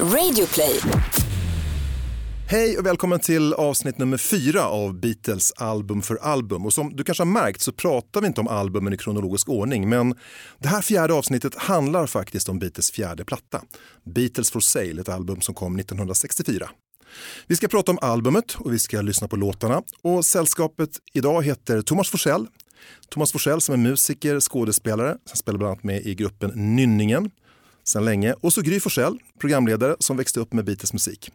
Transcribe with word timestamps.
Radioplay. 0.00 0.80
Hej 2.48 2.78
och 2.78 2.86
välkommen 2.86 3.20
till 3.20 3.52
avsnitt 3.52 3.98
nummer 3.98 4.16
fyra 4.16 4.64
av 4.64 5.00
Beatles 5.00 5.52
album 5.52 6.02
för 6.02 6.16
album. 6.16 6.66
Och 6.66 6.72
som 6.72 6.96
du 6.96 7.04
kanske 7.04 7.20
har 7.20 7.26
märkt 7.26 7.60
så 7.60 7.72
pratar 7.72 8.20
vi 8.20 8.26
inte 8.26 8.40
om 8.40 8.48
albumen 8.48 8.92
i 8.92 8.96
kronologisk 8.96 9.48
ordning 9.48 9.88
men 9.88 10.14
det 10.58 10.68
här 10.68 10.82
fjärde 10.82 11.14
avsnittet 11.14 11.54
handlar 11.54 12.06
faktiskt 12.06 12.48
om 12.48 12.58
Beatles 12.58 12.90
fjärde 12.90 13.24
platta. 13.24 13.62
Beatles 14.04 14.50
for 14.50 14.60
sale, 14.60 15.00
ett 15.00 15.08
album 15.08 15.40
som 15.40 15.54
kom 15.54 15.78
1964. 15.78 16.70
Vi 17.46 17.56
ska 17.56 17.68
prata 17.68 17.92
om 17.92 17.98
albumet 18.02 18.54
och 18.54 18.72
vi 18.72 18.78
ska 18.78 19.00
lyssna 19.00 19.28
på 19.28 19.36
låtarna 19.36 19.82
och 20.02 20.24
sällskapet 20.24 20.90
idag 21.12 21.42
heter 21.42 21.82
Thomas 21.82 22.10
Forsell. 22.10 22.46
Thomas 23.08 23.32
Forsell 23.32 23.60
som 23.60 23.72
är 23.72 23.78
musiker, 23.78 24.40
skådespelare, 24.40 25.16
som 25.24 25.36
spelar 25.36 25.58
bland 25.58 25.70
annat 25.70 25.84
med 25.84 26.06
i 26.06 26.14
gruppen 26.14 26.50
Nynningen 26.54 27.30
sedan 27.84 28.04
länge 28.04 28.32
och 28.32 28.52
så 28.52 28.60
Gry 28.60 28.80
Forssell, 28.80 29.18
programledare 29.40 29.96
som 29.98 30.16
växte 30.16 30.40
upp 30.40 30.52
med 30.52 30.64
Beatles 30.64 30.92
musik. 30.92 31.30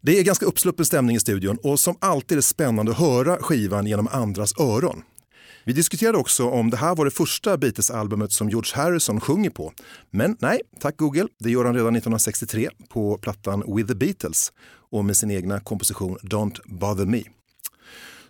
Det 0.00 0.18
är 0.18 0.22
ganska 0.22 0.46
uppsluppen 0.46 0.84
stämning 0.84 1.16
i 1.16 1.20
studion 1.20 1.58
och 1.62 1.80
som 1.80 1.96
alltid 1.98 2.32
är 2.32 2.36
det 2.36 2.42
spännande 2.42 2.92
att 2.92 2.98
höra 2.98 3.36
skivan 3.36 3.86
genom 3.86 4.08
andras 4.08 4.58
öron. 4.58 5.02
Vi 5.64 5.72
diskuterade 5.72 6.18
också 6.18 6.48
om 6.48 6.70
det 6.70 6.76
här 6.76 6.94
var 6.94 7.04
det 7.04 7.10
första 7.10 7.56
Beatles-albumet 7.56 8.32
som 8.32 8.50
George 8.50 8.72
Harrison 8.74 9.20
sjunger 9.20 9.50
på. 9.50 9.72
Men 10.10 10.36
nej, 10.40 10.60
tack 10.80 10.96
Google, 10.96 11.26
det 11.38 11.50
gör 11.50 11.64
han 11.64 11.74
redan 11.74 11.96
1963 11.96 12.68
på 12.88 13.18
plattan 13.18 13.76
With 13.76 13.88
the 13.88 13.94
Beatles 13.94 14.52
och 14.90 15.04
med 15.04 15.16
sin 15.16 15.30
egna 15.30 15.60
komposition 15.60 16.18
Don't 16.22 16.60
bother 16.64 17.06
me. 17.06 17.22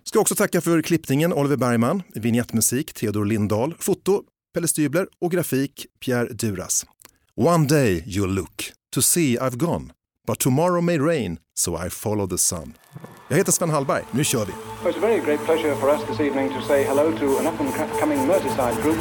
Ska 0.04 0.20
också 0.20 0.34
tacka 0.34 0.60
för 0.60 0.82
klippningen 0.82 1.32
Oliver 1.32 1.56
Bergman, 1.56 2.02
vignettmusik 2.14 2.92
Theodor 2.92 3.24
Lindahl, 3.24 3.74
foto 3.78 4.22
Pelle 4.54 4.68
Stybler 4.68 5.06
och 5.20 5.32
grafik 5.32 5.86
Pierre 6.04 6.32
Duras. 6.32 6.86
One 7.42 7.66
day 7.66 8.02
you'll 8.06 8.28
look 8.28 8.72
to 8.92 9.00
see 9.00 9.38
I've 9.38 9.56
gone 9.56 9.92
But 10.26 10.38
tomorrow 10.38 10.82
may 10.82 10.98
rain, 10.98 11.38
so 11.54 11.74
I 11.74 11.88
follow 11.88 12.26
the 12.26 12.38
sun. 12.38 12.74
Jag 13.28 13.36
heter 13.36 13.52
Sven 13.52 13.70
Hallberg, 13.70 14.04
nu 14.10 14.24
kör 14.24 14.44
vi! 14.44 14.52
It's 14.88 14.96
a 14.96 15.00
very 15.00 15.20
great 15.20 15.40
pleasure 15.46 15.74
for 15.74 15.90
us 15.90 16.04
this 16.08 16.20
evening 16.20 16.48
to 16.52 16.62
say 16.62 16.84
hello 16.84 17.12
to 17.18 17.38
an 17.38 17.46
up 17.46 17.60
and 17.60 17.72
coming 18.00 18.18
Merseyside 18.26 18.82
group, 18.82 18.98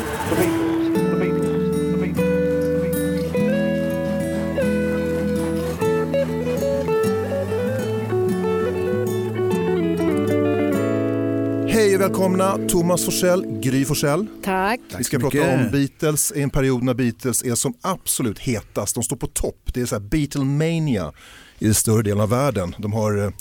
Hej 11.79 11.95
och 11.95 12.01
välkomna 12.01 12.57
Thomas 12.69 13.05
Forsell, 13.05 13.45
Gry 13.61 13.85
Forssell. 13.85 14.27
Tack. 14.43 14.79
Vi 14.97 15.03
ska 15.03 15.19
prata 15.19 15.53
om 15.53 15.71
Beatles 15.71 16.31
i 16.35 16.41
en 16.41 16.49
period 16.49 16.83
när 16.83 16.93
Beatles 16.93 17.43
är 17.43 17.55
som 17.55 17.73
absolut 17.81 18.39
hetast. 18.39 18.95
De 18.95 19.03
står 19.03 19.15
på 19.15 19.27
topp. 19.27 19.73
Det 19.73 19.81
är 19.81 19.85
så 19.85 19.95
här 19.95 19.99
Beatlemania 19.99 21.13
i 21.59 21.73
större 21.73 22.01
delen 22.01 22.21
av 22.21 22.29
världen. 22.29 22.75
De 22.77 22.93
har 22.93 23.17
eh, 23.17 23.31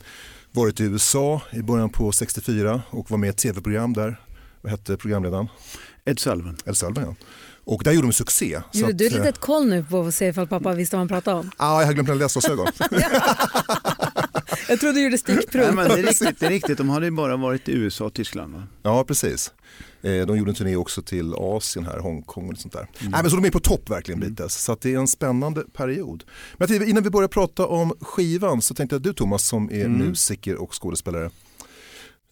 varit 0.52 0.80
i 0.80 0.84
USA 0.84 1.40
i 1.52 1.62
början 1.62 1.90
på 1.90 2.12
64 2.12 2.82
och 2.90 3.10
var 3.10 3.18
med 3.18 3.26
i 3.26 3.30
ett 3.30 3.36
tv-program 3.36 3.92
där. 3.92 4.20
Vad 4.60 4.70
hette 4.70 4.96
programledaren? 4.96 5.48
Ed 6.04 6.18
Sullivan. 6.18 6.56
Ed 6.66 6.76
Sullivan 6.76 7.04
ja. 7.04 7.14
Och 7.64 7.82
där 7.84 7.92
gjorde 7.92 8.06
de 8.06 8.12
succé. 8.12 8.60
Så 8.72 8.78
Gjorde 8.78 8.92
att, 8.92 8.98
du 8.98 9.06
ett 9.06 9.12
eh, 9.12 9.18
litet 9.18 9.38
koll 9.38 9.66
nu 9.66 9.84
på 9.84 10.00
att 10.00 10.14
se 10.14 10.26
ifall 10.26 10.46
pappa 10.46 10.72
visste 10.72 10.96
vad 10.96 11.00
han 11.00 11.08
pratade 11.08 11.36
om? 11.36 11.50
Ja, 11.58 11.80
jag 11.80 11.86
har 11.86 11.92
glömt 11.92 12.08
mina 12.08 12.20
läsglasögon. 12.20 12.66
Jag 14.68 14.80
trodde 14.80 14.94
du 14.94 15.04
gjorde 15.04 15.18
stickprov. 15.18 15.64
Nej, 15.64 15.74
men 15.74 15.88
det, 15.88 15.94
är 15.98 16.02
riktigt, 16.02 16.40
det 16.40 16.46
är 16.46 16.50
riktigt, 16.50 16.78
de 16.78 16.88
hade 16.88 17.06
ju 17.06 17.10
bara 17.10 17.36
varit 17.36 17.68
i 17.68 17.72
USA 17.72 18.04
och 18.04 18.14
Tyskland. 18.14 18.54
Va? 18.54 18.62
Ja, 18.82 19.04
precis. 19.04 19.52
Eh, 20.02 20.26
De 20.26 20.38
gjorde 20.38 20.50
en 20.50 20.54
turné 20.54 20.76
också 20.76 21.02
till 21.02 21.34
Asien 21.34 21.86
här, 21.86 21.98
Hongkong 21.98 22.50
och 22.50 22.58
sånt 22.58 22.72
där. 22.72 22.86
Nej, 23.00 23.10
men 23.22 23.30
så 23.30 23.36
de 23.36 23.44
är 23.44 23.50
på 23.50 23.60
topp 23.60 23.90
verkligen 23.90 24.20
Beatles, 24.20 24.54
så 24.64 24.72
att 24.72 24.80
det 24.80 24.94
är 24.94 24.98
en 24.98 25.08
spännande 25.08 25.64
period. 25.72 26.24
Men 26.28 26.56
jag 26.58 26.68
tänkte, 26.68 26.90
innan 26.90 27.02
vi 27.02 27.10
börjar 27.10 27.28
prata 27.28 27.66
om 27.66 27.92
skivan 28.00 28.62
så 28.62 28.74
tänkte 28.74 28.94
jag 28.94 29.00
att 29.00 29.04
du 29.04 29.12
Thomas 29.12 29.46
som 29.46 29.70
är 29.72 29.88
musiker 29.88 30.56
och 30.56 30.82
skådespelare 30.82 31.30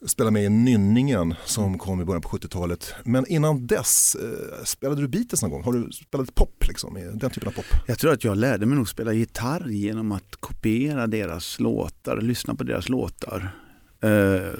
spelade 0.06 0.33
med 0.33 0.44
i 0.44 0.48
Nynningen 0.48 1.34
som 1.44 1.78
kom 1.78 2.01
i 2.01 2.05
början 2.05 2.23
på 2.23 2.29
70-talet. 2.29 2.95
Men 3.05 3.27
innan 3.27 3.67
dess, 3.67 4.14
eh, 4.14 4.64
spelade 4.64 5.01
du 5.01 5.08
Beatles 5.08 5.42
någon 5.42 5.51
gång? 5.51 5.62
Har 5.62 5.73
du 5.73 5.92
spelat 5.92 6.34
pop 6.34 6.64
liksom, 6.68 6.95
den 6.95 7.30
typen 7.30 7.48
av 7.48 7.52
pop? 7.52 7.64
Jag 7.86 7.98
tror 7.98 8.12
att 8.12 8.24
jag 8.24 8.36
lärde 8.36 8.67
mig 8.67 8.77
nog 8.77 8.89
spela 8.89 9.12
gitarr 9.12 9.68
genom 9.68 10.12
att 10.12 10.36
kopiera 10.36 11.07
deras 11.07 11.61
låtar, 11.61 12.20
lyssna 12.20 12.55
på 12.55 12.64
deras 12.64 12.89
låtar. 12.89 13.51
Eh, 14.01 14.52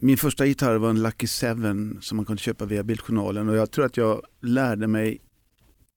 min 0.00 0.16
första 0.16 0.46
gitarr 0.46 0.76
var 0.76 0.90
en 0.90 1.02
Lucky 1.02 1.26
Seven 1.26 1.98
som 2.00 2.16
man 2.16 2.24
kunde 2.24 2.42
köpa 2.42 2.64
via 2.64 2.82
Bildjournalen 2.82 3.48
och 3.48 3.56
jag 3.56 3.70
tror 3.70 3.84
att 3.84 3.96
jag 3.96 4.22
lärde 4.42 4.86
mig 4.86 5.20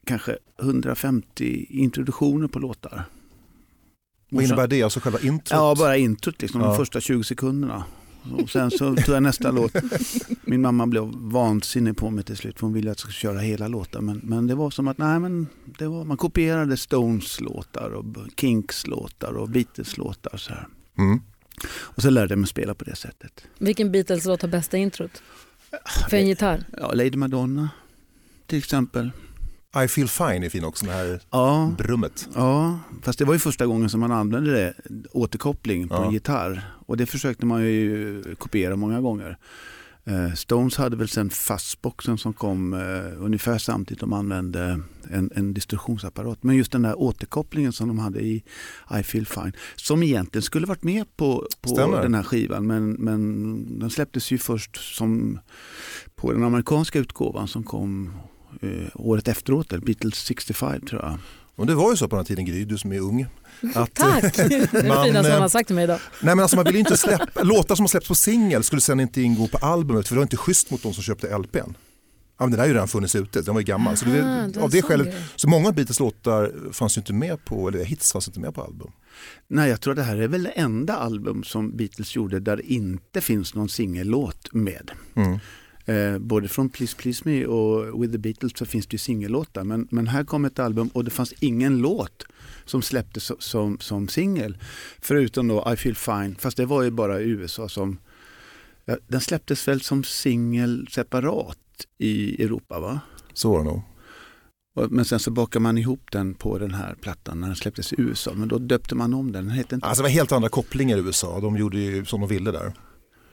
kanske 0.05 0.37
150 0.61 1.65
introduktioner 1.69 2.47
på 2.47 2.59
låtar. 2.59 3.03
Vad 4.29 4.43
innebär 4.43 4.67
det? 4.67 4.83
Alltså 4.83 4.99
själva 4.99 5.19
introt? 5.19 5.49
Ja, 5.51 5.75
bara 5.77 5.97
introt, 5.97 6.41
liksom, 6.41 6.61
Ja. 6.61 6.67
de 6.67 6.75
första 6.77 7.01
20 7.01 7.23
sekunderna. 7.23 7.83
Och 8.41 8.49
sen 8.49 8.71
så 8.71 8.95
tog 8.95 9.15
jag 9.15 9.23
nästa 9.23 9.51
låt. 9.51 9.71
Min 10.41 10.61
mamma 10.61 10.87
blev 10.87 11.03
vansinnig 11.15 11.97
på 11.97 12.09
mig 12.09 12.23
till 12.23 12.37
slut 12.37 12.59
för 12.59 12.65
hon 12.67 12.73
ville 12.73 12.91
att 12.91 12.95
jag 12.95 12.99
skulle 12.99 13.13
köra 13.13 13.39
hela 13.39 13.67
låten. 13.67 14.05
Men, 14.05 14.21
men 14.23 14.47
det 14.47 14.55
var 14.55 14.69
som 14.69 14.87
att 14.87 14.97
nej, 14.97 15.19
men 15.19 15.47
det 15.65 15.87
var, 15.87 16.03
man 16.05 16.17
kopierade 16.17 16.77
Stones 16.77 17.41
låtar 17.41 17.89
och 17.91 18.05
Kinks 18.37 18.87
låtar 18.87 19.33
och 19.33 19.49
Beatles 19.49 19.97
låtar. 19.97 20.37
Så 20.37 20.53
här. 20.53 20.67
Mm. 20.97 21.19
Och 21.69 22.01
så 22.01 22.09
lärde 22.09 22.31
jag 22.31 22.39
mig 22.39 22.47
spela 22.47 22.75
på 22.75 22.83
det 22.83 22.95
sättet. 22.95 23.43
Vilken 23.57 23.91
Beatles-låt 23.91 24.41
har 24.41 24.49
bästa 24.49 24.77
introt? 24.77 25.23
För 26.09 26.17
en 26.17 26.27
gitarr? 26.27 26.63
Ja, 26.77 26.93
Lady 26.93 27.17
Madonna 27.17 27.69
till 28.47 28.57
exempel. 28.57 29.11
I 29.83 29.87
feel 29.87 30.07
fine 30.07 30.43
är 30.43 30.49
fin 30.49 30.63
också, 30.63 30.85
det 30.85 30.91
här 30.91 31.19
Ja, 31.31 31.71
brummet. 31.77 32.27
ja, 32.35 32.79
fast 33.03 33.19
det 33.19 33.25
var 33.25 33.33
ju 33.33 33.39
första 33.39 33.65
gången 33.65 33.89
som 33.89 33.99
man 33.99 34.11
använde 34.11 34.51
det, 34.51 34.73
återkoppling 35.11 35.87
på 35.87 35.95
Ja. 35.95 36.05
en 36.05 36.11
gitarr. 36.13 36.61
Och 36.85 36.97
det 36.97 37.05
försökte 37.05 37.45
man 37.45 37.61
ju 37.61 38.23
kopiera 38.37 38.75
många 38.75 39.01
gånger. 39.01 39.37
Eh, 40.05 40.33
Stones 40.33 40.77
hade 40.77 40.95
väl 40.95 41.07
sen 41.09 41.29
fastboxen 41.29 42.17
som 42.17 42.33
kom 42.33 42.73
eh, 42.73 43.23
ungefär 43.23 43.57
samtidigt 43.57 43.99
de 44.01 44.13
använde 44.13 44.79
en, 45.11 45.31
en 45.35 45.53
distorsionsapparat. 45.53 46.43
Men 46.43 46.55
just 46.55 46.71
den 46.71 46.81
där 46.81 46.99
återkopplingen 46.99 47.73
som 47.73 47.87
de 47.87 47.99
hade 47.99 48.19
i 48.19 48.43
I 48.99 49.03
feel 49.03 49.25
fine, 49.25 49.51
som 49.75 50.03
egentligen 50.03 50.43
skulle 50.43 50.67
varit 50.67 50.83
med 50.83 51.17
på, 51.17 51.47
på 51.61 51.69
Stämmer. 51.69 52.01
den 52.01 52.13
här 52.15 52.23
skivan 52.23 52.67
men, 52.67 52.89
men 52.91 53.79
den 53.79 53.89
släpptes 53.89 54.31
ju 54.31 54.37
först 54.37 54.95
som 54.97 55.39
på 56.15 56.31
den 56.33 56.43
amerikanska 56.43 56.99
utgåvan 56.99 57.47
som 57.47 57.63
kom 57.63 58.11
eh, 58.61 58.69
året 58.93 59.27
efteråt, 59.27 59.73
eller 59.73 59.85
Beatles 59.85 60.15
65 60.15 60.81
tror 60.81 61.01
jag. 61.01 61.17
Och 61.55 61.67
det 61.67 61.75
var 61.75 61.91
ju 61.91 61.97
så 61.97 62.07
på 62.07 62.15
den 62.15 62.25
här 62.25 62.27
tiden 62.27 62.45
Gry, 62.45 62.65
du 62.65 62.77
som 62.77 62.91
är 62.91 62.99
ung. 62.99 63.25
Att, 63.75 63.93
Tack! 63.93 64.35
Det 64.35 64.41
är 64.41 64.81
det 64.81 64.87
Man, 64.87 65.05
finaste 65.05 65.29
eh, 65.29 65.33
han 65.33 65.41
har 65.41 65.49
sagt 65.49 65.67
till 65.67 65.75
mig 65.75 65.83
idag. 65.83 65.99
Nej 66.21 66.35
men 66.35 66.39
alltså 66.39 66.55
man 66.55 66.65
vill 66.65 66.73
ju 66.73 66.79
inte 66.79 66.97
släppa, 66.97 67.43
låtar 67.43 67.75
som 67.75 67.83
har 67.83 67.87
släppts 67.87 68.07
på 68.07 68.15
singel 68.15 68.63
skulle 68.63 68.81
sen 68.81 68.99
inte 68.99 69.21
ingå 69.21 69.47
på 69.47 69.57
albumet 69.57 70.07
för 70.07 70.15
det 70.15 70.19
var 70.19 70.23
inte 70.23 70.37
schysst 70.37 70.71
mot 70.71 70.83
de 70.83 70.93
som 70.93 71.03
köpte 71.03 71.37
LPn. 71.37 71.73
Ja, 72.39 72.45
men 72.45 72.51
den 72.51 72.59
har 72.59 72.67
ju 72.67 72.73
redan 72.73 72.87
funnits 72.87 73.15
ute, 73.15 73.41
den 73.41 73.53
var 73.53 73.61
ju 73.61 73.65
gammal. 73.65 73.97
Så, 73.97 74.05
det, 74.05 74.21
Aha, 74.21 74.29
är 74.29 74.59
av 74.59 74.69
det 74.69 74.81
skälet, 74.81 75.15
så 75.35 75.49
många 75.49 75.67
av 75.67 75.75
Beatles 75.75 75.99
låtar 75.99 76.71
fanns 76.73 76.97
ju 76.97 76.99
inte 76.99 77.13
med 77.13 77.45
på, 77.45 77.67
eller 77.67 77.83
hits 77.85 78.11
fanns 78.11 78.27
inte 78.27 78.39
med 78.39 78.53
på 78.53 78.61
album. 78.61 78.91
Nej, 79.47 79.69
jag 79.69 79.81
tror 79.81 79.93
det 79.93 80.03
här 80.03 80.17
är 80.17 80.27
väl 80.27 80.43
det 80.43 80.49
enda 80.49 80.95
album 80.95 81.43
som 81.43 81.77
Beatles 81.77 82.15
gjorde 82.15 82.39
där 82.39 82.57
det 82.57 82.73
inte 82.73 83.21
finns 83.21 83.55
någon 83.55 83.69
singellåt 83.69 84.53
med. 84.53 84.91
Mm. 85.15 85.39
Eh, 85.87 86.17
både 86.17 86.47
från 86.47 86.69
Please 86.69 86.97
Please 86.97 87.21
Me 87.25 87.45
och 87.45 88.03
With 88.03 88.11
the 88.11 88.17
Beatles 88.17 88.57
så 88.57 88.65
finns 88.65 88.87
det 88.87 88.93
ju 88.93 88.97
singellåtar. 88.97 89.63
Men, 89.63 89.87
men 89.91 90.07
här 90.07 90.23
kom 90.23 90.45
ett 90.45 90.59
album 90.59 90.87
och 90.87 91.03
det 91.03 91.11
fanns 91.11 91.33
ingen 91.39 91.77
låt 91.77 92.23
som 92.65 92.81
släpptes 92.81 93.23
som, 93.23 93.37
som, 93.39 93.79
som 93.79 94.07
singel. 94.07 94.57
Förutom 94.99 95.47
då 95.47 95.71
I 95.73 95.75
Feel 95.75 95.95
Fine, 95.95 96.35
fast 96.39 96.57
det 96.57 96.65
var 96.65 96.83
ju 96.83 96.91
bara 96.91 97.21
i 97.21 97.29
USA 97.29 97.69
som... 97.69 97.97
Ja, 98.85 98.97
den 99.07 99.21
släpptes 99.21 99.67
väl 99.67 99.81
som 99.81 100.03
singel 100.03 100.87
separat 100.91 101.57
i 101.97 102.43
Europa 102.43 102.79
va? 102.79 102.99
Så 103.33 103.51
var 103.51 103.59
det 103.59 103.65
nog. 103.65 103.81
Men 104.89 105.05
sen 105.05 105.19
så 105.19 105.31
bakade 105.31 105.63
man 105.63 105.77
ihop 105.77 106.11
den 106.11 106.33
på 106.33 106.57
den 106.57 106.73
här 106.73 106.95
plattan 107.01 107.41
när 107.41 107.47
den 107.47 107.55
släpptes 107.55 107.93
i 107.93 107.95
USA. 107.97 108.31
Men 108.35 108.47
då 108.47 108.57
döpte 108.57 108.95
man 108.95 109.13
om 109.13 109.31
den. 109.31 109.45
Den 109.45 109.55
hette 109.55 109.75
inte... 109.75 109.87
Alltså 109.87 110.03
det 110.03 110.09
var 110.09 110.13
helt 110.13 110.31
andra 110.31 110.49
kopplingar 110.49 110.97
i 110.97 110.99
USA, 110.99 111.39
de 111.39 111.57
gjorde 111.57 111.77
ju 111.77 112.05
som 112.05 112.21
de 112.21 112.29
ville 112.29 112.51
där. 112.51 112.73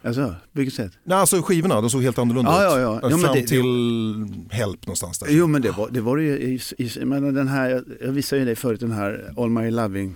Alltså, 0.05 0.35
vilket 0.51 0.73
sätt? 0.73 0.91
Nej, 1.03 1.17
alltså 1.17 1.41
skivorna, 1.41 1.81
de 1.81 1.89
såg 1.89 2.03
helt 2.03 2.17
annorlunda 2.19 2.51
Ja, 2.51 2.57
ut. 2.57 2.63
ja, 2.63 2.79
ja. 2.79 2.99
Jo, 3.03 3.09
men 3.09 3.19
Fram 3.19 3.35
det- 3.35 3.47
till 3.47 4.47
Help 4.57 4.85
någonstans 4.87 5.19
där. 5.19 5.27
Jo 5.29 5.47
men 5.47 5.61
det 5.61 5.71
var 5.71 5.89
det, 5.91 6.01
var 6.01 6.17
det 6.17 6.23
ju 6.23 6.37
i, 6.37 6.59
i, 6.77 6.87
jag 6.99 7.07
menar, 7.07 7.31
den 7.31 7.47
här, 7.47 7.83
jag- 8.01 8.11
visade 8.11 8.39
ju 8.39 8.45
dig 8.45 8.55
förut 8.55 8.79
den 8.79 8.91
här 8.91 9.33
All 9.37 9.49
My 9.49 9.71
Loving 9.71 10.15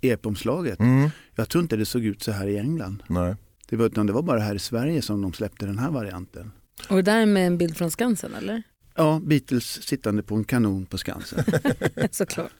EP-omslaget. 0.00 0.80
Mm. 0.80 1.10
Jag 1.34 1.48
tror 1.48 1.62
inte 1.62 1.76
det 1.76 1.86
såg 1.86 2.04
ut 2.04 2.22
så 2.22 2.32
här 2.32 2.46
i 2.46 2.58
England. 2.58 3.02
Nej. 3.06 3.36
Det 3.68 3.76
var, 3.76 3.86
utan 3.86 4.06
det 4.06 4.12
var 4.12 4.22
bara 4.22 4.40
här 4.40 4.54
i 4.54 4.58
Sverige 4.58 5.02
som 5.02 5.22
de 5.22 5.32
släppte 5.32 5.66
den 5.66 5.78
här 5.78 5.90
varianten. 5.90 6.52
Och 6.88 6.96
det 6.96 7.02
där 7.02 7.18
är 7.20 7.26
med 7.26 7.46
en 7.46 7.58
bild 7.58 7.76
från 7.76 7.90
Skansen 7.90 8.34
eller? 8.34 8.62
Ja, 8.96 9.20
Beatles 9.24 9.82
sittande 9.82 10.22
på 10.22 10.34
en 10.34 10.44
kanon 10.44 10.86
på 10.86 10.98
Skansen. 10.98 11.44
Såklart. 12.10 12.52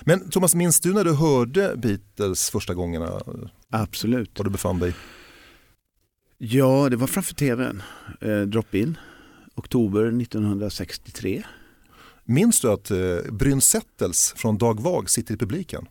Men 0.00 0.30
Thomas, 0.30 0.54
minns 0.54 0.80
du 0.80 0.92
när 0.92 1.04
du 1.04 1.12
hörde 1.12 1.74
Beatles 1.76 2.50
första 2.50 2.74
gångerna? 2.74 3.20
Absolut. 3.70 4.38
Var 4.38 4.44
du 4.44 4.50
befann 4.50 4.78
dig? 4.78 4.94
Ja, 6.44 6.88
det 6.88 6.96
var 6.96 7.06
framför 7.06 7.34
tvn. 7.34 7.82
Eh, 8.20 8.40
Drop-in. 8.40 8.98
Oktober 9.54 10.22
1963. 10.22 11.42
Minns 12.24 12.60
du 12.60 12.72
att 12.72 12.90
eh, 12.90 13.32
Bryn 13.32 13.60
Settels 13.60 14.34
från 14.36 14.58
Dag 14.58 14.80
Vag 14.80 15.10
sitter 15.10 15.34
i 15.34 15.36
publiken? 15.36 15.86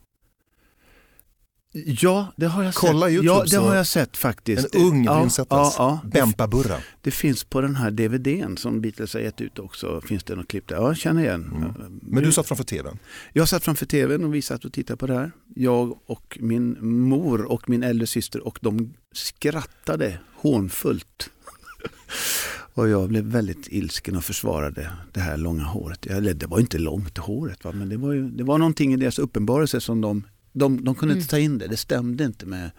Ja, 1.74 2.34
det 2.36 2.46
har 2.46 2.64
jag 2.64 2.74
Kolla 2.74 3.06
sett. 3.06 3.14
YouTube 3.14 3.34
ja, 3.38 3.44
det 3.44 3.50
så- 3.50 3.62
har 3.62 3.76
jag 3.76 3.88
sett 3.88 4.18
faktiskt. 4.18 4.76
En 4.76 4.82
ung 4.82 5.04
ja, 5.06 5.20
Bryn 5.20 5.30
ja, 5.50 5.74
ja. 5.78 6.00
Det, 6.04 6.10
Bempa-Burra. 6.20 6.78
det 7.02 7.12
finns 7.12 7.44
på 7.44 7.62
den 7.62 7.76
här 7.76 7.92
DVDn 7.92 8.58
som 8.58 8.82
Beatles 8.82 9.14
har 9.14 9.22
gett 9.22 9.42
ut 9.42 9.60
också. 9.60 10.02
Finns 10.02 10.24
det 10.24 10.36
något 10.36 10.48
klipp 10.48 10.68
där? 10.68 10.76
Ja, 10.76 10.88
jag 10.88 10.98
känner 10.98 11.22
igen. 11.22 11.52
Mm. 11.56 12.00
Men 12.02 12.24
du 12.24 12.32
satt 12.32 12.48
framför 12.48 12.64
tvn. 12.64 12.98
Jag 13.34 13.50
satt 13.50 13.64
framför 13.64 13.86
tvn 13.86 14.24
och 14.24 14.36
vi 14.36 14.42
satt 14.42 14.66
och 14.66 14.74
tittade 14.74 14.98
på 14.98 15.08
det 15.08 15.14
här. 15.14 15.32
Jag 15.56 16.00
och 16.06 16.38
min 16.42 16.78
mor 16.82 17.46
och 17.46 17.70
min 17.70 17.84
äldre 17.84 18.08
syster 18.08 18.48
och 18.48 18.60
de 18.62 18.94
skrattade 19.14 20.20
hånfullt. 20.36 21.30
Och 22.74 22.90
jag 22.90 23.10
blev 23.10 23.24
väldigt 23.24 23.68
ilsken 23.68 24.16
och 24.16 24.24
försvarade 24.24 24.92
det 25.12 25.20
här 25.20 25.38
långa 25.38 25.64
håret. 25.64 26.06
Eller 26.06 26.34
det 26.34 26.48
var 26.48 26.60
inte 26.60 26.78
långt 26.78 27.18
håret, 27.18 27.64
va? 27.64 27.72
men 27.72 27.90
det 27.90 27.98
var, 27.98 28.14
ju, 28.14 28.30
det 28.30 28.44
var 28.44 28.58
någonting 28.58 28.94
i 28.94 28.98
deras 28.98 29.20
uppenbarelse 29.20 29.82
som 29.82 30.02
de, 30.02 30.24
de, 30.54 30.84
de 30.84 30.96
kunde 30.96 31.16
inte 31.16 31.28
ta 31.28 31.40
in 31.40 31.58
det. 31.58 31.68
Det 31.68 31.78
stämde 31.78 32.24
inte 32.24 32.46
med, 32.46 32.72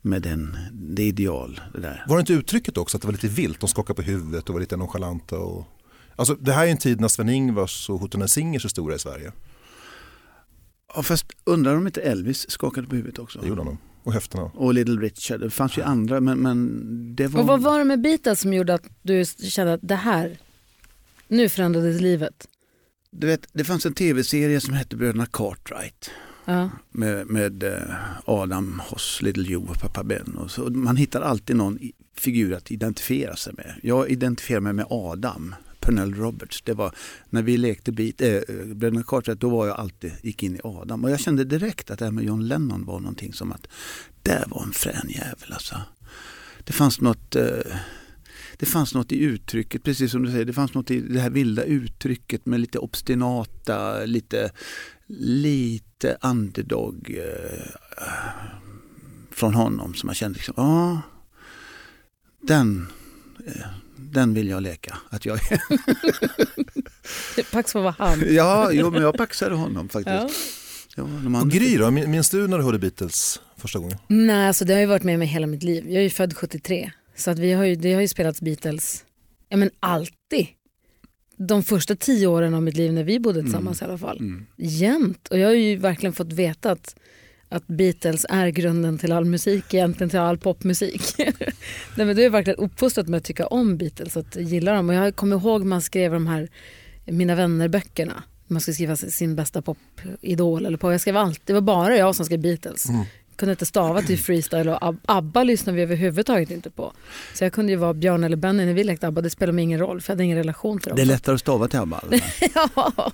med 0.00 0.22
den, 0.22 0.56
det 0.72 1.02
ideal. 1.02 1.60
Det 1.72 1.80
där. 1.80 2.04
Var 2.08 2.16
det 2.16 2.20
inte 2.20 2.32
uttrycket 2.32 2.78
också 2.78 2.96
att 2.96 3.00
det 3.00 3.06
var 3.06 3.12
lite 3.12 3.28
vilt? 3.28 3.60
De 3.60 3.68
skakade 3.68 3.94
på 3.94 4.02
huvudet 4.02 4.48
och 4.48 4.52
var 4.52 4.60
lite 4.60 4.76
nonchalanta. 4.76 5.38
Och... 5.38 5.66
Alltså, 6.16 6.34
det 6.34 6.52
här 6.52 6.66
är 6.66 6.70
en 6.70 6.78
tid 6.78 7.00
när 7.00 7.08
Sven-Ingvars 7.08 7.90
och 7.90 8.00
Hotell 8.00 8.28
Singers 8.28 8.64
är 8.64 8.68
stora 8.68 8.94
i 8.94 8.98
Sverige. 8.98 9.32
Ja, 10.94 11.02
fast 11.02 11.26
undrar 11.44 11.76
om 11.76 11.86
inte 11.86 12.00
Elvis 12.00 12.50
skakade 12.50 12.86
på 12.86 12.96
huvudet 12.96 13.18
också? 13.18 13.40
Det 13.40 13.48
gjorde 13.48 13.62
han. 13.62 13.78
Och 14.02 14.12
höfterna. 14.12 14.42
Och 14.42 14.74
Little 14.74 15.00
Richard. 15.00 15.40
Det 15.40 15.50
fanns 15.50 15.78
ju 15.78 15.82
andra 15.82 16.20
men, 16.20 16.38
men 16.38 17.16
det 17.16 17.26
var... 17.26 17.40
Och 17.40 17.46
vad 17.46 17.62
var 17.62 17.78
det 17.78 17.84
med 17.84 18.00
Beatles 18.00 18.40
som 18.40 18.52
gjorde 18.54 18.74
att 18.74 18.84
du 19.02 19.24
kände 19.24 19.72
att 19.72 19.80
det 19.82 19.94
här, 19.94 20.38
nu 21.28 21.48
förändrades 21.48 22.00
livet? 22.00 22.48
Du 23.10 23.26
vet, 23.26 23.48
det 23.52 23.64
fanns 23.64 23.86
en 23.86 23.94
tv-serie 23.94 24.60
som 24.60 24.74
hette 24.74 24.96
Bröderna 24.96 25.26
Cartwright. 25.26 26.10
Ja. 26.44 26.70
med, 26.90 27.26
med 27.26 27.62
eh, 27.62 27.94
Adam 28.24 28.82
Hoss, 28.84 29.22
Little 29.22 29.52
Joe 29.52 29.66
och 29.70 29.80
Pappa 29.80 30.04
Ben. 30.04 30.36
Och 30.36 30.50
så, 30.50 30.62
man 30.70 30.96
hittar 30.96 31.20
alltid 31.20 31.56
någon 31.56 31.78
figur 32.16 32.54
att 32.54 32.70
identifiera 32.70 33.36
sig 33.36 33.52
med. 33.56 33.74
Jag 33.82 34.10
identifierar 34.10 34.60
mig 34.60 34.72
med 34.72 34.86
Adam, 34.90 35.54
Pernell 35.80 36.14
Roberts. 36.14 36.62
Det 36.62 36.74
var 36.74 36.94
när 37.30 37.42
vi 37.42 37.56
lekte 37.56 37.92
bit, 37.92 38.20
äh, 38.20 38.40
Bröderna 38.74 39.02
Cartwright, 39.02 39.40
då 39.40 39.48
var 39.48 39.66
jag 39.66 39.76
alltid, 39.76 40.12
gick 40.22 40.42
in 40.42 40.56
i 40.56 40.60
Adam. 40.64 41.04
Och 41.04 41.10
jag 41.10 41.20
kände 41.20 41.44
direkt 41.44 41.90
att 41.90 41.98
det 41.98 42.04
här 42.04 42.12
med 42.12 42.24
John 42.24 42.48
Lennon 42.48 42.84
var 42.84 43.00
någonting 43.00 43.32
som 43.32 43.52
att, 43.52 43.66
där 44.22 44.44
var 44.46 44.62
en 44.62 44.72
frän 44.72 45.08
jävel 45.08 45.52
alltså. 45.52 45.76
Det 46.64 46.72
fanns 46.72 47.00
något 47.00 47.36
äh, 47.36 47.76
det 48.60 48.66
fanns 48.66 48.94
något 48.94 49.12
i 49.12 49.18
uttrycket, 49.18 49.82
precis 49.82 50.10
som 50.10 50.22
du 50.22 50.30
säger, 50.30 50.44
det 50.44 50.52
fanns 50.52 50.74
något 50.74 50.90
i 50.90 51.00
det 51.00 51.20
här 51.20 51.30
vilda 51.30 51.64
uttrycket 51.64 52.46
med 52.46 52.60
lite 52.60 52.78
obstinata, 52.78 54.04
lite, 54.04 54.50
lite 55.18 56.16
underdog 56.22 57.18
eh, 57.18 57.60
från 59.30 59.54
honom 59.54 59.94
som 59.94 60.08
jag 60.08 60.16
kände 60.16 60.36
liksom, 60.36 60.54
ja, 60.56 61.00
den, 62.42 62.86
eh, 63.46 63.66
den 63.96 64.34
vill 64.34 64.48
jag 64.48 64.62
leka. 64.62 64.98
Att 65.10 65.26
jag, 65.26 65.40
Pax 67.52 67.72
får 67.72 67.80
vara 67.82 67.94
han. 67.98 68.24
ja, 68.34 68.70
jo, 68.72 68.90
men 68.90 69.02
jag 69.02 69.16
paxade 69.16 69.54
honom 69.54 69.88
faktiskt. 69.88 70.36
Ja. 70.96 71.08
Ja, 71.32 71.40
Och 71.40 71.50
Gry 71.50 71.76
då? 71.76 71.90
Min- 71.90 72.10
Minns 72.10 72.30
du 72.30 72.48
när 72.48 72.58
du 72.58 72.64
hörde 72.64 72.78
Beatles 72.78 73.40
första 73.56 73.78
gången? 73.78 73.98
Nej, 74.08 74.48
alltså 74.48 74.64
det 74.64 74.72
har 74.72 74.80
ju 74.80 74.86
varit 74.86 75.02
med 75.02 75.18
mig 75.18 75.28
hela 75.28 75.46
mitt 75.46 75.62
liv. 75.62 75.84
Jag 75.86 75.96
är 75.96 76.02
ju 76.02 76.10
född 76.10 76.36
73. 76.36 76.90
Så 77.16 77.30
att 77.30 77.38
vi 77.38 77.52
har 77.52 77.64
ju, 77.64 77.76
det 77.76 77.94
har 77.94 78.00
ju 78.00 78.08
spelats 78.08 78.40
Beatles, 78.40 79.04
ja 79.48 79.56
men 79.56 79.70
alltid. 79.80 80.46
De 81.48 81.62
första 81.62 81.96
tio 81.96 82.26
åren 82.26 82.54
av 82.54 82.62
mitt 82.62 82.76
liv 82.76 82.92
när 82.92 83.04
vi 83.04 83.20
bodde 83.20 83.42
tillsammans 83.42 83.82
i 83.82 83.84
alla 83.84 83.98
fall. 83.98 84.18
Mm. 84.18 84.46
Jämt. 84.56 85.28
Och 85.28 85.38
jag 85.38 85.48
har 85.48 85.54
ju 85.54 85.76
verkligen 85.76 86.12
fått 86.12 86.32
veta 86.32 86.70
att, 86.70 86.96
att 87.48 87.66
Beatles 87.66 88.26
är 88.28 88.48
grunden 88.48 88.98
till 88.98 89.12
all 89.12 89.24
musik, 89.24 89.74
egentligen 89.74 90.10
till 90.10 90.18
all 90.18 90.38
popmusik. 90.38 91.02
Nej, 91.18 91.32
men 91.96 92.06
du 92.06 92.14
har 92.14 92.22
ju 92.22 92.28
verkligen 92.28 92.58
uppfostrat 92.58 93.08
mig 93.08 93.18
att 93.18 93.24
tycka 93.24 93.46
om 93.46 93.76
Beatles, 93.76 94.16
att 94.16 94.36
gilla 94.36 94.72
dem. 94.72 94.88
Och 94.88 94.94
jag 94.94 95.16
kommer 95.16 95.36
ihåg 95.36 95.64
man 95.64 95.82
skrev 95.82 96.12
de 96.12 96.26
här 96.26 96.48
Mina 97.04 97.34
vänner-böckerna. 97.34 98.22
Man 98.46 98.60
skulle 98.60 98.74
skriva 98.74 98.96
sin 98.96 99.36
bästa 99.36 99.62
popidol 99.62 100.66
eller 100.66 100.78
på. 100.78 100.92
Jag 100.92 101.00
skrev 101.00 101.16
allt. 101.16 101.40
Det 101.44 101.52
var 101.52 101.60
bara 101.60 101.96
jag 101.96 102.14
som 102.14 102.24
skrev 102.26 102.40
Beatles. 102.40 102.86
Kunde 103.40 103.50
inte 103.52 103.66
stava 103.66 104.02
till 104.02 104.18
freestyle 104.18 104.68
och 104.68 104.82
Ab- 104.82 105.00
ABBA 105.06 105.42
lyssnade 105.44 105.76
vi 105.76 105.82
överhuvudtaget 105.82 106.50
inte 106.50 106.70
på. 106.70 106.92
Så 107.34 107.44
jag 107.44 107.52
kunde 107.52 107.72
ju 107.72 107.76
vara 107.76 107.94
Björn 107.94 108.24
eller 108.24 108.36
Benny 108.36 108.64
när 108.66 108.72
vi 108.72 108.84
lekte 108.84 109.06
ABBA. 109.08 109.20
Det 109.20 109.30
spelade 109.30 109.52
mig 109.56 109.62
ingen 109.62 109.78
roll 109.80 110.00
för 110.00 110.10
jag 110.12 110.16
hade 110.16 110.24
ingen 110.24 110.36
relation 110.36 110.78
till 110.80 110.88
dem. 110.88 110.96
Det 110.96 111.02
är 111.02 111.06
lättare 111.06 111.34
att 111.34 111.40
stava 111.40 111.68
till 111.68 111.78
ABBA. 111.78 112.00
eller? 112.06 112.22
ja, 112.54 113.12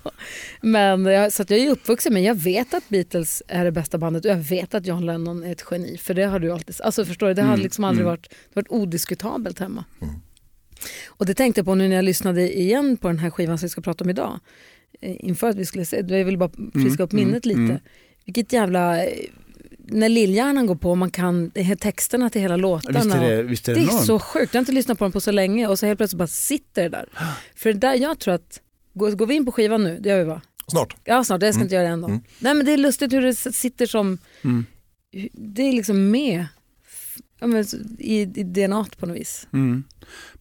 men 0.61 1.05
jag, 1.05 1.33
så 1.33 1.43
jag 1.47 1.59
är 1.59 1.69
uppvuxen 1.71 2.13
men 2.13 2.23
jag 2.23 2.35
vet 2.35 2.73
att 2.73 2.89
Beatles 2.89 3.43
är 3.47 3.65
det 3.65 3.71
bästa 3.71 3.97
bandet 3.97 4.25
och 4.25 4.31
jag 4.31 4.35
vet 4.37 4.73
att 4.73 4.85
John 4.85 5.05
Lennon 5.05 5.43
är 5.43 5.51
ett 5.51 5.63
geni. 5.71 5.97
För 5.97 6.13
det 6.13 6.23
har 6.23 6.39
du 6.39 6.51
alltid, 6.51 6.75
alltså 6.83 7.05
förstår 7.05 7.27
du, 7.27 7.33
det 7.33 7.41
har 7.41 7.53
Mm, 7.53 7.63
liksom 7.63 7.83
aldrig 7.83 8.01
mm. 8.05 8.09
varit, 8.11 8.29
det 8.29 8.55
varit 8.55 8.69
odiskutabelt 8.71 9.59
hemma. 9.59 9.83
Och 11.07 11.25
det 11.25 11.33
tänkte 11.33 11.59
jag 11.59 11.65
på 11.65 11.75
nu 11.75 11.87
när 11.87 11.95
jag 11.95 12.05
lyssnade 12.05 12.57
igen 12.59 12.97
på 12.97 13.07
den 13.07 13.19
här 13.19 13.29
skivan 13.29 13.57
som 13.57 13.65
vi 13.65 13.69
ska 13.69 13.81
prata 13.81 14.03
om 14.03 14.09
idag. 14.09 14.39
Eh, 15.01 15.15
Inför 15.19 15.49
att 15.49 15.55
vi 15.55 15.65
skulle 15.65 15.85
se, 15.85 16.03
jag 16.07 16.25
ville 16.25 16.37
bara 16.37 16.51
friska 16.73 17.03
upp 17.03 17.13
mm, 17.13 17.25
minnet 17.25 17.45
lite. 17.45 17.59
mm. 17.59 17.77
Vilket 18.25 18.53
jävla, 18.53 19.03
eh, 19.05 19.09
när 19.89 20.09
lillhjärnan 20.09 20.65
går 20.67 20.75
på 20.75 20.89
och 20.91 20.97
man 20.97 21.11
kan 21.11 21.51
texterna 21.79 22.29
till 22.29 22.41
hela 22.41 22.57
låtarna. 22.57 22.99
Visst 22.99 23.15
är 23.15 23.21
det, 23.37 23.43
visst 23.43 23.67
är 23.69 23.73
det, 23.73 23.79
det 23.79 23.85
är 23.85 23.89
enormt? 23.89 24.05
så 24.05 24.19
sjukt, 24.19 24.53
jag 24.53 24.59
har 24.59 24.61
inte 24.61 24.71
lyssnat 24.71 24.97
på 24.97 25.05
den 25.05 25.11
på 25.11 25.21
så 25.21 25.31
länge 25.31 25.67
och 25.67 25.79
så 25.79 25.85
helt 25.85 25.99
plötsligt 25.99 26.17
bara 26.17 26.27
sitter 26.27 26.83
det 26.83 26.89
där. 26.89 27.05
För 27.55 27.73
det 27.73 27.79
där 27.79 27.93
jag 27.95 28.19
tror 28.19 28.33
att, 28.33 28.59
går, 28.93 29.11
går 29.11 29.25
vi 29.27 29.35
in 29.35 29.45
på 29.45 29.51
skivan 29.51 29.83
nu? 29.83 29.99
Det 30.01 30.09
gör 30.09 30.17
vi 30.17 30.23
va? 30.23 30.41
Snart. 30.67 30.95
Ja 31.03 31.23
snart, 31.23 31.41
jag 31.41 31.53
ska 31.53 31.59
Mm. 31.59 31.65
inte 31.65 31.75
göra 31.75 31.85
det 31.87 31.93
än 31.93 32.01
då. 32.01 32.07
Mm. 32.07 32.21
Nej 32.39 32.53
men 32.53 32.65
det 32.65 32.71
är 32.73 32.77
lustigt 32.77 33.13
hur 33.13 33.21
det 33.21 33.35
sitter 33.35 33.85
som, 33.85 34.17
Mm. 34.43 34.65
det 35.33 35.61
är 35.61 35.73
liksom 35.73 36.11
med 36.11 36.45
ja, 37.39 37.47
men, 37.47 37.65
i, 37.99 38.21
i 38.21 38.43
DNA 38.43 38.85
på 38.99 39.05
något 39.05 39.17
vis. 39.17 39.47
Mm. 39.53 39.83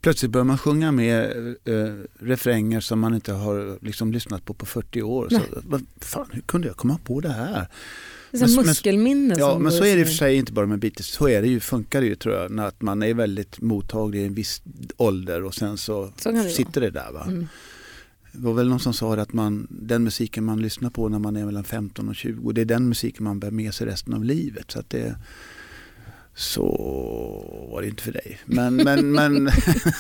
Plötsligt 0.00 0.31
börjar 0.31 0.44
man 0.44 0.58
sjunga 0.58 0.93
med 0.93 1.31
eh, 1.64 1.75
refränger 2.19 2.81
som 2.81 3.00
man 3.00 3.14
inte 3.14 3.32
har 3.32 3.78
liksom, 3.84 4.12
lyssnat 4.12 4.44
på 4.44 4.54
på 4.54 4.66
40 4.66 5.02
år. 5.02 5.28
Så, 5.31 5.40
vad 5.64 5.87
fan, 6.00 6.26
hur 6.32 6.40
kunde 6.43 6.69
jag 6.69 6.76
komma 6.76 6.98
på 7.04 7.20
det 7.20 7.28
här? 7.32 7.69
Det 8.31 8.37
är 8.38 8.40
Men- 8.46 8.54
men- 8.54 8.66
muskelminne. 8.66 9.34
Ja, 9.38 9.52
som 9.52 9.62
men 9.62 9.72
så 9.72 9.84
är 9.84 9.94
det 9.94 10.00
i 10.00 10.04
och 10.04 10.08
för 10.08 10.14
sig 10.14 10.37
inte 10.37 10.52
bara 10.52 10.66
med 10.66 10.78
Beatles. 10.78 11.06
Så 11.06 11.28
är 11.28 11.43
det 11.43 11.48
ju, 11.48 11.60
funkar 11.60 12.00
det 12.00 12.06
ju 12.06 12.14
tror 12.14 12.34
jag. 12.34 12.50
När 12.50 12.66
att 12.66 12.82
man 12.82 13.02
är 13.02 13.14
väldigt 13.14 13.60
mottaglig 13.60 14.20
i 14.20 14.25
en 14.25 14.34
viss 14.34 14.62
ålder 14.96 15.42
och 15.44 15.54
sen 15.54 15.78
så, 15.78 16.12
Så 16.16 16.31
det 16.31 16.49
sitter 16.50 16.81
det 16.81 16.90
där. 16.90 17.12
Va? 17.12 17.25
Mm. 17.28 17.46
Det 18.32 18.42
var 18.42 18.52
väl 18.52 18.69
någon 18.69 18.81
som 18.81 18.94
sa 18.94 19.14
att 19.14 19.32
man, 19.32 19.66
den 19.70 20.04
musiken 20.04 20.44
man 20.44 20.62
lyssnar 20.62 20.90
på 20.90 21.08
när 21.08 21.19
man 21.19 21.37
är 21.37 21.44
mellan 21.44 21.64
15 21.64 22.08
och 22.08 22.16
20, 22.16 22.52
det 22.52 22.60
är 22.60 22.64
den 22.64 22.88
musiken 22.88 23.25
man 23.25 23.40
bär 23.40 23.50
med 23.50 23.75
sig 23.75 23.87
resten 23.87 24.14
av 24.14 24.25
livet. 24.25 24.70
Så 24.70 24.78
att 24.78 24.90
det, 24.90 25.16
så 26.37 26.62
var 27.73 27.83
det 27.83 27.88
inte 27.88 28.02
för 28.02 28.12
dig. 28.12 28.38
Men, 28.47 28.76
men, 28.76 29.11
men 29.12 29.35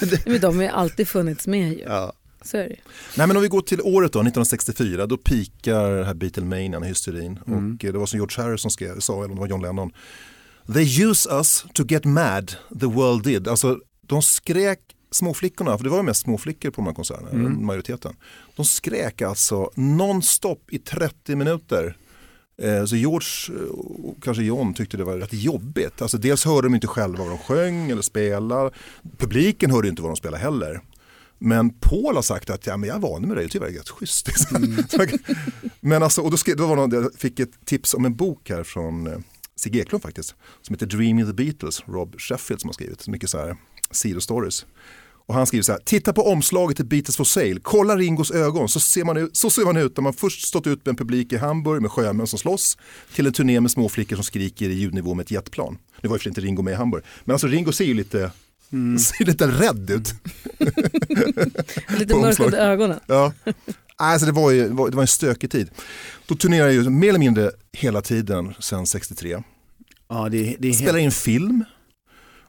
Men 0.26 0.40
de 0.40 0.56
har 0.56 0.62
ju 0.62 0.68
alltid 0.68 1.08
funnits 1.08 1.46
med 1.46 1.72
ju. 1.72 1.78
ja. 1.86 2.12
Så 2.42 2.56
är 2.56 2.68
det. 2.68 2.76
Nej, 3.16 3.26
men 3.26 3.36
om 3.36 3.42
vi 3.42 3.48
går 3.48 3.60
till 3.60 3.80
året 3.80 4.12
då, 4.12 4.18
1964, 4.18 5.06
då 5.06 5.16
pikar 5.16 6.02
här 6.02 6.14
Beatlemanian, 6.14 6.82
hysterin. 6.82 7.38
Mm. 7.46 7.74
Och 7.76 7.84
eh, 7.84 7.92
det 7.92 7.98
var 7.98 8.06
som 8.06 8.18
George 8.18 8.42
Harrison 8.44 8.70
skrev, 8.70 9.00
sa, 9.00 9.14
eller 9.14 9.24
om 9.24 9.34
det 9.34 9.40
var 9.40 9.48
John 9.48 9.62
Lennon. 9.62 9.92
They 10.74 11.02
use 11.04 11.28
us 11.32 11.64
to 11.74 11.84
get 11.88 12.04
mad, 12.04 12.54
the 12.80 12.86
world 12.86 13.24
did. 13.24 13.48
Alltså, 13.48 13.78
de 14.00 14.22
skrek 14.22 14.78
småflickorna, 15.10 15.76
för 15.78 15.84
det 15.84 15.90
var 15.90 15.96
ju 15.96 16.02
mest 16.02 16.20
småflickor 16.22 16.70
på 16.70 16.76
de 16.76 16.86
här 16.86 16.94
konserterna, 16.94 17.30
Mm. 17.30 17.66
majoriteten. 17.66 18.16
De 18.56 18.64
skrek 18.64 19.22
alltså 19.22 19.70
nonstop 19.74 20.72
i 20.72 20.78
30 20.78 21.36
minuter. 21.36 21.96
Eh, 22.62 22.84
Så 22.84 22.96
George 22.96 23.58
eh, 23.60 23.70
och 23.70 24.22
kanske 24.22 24.42
John 24.42 24.74
tyckte 24.74 24.96
det 24.96 25.04
var 25.04 25.16
rätt 25.16 25.32
jobbigt. 25.32 26.02
Alltså 26.02 26.18
dels 26.18 26.44
hörde 26.44 26.66
de 26.66 26.74
inte 26.74 26.86
själva 26.86 27.18
vad 27.18 27.28
de 27.32 27.38
sjöng 27.38 27.90
eller 27.90 28.02
spelade. 28.02 28.70
Publiken 29.18 29.70
hörde 29.70 29.88
inte 29.88 30.02
vad 30.02 30.10
de 30.10 30.16
spelade 30.16 30.42
heller. 30.42 30.80
Men 31.38 31.70
Paul 31.70 32.14
har 32.14 32.22
sagt 32.22 32.50
att 32.50 32.66
ja, 32.66 32.76
men 32.76 32.88
jag 32.88 32.96
är 32.96 33.00
van 33.00 33.22
med 33.22 33.36
det, 33.36 33.42
jag 33.42 33.50
tycker 33.50 33.66
det 33.66 33.72
är 33.72 33.78
rätt 33.78 33.88
schysst. 33.90 34.28
men 35.80 36.02
alltså, 36.02 36.20
och 36.20 36.30
då, 36.30 36.36
skrev, 36.36 36.56
då 36.56 36.66
var 36.66 36.76
någon, 36.76 36.90
jag 36.90 37.14
fick 37.14 37.40
ett 37.40 37.64
tips 37.64 37.94
om 37.94 38.04
en 38.04 38.16
bok 38.16 38.50
här 38.50 38.62
från 38.62 39.06
eh, 39.06 39.18
Sigge 39.56 39.78
Eklund 39.78 40.02
faktiskt. 40.02 40.34
Som 40.62 40.74
heter 40.74 40.86
Dreaming 40.86 41.26
the 41.26 41.32
Beatles, 41.32 41.82
Rob 41.86 42.14
Sheffield 42.18 42.60
som 42.60 42.68
har 42.68 42.72
skrivit. 42.72 43.08
Mycket 43.08 43.30
så 43.30 43.38
här 43.38 43.56
sidostories. 43.90 44.66
Och 45.26 45.34
han 45.34 45.46
skriver 45.46 45.62
så 45.62 45.72
här, 45.72 45.80
titta 45.84 46.12
på 46.12 46.22
omslaget 46.22 46.76
till 46.76 46.86
Beatles 46.86 47.16
for 47.16 47.24
sale, 47.24 47.58
kolla 47.62 47.96
Ringos 47.96 48.30
ögon, 48.30 48.68
så 48.68 48.80
ser 48.80 49.04
man 49.04 49.16
ut, 49.16 49.36
så 49.36 49.50
ser 49.50 49.64
man 49.64 49.76
ut 49.76 49.96
när 49.96 50.02
man 50.02 50.12
först 50.12 50.48
stått 50.48 50.66
ut 50.66 50.86
med 50.86 50.92
en 50.92 50.96
publik 50.96 51.32
i 51.32 51.36
Hamburg 51.36 51.82
med 51.82 51.90
sjömän 51.90 52.26
som 52.26 52.38
slåss, 52.38 52.78
till 53.14 53.26
en 53.26 53.32
turné 53.32 53.60
med 53.60 53.70
småflickor 53.70 54.16
som 54.16 54.24
skriker 54.24 54.68
i 54.68 54.74
ljudnivå 54.74 55.14
med 55.14 55.24
ett 55.24 55.30
jetplan. 55.30 55.78
Nu 56.00 56.08
var 56.08 56.16
ju 56.16 56.20
för 56.20 56.28
inte 56.28 56.40
Ringo 56.40 56.62
med 56.62 56.72
i 56.72 56.74
Hamburg, 56.74 57.04
men 57.24 57.34
alltså 57.34 57.46
Ringo 57.46 57.72
ser 57.72 57.84
ju 57.84 57.94
lite, 57.94 58.30
ser 58.98 59.24
lite 59.24 59.46
rädd 59.46 59.90
ut. 59.90 60.14
Lite 61.98 62.14
mörk 62.14 62.40
under 62.40 62.58
ögonen. 62.58 63.00
Ja. 63.06 63.32
Alltså 63.96 64.26
det, 64.26 64.32
var 64.32 64.50
ju, 64.50 64.68
det 64.68 64.74
var 64.74 64.90
det 64.90 64.96
var 64.96 65.02
en 65.02 65.08
stökig 65.08 65.50
tid. 65.50 65.70
Då 66.26 66.34
turnerar 66.34 66.66
jag 66.66 66.74
ju 66.74 66.90
mer 66.90 67.08
eller 67.08 67.18
mindre 67.18 67.50
hela 67.72 68.02
tiden 68.02 68.54
sedan 68.60 68.86
63. 68.86 69.42
ja, 70.08 70.28
det, 70.28 70.38
det 70.38 70.68
är 70.68 70.72
helt... 70.72 70.76
Spelar 70.76 70.98
in 70.98 71.12
film 71.12 71.64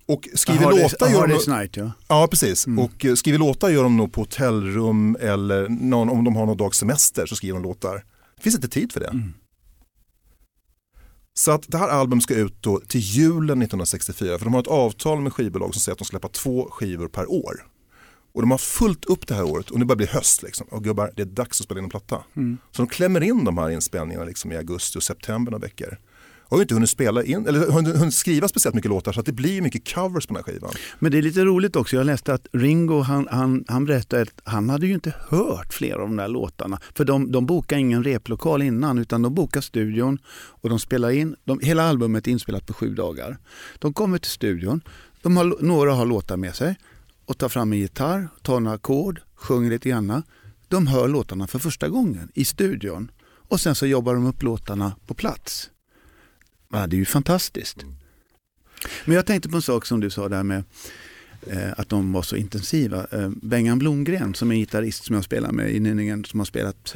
Och 0.07 0.27
skriver 0.33 0.69
låtar 0.69 1.09
gör 1.09 1.27
de 1.27 1.51
Night 1.57 1.77
ja. 1.77 1.91
ja, 2.07 2.27
precis. 2.31 2.67
Och 2.67 3.17
skriver 3.17 3.39
låtar 3.39 3.69
gör 3.69 3.83
de 3.83 3.97
nog 3.97 4.13
på 4.13 4.21
hotellrum 4.21 5.17
eller 5.19 5.69
någon, 5.69 6.09
om 6.09 6.23
de 6.23 6.35
har 6.35 6.45
någon 6.45 6.57
dags 6.57 6.77
semester 6.77 7.25
så 7.25 7.35
skriver 7.35 7.53
de 7.59 7.63
låtar. 7.63 8.03
Det 8.35 8.43
finns 8.43 8.55
inte 8.55 8.67
tid 8.67 8.91
för 8.91 8.99
det. 8.99 9.23
Så 11.33 11.51
att 11.51 11.63
det 11.67 11.77
här 11.77 11.89
albumet 11.89 12.23
ska 12.23 12.35
ut 12.35 12.57
då 12.61 12.79
till 12.79 13.01
julen 13.01 13.61
1964 13.61 14.37
för 14.37 14.45
de 14.45 14.53
har 14.53 14.61
ett 14.61 14.67
avtal 14.67 15.21
med 15.21 15.33
skivbolag 15.33 15.73
som 15.73 15.81
säger 15.81 15.93
att 15.93 15.99
de 15.99 16.05
släpper 16.05 16.27
två 16.27 16.67
skivor 16.71 17.07
per 17.07 17.31
år. 17.31 17.67
Och 18.33 18.41
de 18.41 18.51
har 18.51 18.57
fullt 18.57 19.05
upp 19.05 19.27
det 19.27 19.35
här 19.35 19.43
året 19.43 19.69
och 19.69 19.79
nu 19.79 19.85
börjar 19.85 19.97
det 19.97 20.05
bli 20.05 20.13
höst 20.13 20.43
liksom. 20.43 20.67
Och 20.71 20.83
gubbar, 20.83 21.11
det 21.15 21.21
är 21.21 21.25
dags 21.25 21.61
att 21.61 21.65
spela 21.65 21.79
in 21.79 21.83
en 21.83 21.89
platta. 21.89 22.23
Så 22.71 22.81
de 22.81 22.87
klämmer 22.87 23.23
in 23.23 23.43
de 23.43 23.57
här 23.57 23.69
inspelningarna 23.69 24.25
liksom 24.25 24.51
i 24.51 24.57
augusti 24.57 24.99
och 24.99 25.03
september 25.03 25.51
några 25.51 25.65
veckor. 25.65 25.97
Har 26.49 26.57
ju 26.57 26.61
inte 26.61 26.73
hunnit, 26.73 26.89
spela 26.89 27.23
in, 27.23 27.47
eller 27.47 27.71
hunnit 27.71 28.13
skriva 28.13 28.47
speciellt 28.47 28.75
mycket 28.75 28.89
låtar 28.89 29.11
så 29.11 29.19
att 29.19 29.25
det 29.25 29.31
blir 29.31 29.61
mycket 29.61 29.93
covers 29.93 30.27
på 30.27 30.33
den 30.33 30.43
här 30.45 30.53
skivan. 30.53 30.71
Men 30.99 31.11
det 31.11 31.17
är 31.17 31.21
lite 31.21 31.45
roligt 31.45 31.75
också, 31.75 31.95
jag 31.95 32.05
läste 32.05 32.33
att 32.33 32.47
Ringo 32.53 33.01
han, 33.01 33.27
han, 33.31 33.65
han 33.67 33.85
berättade 33.85 34.21
att 34.21 34.41
han 34.43 34.69
hade 34.69 34.87
ju 34.87 34.93
inte 34.93 35.13
hört 35.29 35.73
flera 35.73 35.95
av 35.95 36.01
de 36.01 36.15
där 36.15 36.27
låtarna. 36.27 36.79
För 36.95 37.05
de, 37.05 37.31
de 37.31 37.45
bokade 37.45 37.81
ingen 37.81 38.03
replokal 38.03 38.61
innan 38.61 38.97
utan 38.97 39.21
de 39.21 39.35
bokade 39.35 39.63
studion 39.63 40.19
och 40.27 40.69
de 40.69 40.79
spelar 40.79 41.11
in, 41.11 41.35
de, 41.45 41.59
hela 41.59 41.83
albumet 41.83 42.27
är 42.27 42.31
inspelat 42.31 42.65
på 42.65 42.73
sju 42.73 42.95
dagar. 42.95 43.37
De 43.79 43.93
kommer 43.93 44.17
till 44.17 44.31
studion, 44.31 44.81
de 45.21 45.37
har, 45.37 45.57
några 45.59 45.93
har 45.93 46.05
låtar 46.05 46.37
med 46.37 46.55
sig 46.55 46.75
och 47.25 47.37
tar 47.37 47.49
fram 47.49 47.73
en 47.73 47.79
gitarr, 47.79 48.29
tar 48.41 48.59
några 48.59 48.75
ackord, 48.75 49.21
sjunger 49.35 49.69
lite 49.69 49.89
grann. 49.89 50.23
De 50.67 50.87
hör 50.87 51.07
låtarna 51.07 51.47
för 51.47 51.59
första 51.59 51.89
gången 51.89 52.31
i 52.33 52.45
studion 52.45 53.11
och 53.49 53.59
sen 53.59 53.75
så 53.75 53.85
jobbar 53.85 54.13
de 54.13 54.25
upp 54.25 54.43
låtarna 54.43 54.95
på 55.07 55.13
plats. 55.13 55.69
Ja, 56.71 56.88
det 56.88 56.95
är 56.95 57.00
ju 57.00 57.05
fantastiskt. 57.05 57.86
Men 59.05 59.15
jag 59.15 59.25
tänkte 59.25 59.50
på 59.50 59.55
en 59.55 59.62
sak 59.62 59.86
som 59.86 60.00
du 60.00 60.09
sa 60.09 60.29
där 60.29 60.43
med 60.43 60.63
eh, 61.47 61.71
att 61.77 61.89
de 61.89 62.13
var 62.13 62.21
så 62.21 62.36
intensiva. 62.36 63.07
Eh, 63.12 63.29
Bengan 63.29 63.79
Blomgren 63.79 64.33
som 64.33 64.51
är 64.51 64.55
en 64.55 64.59
gitarrist 64.59 65.03
som 65.03 65.15
jag 65.15 65.24
spelar 65.24 65.51
med 65.51 65.71
i 65.71 65.79
Nynningen 65.79 66.25
som 66.25 66.39
har 66.39 66.45
spelat, 66.45 66.95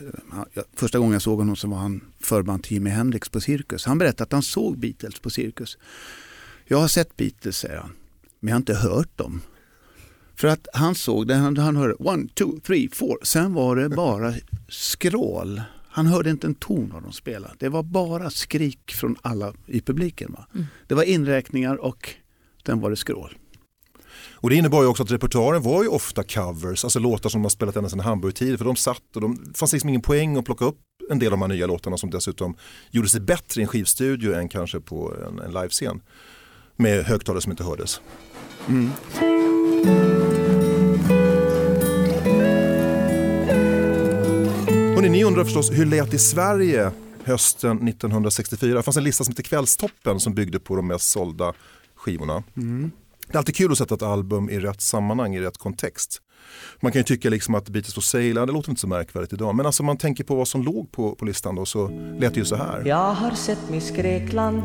eh, 0.56 0.64
första 0.76 1.00
gången 1.00 1.14
jag 1.14 1.22
såg 1.22 1.40
honom 1.40 1.56
så 1.56 1.68
var 1.68 1.78
han 1.78 2.02
förband 2.20 2.64
till 2.64 2.74
Jimi 2.74 2.90
Hendrix 2.90 3.30
på 3.30 3.42
Cirkus. 3.42 3.86
Han 3.86 3.98
berättade 3.98 4.24
att 4.24 4.32
han 4.32 4.44
såg 4.44 4.78
Beatles 4.78 5.20
på 5.20 5.30
Cirkus. 5.30 5.78
Jag 6.66 6.78
har 6.78 6.88
sett 6.88 7.18
Beatles 7.18 7.58
säger 7.58 7.78
han, 7.78 7.92
men 8.40 8.48
jag 8.50 8.56
har 8.56 8.62
inte 8.62 8.76
hört 8.76 9.18
dem. 9.18 9.42
För 10.36 10.48
att 10.48 10.68
han 10.74 10.96
såg 10.96 11.28
det, 11.28 11.36
han, 11.36 11.58
han 11.58 11.76
hörde 11.76 11.94
one, 11.94 12.28
two, 12.34 12.60
three, 12.64 12.90
four. 12.94 13.18
Sen 13.24 13.54
var 13.54 13.76
det 13.76 13.90
bara 13.90 14.34
skrål. 14.70 15.62
Han 15.92 16.06
hörde 16.06 16.30
inte 16.30 16.48
en 16.48 16.56
ton 16.56 16.92
av 16.92 17.02
dem 17.02 17.12
spela. 17.12 17.52
Det 17.60 17.70
var 17.70 17.84
bara 17.84 18.30
skrik 18.30 18.92
från 18.92 19.16
alla 19.22 19.54
i 19.66 19.82
publiken. 19.82 20.32
Va? 20.32 20.46
Det 20.88 20.96
var 20.96 21.04
inräkningar 21.04 21.76
och 21.76 22.10
sen 22.66 22.80
var 22.80 22.90
det 22.90 22.96
skrål. 22.96 23.38
Och 24.34 24.50
det 24.50 24.56
innebar 24.56 24.82
ju 24.82 24.88
också 24.88 25.04
att 25.04 25.12
repertoaren 25.12 25.62
var 25.62 25.84
ju 25.84 25.90
ofta 25.90 26.24
covers, 26.24 26.84
alltså 26.84 27.00
låtar 27.00 27.30
som 27.30 27.42
man 27.42 27.52
spelat 27.52 27.76
ända 27.76 27.90
sedan 27.90 28.00
Hamburg-tid. 28.00 28.58
För 28.58 28.66
de 28.66 28.76
satt 28.76 29.16
och 29.16 29.22
de 29.22 29.44
det 29.46 29.58
fanns 29.58 29.74
liksom 29.74 29.90
ingen 29.90 30.02
poäng 30.02 30.38
att 30.38 30.46
plocka 30.46 30.66
upp 30.66 30.80
en 31.10 31.20
del 31.20 31.28
av 31.28 31.40
de 31.40 31.42
här 31.42 31.50
nya 31.50 31.68
låtarna 31.68 31.98
som 31.98 32.10
dessutom 32.10 32.56
gjorde 32.92 33.10
sig 33.10 33.22
bättre 33.22 33.62
i 33.62 33.64
en 33.64 33.68
skivstudio 33.68 34.34
än 34.34 34.50
kanske 34.50 34.80
på 34.80 35.14
en, 35.28 35.40
en 35.40 35.54
livescen. 35.54 36.02
Med 36.76 37.06
högtalare 37.06 37.42
som 37.42 37.52
inte 37.52 37.64
hördes. 37.64 38.02
Hörrni, 38.68 40.31
ni 45.12 45.24
undrar 45.24 45.44
förstås 45.44 45.72
hur 45.72 45.86
lät 45.86 46.14
i 46.14 46.20
Sverige 46.20 46.92
hösten 47.24 47.88
1964? 47.88 48.76
Det 48.76 48.84
fanns 48.84 48.98
en 48.98 49.04
lista 49.04 49.24
som 49.24 49.32
heter 49.32 49.44
Kvällstoppen 49.44 50.20
som 50.20 50.34
byggde 50.34 50.60
på 50.60 50.76
de 50.76 50.88
mest 50.88 51.12
sålda 51.12 51.54
skivorna. 51.96 52.44
Det 53.28 53.34
är 53.34 53.38
alltid 53.38 53.56
kul 53.56 53.72
att 53.72 53.78
sätta 53.78 53.96
ett 53.96 54.02
album 54.02 54.50
i 54.50 54.60
rätt 54.60 54.82
sammanhang, 54.82 55.36
i 55.36 55.40
rätt 55.40 55.58
kontext. 55.58 56.22
Man 56.80 56.92
kan 56.92 57.00
ju 57.00 57.04
tycka 57.04 57.30
liksom 57.30 57.56
att 57.56 57.70
Beatles 57.70 57.94
for 57.94 58.02
Sale, 58.02 58.24
ja, 58.24 58.46
det 58.46 58.52
låter 58.52 58.70
inte 58.70 58.82
så 58.82 58.88
märkvärdigt 58.88 59.34
idag. 59.34 59.56
Men 59.56 59.66
alltså 59.66 59.84
man 59.84 59.98
tänker 59.98 60.24
på 60.24 60.36
vad 60.36 60.48
som 60.48 60.64
låg 60.64 60.92
på, 60.92 61.16
på 61.16 61.26
listan 61.26 61.56
då 61.56 61.66
så 61.66 61.88
lät 62.20 62.34
det 62.34 62.40
ju 62.40 62.46
så 62.46 62.56
här. 62.56 62.84
Jag 62.86 63.14
har 63.14 63.32
sett 63.32 63.70
Miss 63.70 63.92
Grekland, 63.92 64.64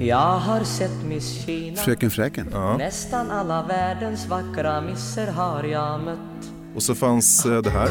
jag 0.00 0.38
har 0.38 0.64
sett 0.64 1.04
Miss 1.08 1.44
Kina 1.46 1.76
Fröken 1.76 2.10
Fräken. 2.10 2.46
Nästan 2.78 3.30
alla 3.30 3.66
världens 3.66 4.26
vackra 4.26 4.80
misser 4.80 5.26
har 5.26 5.64
jag 5.64 6.00
mött 6.00 6.52
Och 6.74 6.82
så 6.82 6.94
fanns 6.94 7.46
eh, 7.46 7.62
det 7.62 7.70
här. 7.70 7.90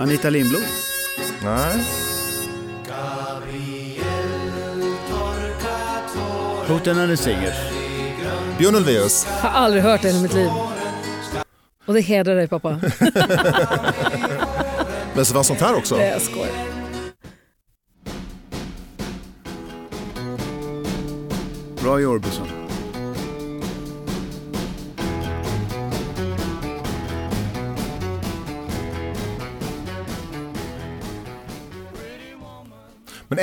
Anita 0.00 0.30
Lindblom. 0.30 0.62
Nej, 1.42 1.84
Hoten 6.68 6.98
and 6.98 7.10
the 7.10 7.16
Singers. 7.16 7.56
Björn 8.58 8.74
Ulvaeus. 8.74 9.24
Har 9.24 9.50
aldrig 9.50 9.82
hört 9.82 10.02
det 10.02 10.10
i 10.10 10.22
mitt 10.22 10.34
liv. 10.34 10.50
Och 11.86 11.94
det 11.94 12.00
hedrar 12.00 12.36
dig 12.36 12.48
pappa. 12.48 12.80
Men 15.14 15.24
så 15.24 15.34
fanns 15.34 15.46
sånt 15.46 15.60
här 15.60 15.74
också. 15.74 15.96
Nej, 15.96 16.08
jag 16.08 16.22
skojar. 16.22 16.54
Roy 21.84 22.06
Orbison. 22.06 22.49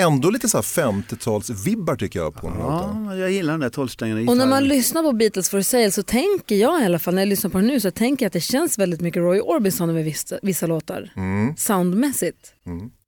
Ändå 0.08 0.30
lite 0.30 0.50
så 0.50 0.58
här 0.58 0.64
50-tals-vibbar 0.64 1.96
tycker 1.96 2.20
jag 2.20 2.34
på 2.34 2.50
den. 2.50 2.60
Ja, 2.60 3.16
jag 3.16 3.32
gillar 3.32 3.54
den 3.54 3.60
där 3.60 3.70
tolvsträngade 3.70 4.26
Och 4.26 4.38
när 4.38 4.48
man 4.48 4.64
lyssnar 4.64 5.04
på 5.04 5.14
Beatles 5.14 5.50
for 5.50 5.62
sale 5.62 5.92
så 5.92 6.04
tänker 6.04 6.56
jag 6.56 6.82
i 6.82 6.86
alla 6.86 7.00
fall, 7.00 7.14
när 7.16 7.22
jag 7.22 7.30
lyssnar 7.30 7.52
på 7.52 7.58
den 7.58 7.68
nu 7.68 7.80
så 7.80 7.92
tänker 7.92 8.26
jag 8.26 8.28
att 8.28 8.34
det 8.34 8.42
känns 8.42 8.78
väldigt 8.78 9.02
mycket 9.02 9.20
Roy 9.20 9.40
Orbison 9.40 9.90
över 9.90 10.04
vissa, 10.04 10.40
vissa 10.42 10.68
låtar. 10.68 11.12
Soundmässigt. 11.58 12.54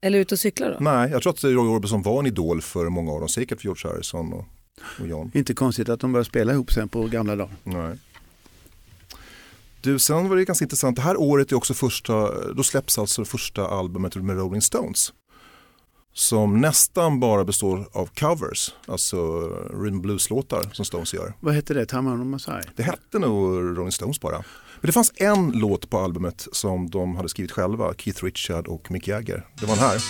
Eller 0.01 0.20
ute 0.20 0.36
och 0.36 0.39
cykla 0.39 0.70
då. 0.70 0.77
Nej, 0.79 1.12
jag 1.12 1.22
tror 1.22 1.34
att 1.34 1.44
Roy 1.44 1.56
Orbison 1.56 2.01
var 2.01 2.20
en 2.20 2.25
idol 2.25 2.62
för 2.62 2.89
många 2.89 3.12
av 3.12 3.20
dem, 3.20 3.29
säkert 3.29 3.62
för 3.62 3.65
George 3.65 3.91
Harrison 3.91 4.34
och, 4.34 4.46
och 5.00 5.08
John. 5.08 5.32
Inte 5.34 5.53
konstigt 5.53 5.89
att 5.89 6.00
de 6.00 6.12
började 6.12 6.29
spela 6.29 6.53
ihop 6.53 6.72
sen 6.72 6.89
på 6.89 7.03
gamla 7.03 7.36
dagar. 7.36 7.56
Nej. 7.63 7.98
Du, 9.82 10.00
sen 10.00 10.29
var 10.29 10.36
det 10.36 10.46
ganska 10.46 10.65
intressant, 10.65 10.96
det 10.96 11.01
här 11.01 11.20
året 11.20 11.51
är 11.51 11.56
också 11.56 11.74
första, 11.74 12.13
då 12.53 12.63
släpps 12.63 13.00
alltså 13.00 13.22
det 13.22 13.27
första 13.29 13.68
albumet 13.68 14.15
med 14.15 14.38
Rolling 14.38 14.62
Stones. 14.62 15.13
Som 16.13 16.62
nästan 16.62 17.20
bara 17.20 17.46
består 17.46 17.89
av 17.92 18.06
covers, 18.06 18.75
alltså 18.88 19.18
rhythm 19.84 20.01
blues-låtar 20.01 20.70
som 20.74 20.86
Stones 20.86 21.13
gör. 21.13 21.34
Vad 21.39 21.54
hette 21.54 21.74
det? 21.74 21.86
Tamar 21.86 22.16
Masai? 22.16 22.63
Det 22.75 22.84
hette 22.84 23.20
nog 23.20 23.54
Rolling 23.78 23.92
Stones 23.92 24.20
bara. 24.20 24.38
Men 24.82 24.88
det 24.88 24.92
fanns 24.92 25.13
en 25.16 25.51
låt 25.51 25.89
på 25.89 26.00
albumet 26.00 26.48
som 26.51 26.89
de 26.89 27.16
hade 27.16 27.30
skrivit 27.30 27.51
själva, 27.51 27.94
Keith 27.98 28.24
Richard 28.24 28.68
och 28.68 28.92
Mick 28.92 29.08
Jagger. 29.08 29.46
Det 29.60 29.66
var 29.66 29.75
den 29.75 29.84
här. 29.84 30.01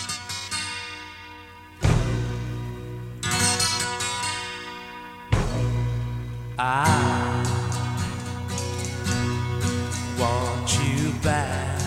want 10.19 10.79
you 10.81 11.11
back 11.23 11.81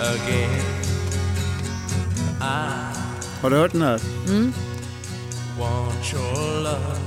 again. 0.00 0.59
Har 3.42 3.50
du 3.50 3.56
hört 3.56 3.72
den 3.72 3.82
här? 3.82 4.00
Mm. 4.28 4.52
Want 5.58 6.12
your 6.12 6.62
love 6.62 6.98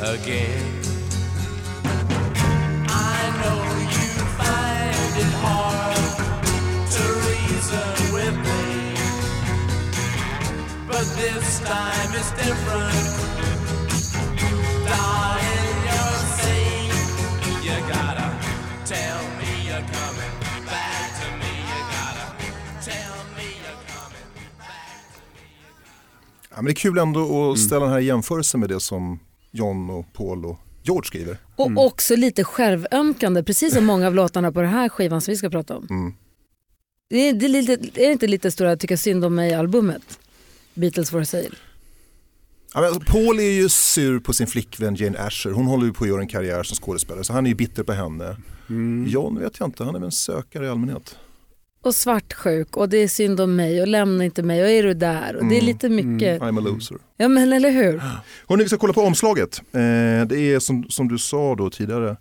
again. 0.00 0.82
I 2.88 3.30
know 3.38 3.62
you 3.96 4.08
find 4.38 5.16
it 5.16 5.34
hard 5.42 5.96
to 6.90 7.02
reason 7.28 8.14
with 8.14 8.36
me, 8.36 8.94
but 10.88 11.06
this 11.16 11.60
time 11.60 12.14
is 12.20 12.30
different. 12.32 13.32
Darling, 14.88 15.51
Ja, 26.54 26.56
men 26.56 26.64
det 26.64 26.70
är 26.70 26.74
kul 26.74 26.98
ändå 26.98 27.52
att 27.52 27.58
ställa 27.58 27.84
den 27.84 27.92
här 27.92 28.00
i 28.00 28.04
jämförelse 28.04 28.58
med 28.58 28.68
det 28.68 28.80
som 28.80 29.20
John 29.50 29.90
och 29.90 30.12
Paul 30.12 30.44
och 30.44 30.58
George 30.82 31.06
skriver. 31.06 31.36
Och 31.56 31.86
också 31.86 32.16
lite 32.16 32.44
självömkande, 32.44 33.42
precis 33.42 33.74
som 33.74 33.84
många 33.84 34.06
av 34.06 34.14
låtarna 34.14 34.52
på 34.52 34.60
den 34.60 34.70
här 34.70 34.88
skivan 34.88 35.20
som 35.20 35.32
vi 35.32 35.36
ska 35.36 35.50
prata 35.50 35.76
om. 35.76 36.14
Det 37.10 37.28
är, 37.28 37.32
det 37.32 37.46
är, 37.46 37.48
lite, 37.48 37.72
är 37.72 38.06
det 38.06 38.12
inte 38.12 38.26
lite 38.26 38.50
stora 38.50 38.76
tycka 38.76 38.96
synd 38.96 39.24
om 39.24 39.34
mig-albumet? 39.34 40.18
Beatles 40.74 41.10
for 41.10 41.24
sale. 41.24 41.48
Ja, 42.74 42.80
men 42.80 42.84
alltså, 42.84 43.12
Paul 43.12 43.38
är 43.38 43.50
ju 43.50 43.68
sur 43.68 44.18
på 44.20 44.32
sin 44.32 44.46
flickvän 44.46 44.94
Jane 44.94 45.18
Asher. 45.18 45.50
Hon 45.50 45.66
håller 45.66 45.86
ju 45.86 45.92
på 45.92 46.04
att 46.04 46.10
göra 46.10 46.20
en 46.20 46.28
karriär 46.28 46.62
som 46.62 46.76
skådespelare 46.76 47.24
så 47.24 47.32
han 47.32 47.46
är 47.46 47.50
ju 47.50 47.54
bitter 47.54 47.82
på 47.82 47.92
henne. 47.92 48.36
John 49.06 49.38
vet 49.38 49.60
jag 49.60 49.68
inte, 49.68 49.84
han 49.84 49.94
är 49.94 49.98
väl 49.98 50.06
en 50.06 50.12
sökare 50.12 50.66
i 50.66 50.68
allmänhet. 50.68 51.16
Och 51.82 51.94
svartsjuk 51.94 52.76
och 52.76 52.88
det 52.88 52.96
är 52.96 53.08
synd 53.08 53.40
om 53.40 53.56
mig 53.56 53.80
och 53.80 53.86
lämna 53.88 54.24
inte 54.24 54.42
mig 54.42 54.62
och 54.62 54.68
är 54.68 54.82
du 54.82 54.94
där 54.94 55.36
och 55.36 55.44
det 55.44 55.54
är 55.54 55.60
Mm. 55.60 55.66
lite 55.66 55.88
mycket. 55.88 56.40
I'm 56.42 56.58
a 56.58 56.60
loser. 56.60 56.96
Ja 57.16 57.28
men 57.28 57.52
eller 57.52 57.70
hur? 57.70 57.98
Hörrni, 58.48 58.62
vi 58.62 58.68
ska 58.68 58.78
kolla 58.78 58.92
på 58.92 59.00
omslaget. 59.02 59.58
Eh, 59.58 59.80
det 60.26 60.36
är 60.38 60.58
som, 60.58 60.84
som 60.88 61.08
du 61.08 61.18
sa 61.18 61.54
då 61.54 61.70
tidigare, 61.70 62.16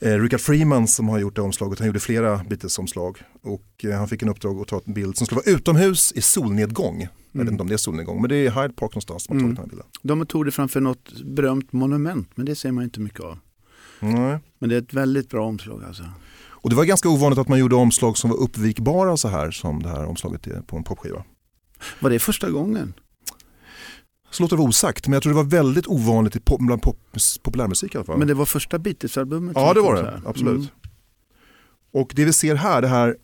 eh, 0.00 0.12
Richard 0.20 0.40
Freeman 0.40 0.88
som 0.88 1.08
har 1.08 1.18
gjort 1.18 1.36
det 1.36 1.42
omslaget. 1.42 1.78
Han 1.78 1.86
gjorde 1.86 2.00
flera 2.00 2.36
Beatles-omslag 2.48 3.18
och 3.42 3.84
eh, 3.84 3.90
han 3.90 4.08
fick 4.08 4.22
en 4.22 4.28
uppdrag 4.28 4.60
att 4.60 4.68
ta 4.68 4.80
en 4.86 4.92
bild 4.94 5.16
som 5.16 5.26
skulle 5.26 5.40
vara 5.46 5.56
utomhus 5.56 6.12
i 6.12 6.20
solnedgång. 6.20 7.08
Jag 7.32 7.40
vet 7.42 7.50
inte 7.50 7.62
om 7.62 7.68
det 7.68 7.74
är 7.74 7.78
solnedgång, 7.78 8.20
men 8.20 8.28
det 8.28 8.36
är 8.36 8.50
Hyde 8.50 8.74
Park 8.74 8.90
någonstans 8.92 9.24
som 9.24 9.36
har 9.36 9.40
tagit 9.40 9.44
Mm. 9.44 9.54
den 9.54 9.64
här 9.64 9.68
bilden. 9.70 9.86
De 10.02 10.26
tog 10.26 10.44
det 10.44 10.50
framför 10.50 10.80
något 10.80 11.12
berömt 11.24 11.72
monument, 11.72 12.28
men 12.34 12.46
det 12.46 12.54
ser 12.56 12.72
man 12.72 12.84
inte 12.84 13.00
mycket 13.00 13.20
av. 13.20 13.38
Nej. 14.00 14.38
Men 14.58 14.68
det 14.68 14.74
är 14.74 14.78
ett 14.80 14.94
väldigt 14.94 15.28
bra 15.30 15.46
omslag 15.46 15.82
alltså. 15.88 16.02
Och 16.66 16.70
det 16.70 16.76
var 16.76 16.84
ganska 16.84 17.08
ovanligt 17.08 17.38
att 17.38 17.48
man 17.48 17.58
gjorde 17.58 17.74
omslag 17.74 18.18
som 18.18 18.30
var 18.30 18.36
uppvikbara 18.36 19.16
så 19.16 19.28
här 19.28 19.50
som 19.50 19.82
det 19.82 19.88
här 19.88 20.04
omslaget 20.04 20.46
är 20.46 20.60
på 20.60 20.76
en 20.76 20.84
popskiva. 20.84 21.24
Var 22.00 22.10
det 22.10 22.18
första 22.18 22.50
gången? 22.50 22.94
Så 24.30 24.42
låter 24.42 24.56
det 24.56 24.60
vara 24.60 24.68
osagt, 24.68 25.06
men 25.06 25.12
jag 25.12 25.22
tror 25.22 25.32
det 25.32 25.36
var 25.36 25.44
väldigt 25.44 25.86
ovanligt 25.86 26.36
i 26.36 26.40
pop, 26.40 26.60
bland 26.60 26.82
pop, 26.82 26.98
populärmusik 27.42 27.94
i 27.94 27.98
alla 27.98 28.04
fall. 28.04 28.18
Men 28.18 28.28
det 28.28 28.34
var 28.34 28.46
första 28.46 28.78
Beatles-albumet? 28.78 29.52
Ja 29.56 29.74
det 29.74 29.80
var 29.80 29.94
det, 29.94 30.22
absolut. 30.26 30.54
Mm. 30.54 30.66
Och 31.92 32.12
det 32.14 32.24
vi 32.24 32.32
ser 32.32 32.54
här, 32.54 32.82
det 32.82 32.88
här 32.88 33.16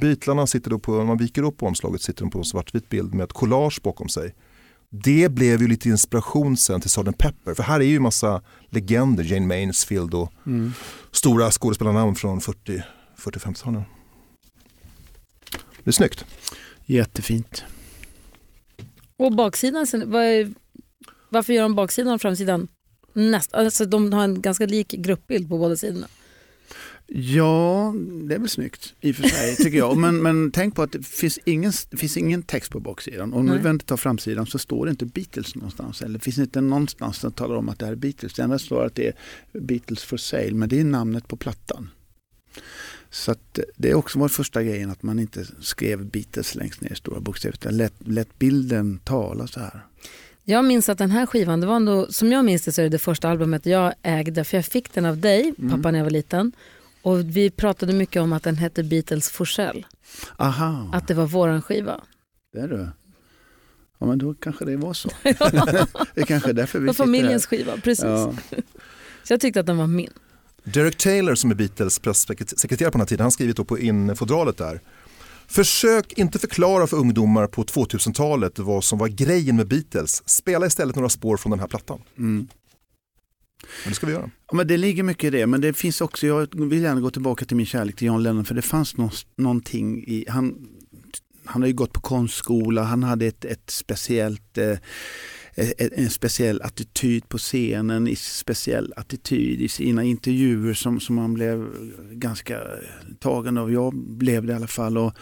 Beatlarna 0.00 0.46
sitter 0.46 0.70
då 0.70 0.78
på, 0.78 0.92
när 0.92 1.04
man 1.04 1.18
viker 1.18 1.42
upp 1.42 1.62
omslaget 1.62 2.02
sitter 2.02 2.20
de 2.20 2.30
på 2.30 2.38
en 2.38 2.44
svartvit 2.44 2.88
bild 2.88 3.14
med 3.14 3.24
ett 3.24 3.32
collage 3.32 3.80
bakom 3.82 4.08
sig. 4.08 4.34
Det 4.90 5.28
blev 5.28 5.62
ju 5.62 5.68
lite 5.68 5.88
inspiration 5.88 6.56
sen 6.56 6.80
till 6.80 6.90
Sgt. 6.90 7.18
Pepper, 7.18 7.54
för 7.54 7.62
här 7.62 7.80
är 7.80 7.84
ju 7.84 8.00
massa 8.00 8.42
legender, 8.70 9.24
Jane 9.24 9.46
Mansfield 9.66 10.14
och 10.14 10.32
Mm. 10.46 10.72
stora 11.12 11.50
skådespelarnamn 11.50 12.14
från 12.14 12.40
40 12.40 12.82
40-50-talen. 13.18 13.82
Det 15.84 15.90
är 15.90 15.92
snyggt. 15.92 16.24
Jättefint. 16.86 17.64
Och 19.16 19.32
baksidan, 19.32 19.86
sen, 19.86 20.10
vad 20.10 20.22
är, 20.24 20.52
varför 21.28 21.52
gör 21.52 21.62
de 21.62 21.74
baksidan 21.74 22.14
och 22.14 22.20
framsidan 22.20 22.68
näst, 23.12 23.54
alltså 23.54 23.84
de 23.84 24.12
har 24.12 24.24
en 24.24 24.42
ganska 24.42 24.66
lik 24.66 24.88
gruppbild 24.88 25.48
på 25.48 25.58
båda 25.58 25.76
sidorna. 25.76 26.06
Ja, 27.10 27.94
det 28.28 28.34
är 28.34 28.38
väl 28.38 28.48
snyggt 28.48 28.94
i 29.00 29.12
och 29.12 29.16
för 29.16 29.28
sig 29.28 29.56
tycker 29.56 29.78
jag. 29.78 29.96
Men, 29.96 30.22
men 30.22 30.50
tänk 30.50 30.74
på 30.74 30.82
att 30.82 30.92
det 30.92 31.06
finns 31.06 31.38
ingen, 31.44 31.72
det 31.90 31.96
finns 31.96 32.16
ingen 32.16 32.42
text 32.42 32.70
på 32.72 32.80
baksidan. 32.80 33.32
Om 33.32 33.46
Nej. 33.46 33.56
du 33.56 33.62
vänder 33.62 33.84
tar 33.86 33.96
framsidan 33.96 34.46
så 34.46 34.58
står 34.58 34.86
det 34.86 34.90
inte 34.90 35.06
Beatles 35.06 35.54
någonstans. 35.54 36.02
Eller 36.02 36.18
det 36.18 36.24
finns 36.24 36.38
inte 36.38 36.60
någonstans 36.60 37.16
som 37.16 37.32
talar 37.32 37.56
om 37.56 37.68
att 37.68 37.78
det 37.78 37.84
här 37.86 37.92
är 37.92 37.96
Beatles. 37.96 38.34
Det 38.34 38.42
enda 38.42 38.58
står 38.58 38.84
att 38.84 38.94
det 38.94 39.06
är 39.06 39.14
Beatles 39.60 40.02
for 40.04 40.16
sale, 40.16 40.52
men 40.54 40.68
det 40.68 40.80
är 40.80 40.84
namnet 40.84 41.28
på 41.28 41.36
plattan. 41.36 41.90
Så 43.10 43.34
det 43.76 43.90
är 43.90 43.94
också 43.94 44.18
vår 44.18 44.28
första 44.28 44.62
grejen 44.62 44.90
att 44.90 45.02
man 45.02 45.18
inte 45.18 45.46
skrev 45.60 46.04
Beatles 46.06 46.54
längst 46.54 46.80
ner 46.80 46.92
i 46.92 46.96
stora 46.96 47.20
bokstäver. 47.20 47.54
utan 47.56 47.76
Lät, 47.76 47.94
lät 47.98 48.38
bilden 48.38 49.00
tala 49.04 49.46
så 49.46 49.60
här. 49.60 49.80
Jag 50.44 50.64
minns 50.64 50.88
att 50.88 50.98
den 50.98 51.10
här 51.10 51.26
skivan, 51.26 51.60
det 51.60 51.66
var 51.66 51.76
ändå, 51.76 52.06
som 52.12 52.32
jag 52.32 52.44
minns 52.44 52.62
det 52.62 52.72
så 52.72 52.80
är 52.80 52.82
det 52.82 52.88
det 52.88 52.98
första 52.98 53.28
albumet 53.28 53.66
jag 53.66 53.94
ägde, 54.02 54.44
för 54.44 54.56
jag 54.56 54.64
fick 54.66 54.92
den 54.94 55.04
av 55.04 55.18
dig, 55.18 55.54
Mm. 55.58 55.70
pappa, 55.70 55.90
när 55.90 55.98
jag 55.98 56.04
var 56.04 56.10
liten. 56.10 56.52
Och 57.08 57.20
vi 57.36 57.50
pratade 57.50 57.92
mycket 57.92 58.22
om 58.22 58.32
att 58.32 58.42
den 58.42 58.56
hette 58.56 58.84
Beatles 58.84 59.30
Forsell, 59.30 59.86
Aha, 60.36 60.90
att 60.92 61.08
det 61.08 61.14
var 61.14 61.26
våran 61.26 61.62
skiva. 61.62 62.00
det 62.52 62.58
är 62.58 62.68
du. 62.68 62.88
Ja 63.98 64.06
men 64.06 64.18
då 64.18 64.34
kanske 64.34 64.64
det 64.64 64.76
var 64.76 64.94
så. 64.94 65.10
det 65.22 66.20
är 66.20 66.24
kanske 66.24 66.52
därför 66.52 66.78
Det 66.78 66.84
vi 66.86 66.92
sitter 66.92 67.04
familjens 67.04 67.46
här. 67.46 67.58
skiva, 67.58 67.76
precis. 67.76 68.04
Ja. 68.04 68.34
Så 69.22 69.32
jag 69.32 69.40
tyckte 69.40 69.60
att 69.60 69.66
den 69.66 69.76
var 69.76 69.86
min. 69.86 70.10
Derek 70.64 70.96
Taylor 70.96 71.34
som 71.34 71.50
är 71.50 71.54
Beatles 71.54 71.98
pressekreterare 71.98 72.90
på 72.90 72.98
den 72.98 73.00
här 73.00 73.06
tiden, 73.06 73.22
han 73.24 73.30
skrivit 73.32 73.56
då 73.56 73.64
på 73.64 73.78
infodralet 73.78 74.56
där. 74.56 74.80
Försök 75.46 76.12
inte 76.12 76.38
förklara 76.38 76.86
för 76.86 76.96
ungdomar 76.96 77.46
på 77.46 77.64
2000-talet 77.64 78.58
vad 78.58 78.84
som 78.84 78.98
var 78.98 79.08
grejen 79.08 79.56
med 79.56 79.68
Beatles. 79.68 80.28
Spela 80.28 80.66
istället 80.66 80.96
några 80.96 81.08
spår 81.08 81.36
från 81.36 81.50
den 81.50 81.60
här 81.60 81.66
plattan. 81.66 82.02
Mm. 82.18 82.48
Men 83.84 83.90
det 83.90 83.94
ska 83.94 84.06
vi 84.06 84.12
göra. 84.12 84.30
Ja, 84.50 84.56
men 84.56 84.66
det 84.66 84.76
ligger 84.76 85.02
mycket 85.02 85.24
i 85.24 85.30
det, 85.30 85.46
men 85.46 85.60
det 85.60 85.72
finns 85.72 86.00
också, 86.00 86.26
jag 86.26 86.48
vill 86.54 86.82
gärna 86.82 87.00
gå 87.00 87.10
tillbaka 87.10 87.44
till 87.44 87.56
min 87.56 87.66
kärlek 87.66 87.96
till 87.96 88.06
John 88.06 88.22
Lennon, 88.22 88.44
för 88.44 88.54
det 88.54 88.62
fanns 88.62 88.96
nå- 88.96 89.10
någonting 89.36 90.04
i, 90.06 90.24
han, 90.28 90.68
han 91.44 91.62
har 91.62 91.66
ju 91.66 91.74
gått 91.74 91.92
på 91.92 92.00
konstskola, 92.00 92.82
han 92.82 93.02
hade 93.02 93.26
ett, 93.26 93.44
ett 93.44 93.70
speciellt 93.70 94.58
eh, 94.58 94.78
en 95.78 96.10
speciell 96.10 96.62
attityd 96.62 97.28
på 97.28 97.38
scenen, 97.38 98.06
en 98.06 98.16
speciell 98.16 98.92
attityd 98.96 99.60
i 99.60 99.68
sina 99.68 100.04
intervjuer 100.04 100.74
som, 100.74 101.00
som 101.00 101.18
han 101.18 101.34
blev 101.34 101.68
ganska 102.12 102.60
tagen 103.18 103.58
av. 103.58 103.72
Jag 103.72 103.94
blev 103.94 104.46
det 104.46 104.52
i 104.52 104.56
alla 104.56 104.66
fall. 104.66 104.98
Och 104.98 105.14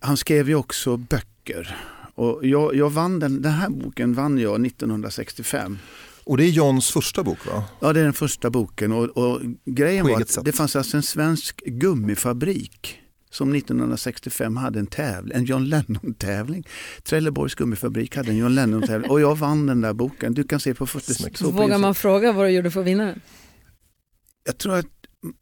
han 0.00 0.16
skrev 0.16 0.48
ju 0.48 0.54
också 0.54 0.96
böcker. 0.96 1.76
Och 2.14 2.46
jag, 2.46 2.74
jag 2.74 2.90
vann 2.90 3.18
den, 3.18 3.42
den 3.42 3.52
här 3.52 3.70
boken 3.70 4.14
vann 4.14 4.38
jag 4.38 4.66
1965. 4.66 5.78
Och 6.24 6.36
det 6.36 6.44
är 6.44 6.50
Johns 6.50 6.90
första 6.90 7.22
bok 7.22 7.46
va? 7.46 7.64
Ja, 7.80 7.92
det 7.92 8.00
är 8.00 8.04
den 8.04 8.12
första 8.12 8.50
boken 8.50 8.92
och, 8.92 9.04
och 9.04 9.40
grejen 9.64 10.06
På 10.06 10.12
var 10.12 10.20
att 10.20 10.30
sätt. 10.30 10.44
det 10.44 10.52
fanns 10.52 10.76
alltså 10.76 10.96
en 10.96 11.02
svensk 11.02 11.62
gummifabrik 11.64 13.00
som 13.30 13.54
1965 13.54 14.56
hade 14.56 14.78
en 14.78 14.86
tävling, 14.86 15.36
en 15.36 15.44
John 15.44 15.64
Lennon-tävling. 15.64 16.66
Trelleborgs 17.02 17.54
gummifabrik 17.54 18.16
hade 18.16 18.30
en 18.30 18.36
John 18.36 18.54
Lennon-tävling 18.54 19.10
och 19.10 19.20
jag 19.20 19.38
vann 19.38 19.66
den 19.66 19.80
där 19.80 19.92
boken. 19.92 20.34
Du 20.34 20.44
kan 20.44 20.60
se 20.60 20.74
på 20.74 20.86
första 20.86 21.50
Vågar 21.50 21.78
man 21.78 21.94
fråga 21.94 22.32
vad 22.32 22.46
du 22.46 22.50
gjorde 22.50 22.70
för 22.70 22.80
att 22.80 22.86
vinna 22.86 23.04
den? 23.04 23.20
Jag 24.44 24.58
tror 24.58 24.74
att 24.74 24.86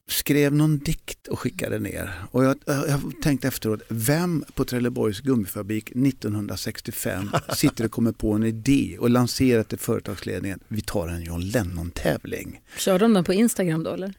skrev 0.08 0.54
någon 0.54 0.78
dikt 0.78 1.28
och 1.28 1.38
skickade 1.38 1.78
ner. 1.78 2.12
Och 2.30 2.44
jag, 2.44 2.56
jag 2.66 3.00
tänkte 3.22 3.48
efteråt, 3.48 3.82
vem 3.88 4.44
på 4.54 4.64
Trelleborgs 4.64 5.20
gummifabrik 5.20 5.90
1965 5.90 7.30
sitter 7.54 7.84
och 7.84 7.90
kommer 7.90 8.12
på 8.12 8.32
en 8.32 8.44
idé 8.44 8.96
och 9.00 9.10
lanserar 9.10 9.62
till 9.62 9.78
företagsledningen, 9.78 10.60
vi 10.68 10.80
tar 10.80 11.08
en 11.08 11.22
John 11.22 11.40
Lennon-tävling. 11.40 12.60
Körde 12.78 13.04
de 13.04 13.14
den 13.14 13.24
på 13.24 13.32
Instagram 13.32 13.82
då 13.82 13.90
eller? 13.90 14.14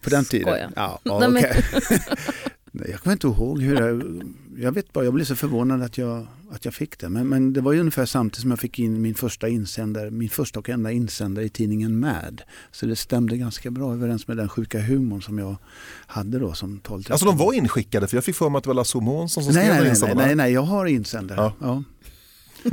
På 0.00 0.10
den 0.10 0.24
tiden? 0.24 0.72
Ja, 0.76 1.00
ja. 1.04 1.28
Nej, 2.72 2.90
jag 2.90 3.00
kommer 3.00 3.12
inte 3.12 3.26
ihåg 3.26 3.62
hur 3.62 3.76
det, 3.76 4.22
Jag 4.60 4.72
vet 4.72 4.92
bara, 4.92 5.04
jag 5.04 5.14
blev 5.14 5.24
så 5.24 5.36
förvånad 5.36 5.82
att 5.82 5.98
jag, 5.98 6.26
att 6.50 6.64
jag 6.64 6.74
fick 6.74 6.98
det. 6.98 7.08
Men, 7.08 7.28
men 7.28 7.52
det 7.52 7.60
var 7.60 7.72
ju 7.72 7.80
ungefär 7.80 8.06
samtidigt 8.06 8.40
som 8.40 8.50
jag 8.50 8.58
fick 8.58 8.78
in 8.78 9.02
min 9.02 9.14
första 9.14 9.48
insändare, 9.48 10.10
min 10.10 10.28
första 10.28 10.58
och 10.58 10.68
enda 10.68 10.92
insändare 10.92 11.44
i 11.44 11.48
tidningen 11.48 12.00
Mad. 12.00 12.42
Så 12.72 12.86
det 12.86 12.96
stämde 12.96 13.36
ganska 13.36 13.70
bra 13.70 13.92
överens 13.92 14.28
med 14.28 14.36
den 14.36 14.48
sjuka 14.48 14.80
humorn 14.80 15.22
som 15.22 15.38
jag 15.38 15.56
hade 16.06 16.38
då 16.38 16.52
som 16.52 16.80
12 16.80 17.04
Alltså 17.10 17.26
de 17.26 17.36
var 17.36 17.52
inskickade 17.52 18.06
för 18.06 18.16
jag 18.16 18.24
fick 18.24 18.36
för 18.36 18.48
mig 18.48 18.58
att 18.58 18.64
det 18.64 18.68
var 18.68 18.74
Lasse 18.74 18.98
Månsson 18.98 19.44
som 19.44 19.54
nej, 19.54 19.64
skrev 19.64 19.82
nej, 19.84 19.94
den 20.00 20.16
nej, 20.16 20.26
nej, 20.26 20.34
nej, 20.34 20.52
jag 20.52 20.62
har 20.62 20.86
insändare. 20.86 21.40
Ja. 21.40 21.54
Ja. 21.60 21.82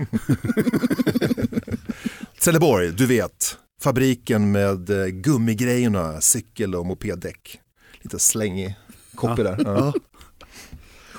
Trelleborg, 2.41 2.91
du 2.91 3.06
vet. 3.06 3.58
Fabriken 3.82 4.52
med 4.52 4.89
eh, 4.89 5.06
gummigrejerna, 5.06 6.21
cykel 6.21 6.76
och 6.76 6.86
mopeddäck. 6.86 7.60
Lite 8.02 8.19
slängig 8.19 8.76
copy 9.15 9.43
där. 9.43 9.62
Ja. 9.65 9.93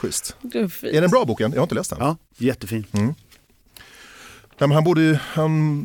Ja. 0.06 0.10
Schysst. 0.12 0.36
Det 0.80 0.96
är 0.96 1.00
den 1.00 1.10
bra 1.10 1.24
boken? 1.24 1.50
Jag 1.52 1.58
har 1.58 1.64
inte 1.64 1.74
läst 1.74 1.90
den. 1.90 1.98
ja, 2.00 2.16
jättefin. 2.36 2.86
Nej, 2.92 4.68
men 4.68 4.72
han 4.72 4.84
borde 4.84 5.00
ju, 5.02 5.14
han, 5.14 5.82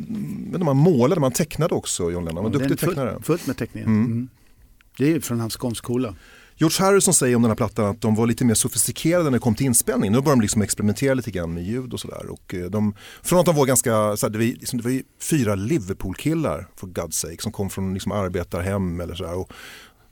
vet 0.52 0.64
han 0.64 0.78
målade, 0.78 1.22
han 1.22 1.32
tecknade 1.32 1.76
också 1.76 2.12
John 2.12 2.26
Lennon. 2.26 2.44
Han 2.44 2.54
var 2.54 2.60
är 2.60 2.70
duktig 2.70 2.80
fullt- 2.80 2.90
tecknare. 2.98 3.20
Fullt 3.24 3.48
med 3.48 3.58
teckningar. 3.58 3.88
Mm. 3.88 4.06
Mm. 4.06 4.30
Det 4.98 5.04
är 5.06 5.10
ju 5.10 5.22
från 5.22 5.40
hans 5.40 5.56
konstskola. 5.56 6.16
George 6.56 6.86
Harrison 6.86 7.14
säger 7.14 7.36
om 7.36 7.42
den 7.42 7.52
här 7.52 7.56
plattan 7.56 7.86
att 7.86 8.02
de 8.02 8.16
var 8.16 8.28
lite 8.28 8.46
mer 8.46 8.54
sofistikerade 8.54 9.24
när 9.24 9.32
det 9.32 9.40
kom 9.40 9.56
till 9.56 9.66
inspelning. 9.66 10.12
Nu 10.12 10.18
började 10.22 10.32
de 10.32 10.42
liksom 10.42 10.62
experimentera 10.62 11.14
lite 11.14 11.32
grann 11.32 11.54
med 11.54 11.64
ljud 11.64 11.94
och 11.94 12.00
sådär. 12.00 12.26
Och 12.30 12.54
eh, 12.54 12.66
de, 12.66 12.94
från 13.24 13.40
att 13.40 13.46
de 13.46 13.56
var 13.56 13.66
ganska, 13.66 14.18
så 14.18 14.26
här, 14.26 14.30
det, 14.30 14.38
var, 14.38 14.46
liksom, 14.46 14.78
det 14.78 14.84
var 14.84 14.92
ju 14.92 15.04
fyra 15.22 15.56
Liverpool-killar 15.56 16.68
for 16.76 16.88
God's 16.88 17.12
sake 17.12 17.38
som 17.42 17.52
kom 17.52 17.70
från 17.70 17.94
liksom, 17.94 18.12
arbetarhem 18.12 19.02
eller 19.02 19.16
sådär. 19.16 19.34
Och 19.34 19.52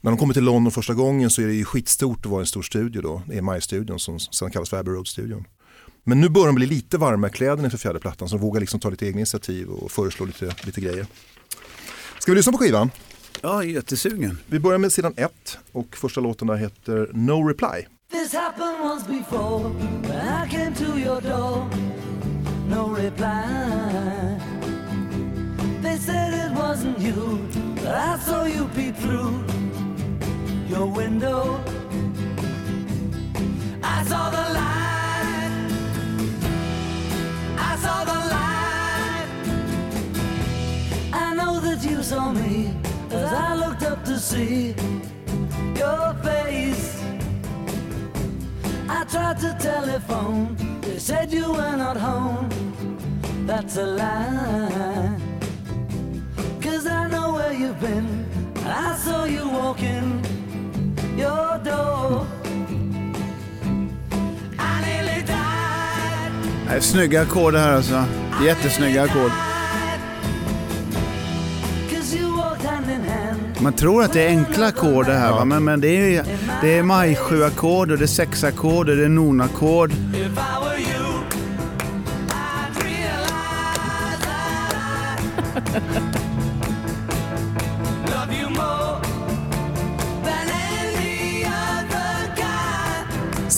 när 0.02 0.12
de 0.12 0.18
kommer 0.18 0.34
till 0.34 0.44
London 0.44 0.72
första 0.72 0.94
gången 0.94 1.30
så 1.30 1.42
är 1.42 1.48
det 1.48 1.54
ju 1.54 1.66
skitstort 1.66 2.26
att 2.26 2.32
vara 2.32 2.42
i 2.42 2.44
en 2.44 2.48
stor 2.48 2.62
studio 2.62 3.02
då. 3.02 3.22
Det 3.28 3.38
är 3.38 3.42
MI-studion 3.42 4.00
som 4.00 4.20
sen 4.20 4.52
kallas 4.52 4.70
för 4.70 4.78
Abbey 4.78 4.94
Road-studion. 4.94 5.46
Men 6.04 6.22
nu 6.22 6.30
börjar 6.30 6.48
de 6.48 6.56
bli 6.56 6.66
lite 6.66 6.98
varma 6.98 7.28
i 7.28 7.32
kläderna 7.32 7.64
inför 7.64 7.78
fjärde 7.78 8.00
plattan 8.00 8.30
så 8.30 8.36
de 8.36 8.42
vågar 8.42 8.60
liksom 8.60 8.80
ta 8.80 8.90
lite 8.90 9.08
egna 9.08 9.20
initiativ 9.20 9.70
och 9.70 9.92
föreslå 9.92 10.26
lite, 10.26 10.56
lite 10.64 10.82
grejer. 10.82 11.06
Ska 12.20 12.32
vi 12.32 12.36
lyssna 12.36 12.52
på 12.52 12.58
skivan? 12.58 12.92
Ja, 13.42 13.64
jättesugen. 13.64 14.40
Vi 14.46 14.60
börjar 14.60 14.78
med 14.78 14.94
sidan 14.94 15.14
ett 15.18 15.58
och 15.72 15.98
första 15.98 16.22
låten 16.22 16.48
där 16.48 16.56
heter 16.56 17.10
No 17.14 17.48
Reply. 17.48 17.86
This 18.12 18.34
happened 18.34 18.92
once 18.92 19.06
before 19.08 19.72
I 20.46 20.50
came 20.50 20.76
to 20.76 21.00
your 21.00 21.22
door. 21.22 21.70
No 22.70 22.96
reply. 22.96 24.40
They 25.84 25.98
said 25.98 26.34
it 26.34 26.58
wasn't 26.58 27.00
you, 27.00 27.40
but 27.76 27.96
I 27.96 28.18
saw 28.26 28.48
you 28.48 28.68
peep 28.76 28.98
through 28.98 29.59
your 30.70 30.86
window. 30.86 31.60
I 33.82 34.04
saw 34.04 34.30
the 34.30 34.46
light. 34.60 35.70
I 37.58 37.76
saw 37.84 38.04
the 38.12 38.20
light. 38.36 39.30
I 41.12 41.34
know 41.34 41.60
that 41.60 41.84
you 41.84 42.04
saw 42.04 42.32
me 42.32 42.76
as 43.10 43.34
I 43.34 43.56
looked 43.56 43.84
up 43.84 44.06
to 44.06 44.20
see 44.20 44.76
your 45.76 46.14
face. 46.24 47.04
I 48.88 49.04
tried 49.06 49.40
to 49.40 49.58
telephone, 49.60 50.56
they 50.82 51.00
said 51.00 51.32
you 51.32 51.52
were 51.52 51.78
not 51.78 51.98
home. 51.98 52.48
That's 53.48 53.78
a 53.78 53.86
lie. 53.86 55.18
Cause 56.62 56.86
I 56.86 57.08
know 57.08 57.34
where 57.34 57.54
you've 57.54 57.80
been. 57.80 58.26
I 58.66 58.96
saw 58.98 59.26
you 59.26 59.50
walking 59.50 60.22
your 61.20 61.64
door. 61.66 62.26
Nej, 66.68 66.82
snygga 66.82 67.22
ackord 67.22 67.56
här 67.56 67.74
alltså. 67.74 68.04
Jättesnygga 68.46 69.04
ackord. 69.04 69.32
Man 73.62 73.74
tror 73.74 74.04
att 74.04 74.14
det 74.14 74.22
är 74.22 74.28
enkla 74.30 74.68
ackord 74.68 75.06
det 75.06 75.14
här 75.14 75.32
va? 75.32 75.46
men, 75.46 75.64
men 75.64 75.82
det 75.82 76.16
är, 76.16 76.26
det 76.62 76.78
är 76.78 76.84
maj-sju-ackord 76.84 77.92
och 77.92 77.98
det 77.98 78.06
är 78.06 78.08
sexackord 78.08 78.90
och 78.90 78.96
det 78.96 79.04
är 79.04 79.10
non-ackord. 79.10 79.92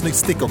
Me 0.04 0.10
no 0.10 0.48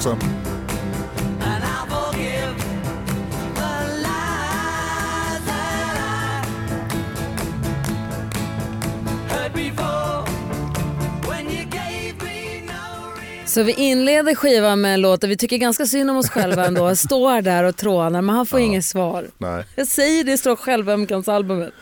reason. 13.13 13.47
Så 13.47 13.63
vi 13.63 13.71
inleder 13.73 14.35
skivan 14.35 14.81
med 14.81 14.93
en 14.93 15.01
låt 15.01 15.21
där 15.21 15.27
vi 15.27 15.37
tycker 15.37 15.57
ganska 15.57 15.85
synd 15.85 16.09
om 16.09 16.17
oss 16.17 16.29
själva 16.29 16.65
ändå. 16.65 16.95
Står 16.95 17.41
där 17.41 17.63
och 17.63 17.75
trånar 17.75 18.21
men 18.21 18.35
han 18.35 18.45
får 18.45 18.59
inget 18.59 18.85
svar. 18.85 19.27
Nej. 19.37 19.65
Jag 19.75 19.87
säger 19.87 20.23
det 20.23 20.37
står 20.37 20.55
självömkansalbumet. 20.55 21.73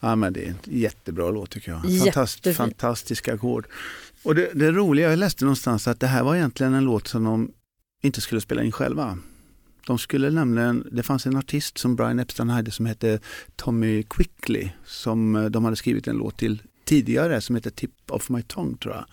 Ja, 0.00 0.16
men 0.16 0.32
det 0.32 0.44
är 0.44 0.48
en 0.48 0.58
jättebra 0.64 1.30
låt 1.30 1.50
tycker 1.50 1.70
jag. 1.70 2.02
Fantast, 2.02 2.56
fantastiska 2.56 3.34
ackord. 3.34 3.66
Och 4.22 4.34
det, 4.34 4.50
det 4.54 4.72
roliga, 4.72 5.10
jag 5.10 5.18
läste 5.18 5.44
någonstans 5.44 5.88
att 5.88 6.00
det 6.00 6.06
här 6.06 6.22
var 6.22 6.36
egentligen 6.36 6.74
en 6.74 6.84
låt 6.84 7.08
som 7.08 7.24
de 7.24 7.50
inte 8.02 8.20
skulle 8.20 8.40
spela 8.40 8.62
in 8.62 8.72
själva. 8.72 9.18
De 9.86 9.98
skulle 9.98 10.30
nämligen, 10.30 10.88
det 10.92 11.02
fanns 11.02 11.26
en 11.26 11.36
artist 11.36 11.78
som 11.78 11.96
Brian 11.96 12.18
Epstein 12.18 12.48
hade 12.48 12.70
som 12.70 12.86
hette 12.86 13.20
Tommy 13.56 14.02
Quickly 14.02 14.68
som 14.84 15.36
eh, 15.36 15.44
de 15.44 15.64
hade 15.64 15.76
skrivit 15.76 16.08
en 16.08 16.16
låt 16.16 16.36
till 16.36 16.62
tidigare 16.84 17.40
som 17.40 17.54
hette 17.54 17.70
Tip 17.70 17.90
of 18.10 18.28
My 18.28 18.42
Tongue 18.42 18.76
tror 18.76 18.94
jag. 18.94 19.04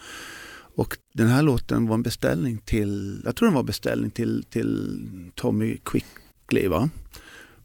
Och 0.76 0.98
den 1.14 1.28
här 1.28 1.42
låten 1.42 1.88
var 1.88 1.96
en 1.96 2.04
beställning 2.04 2.58
till, 2.58 3.22
jag 3.26 3.36
tror 3.36 3.48
den 3.48 3.56
var 3.56 3.64
beställning 3.64 4.12
till, 4.12 4.44
till 4.50 5.00
Tommy 5.36 5.78
Quickly 5.78 6.68
va? 6.68 6.90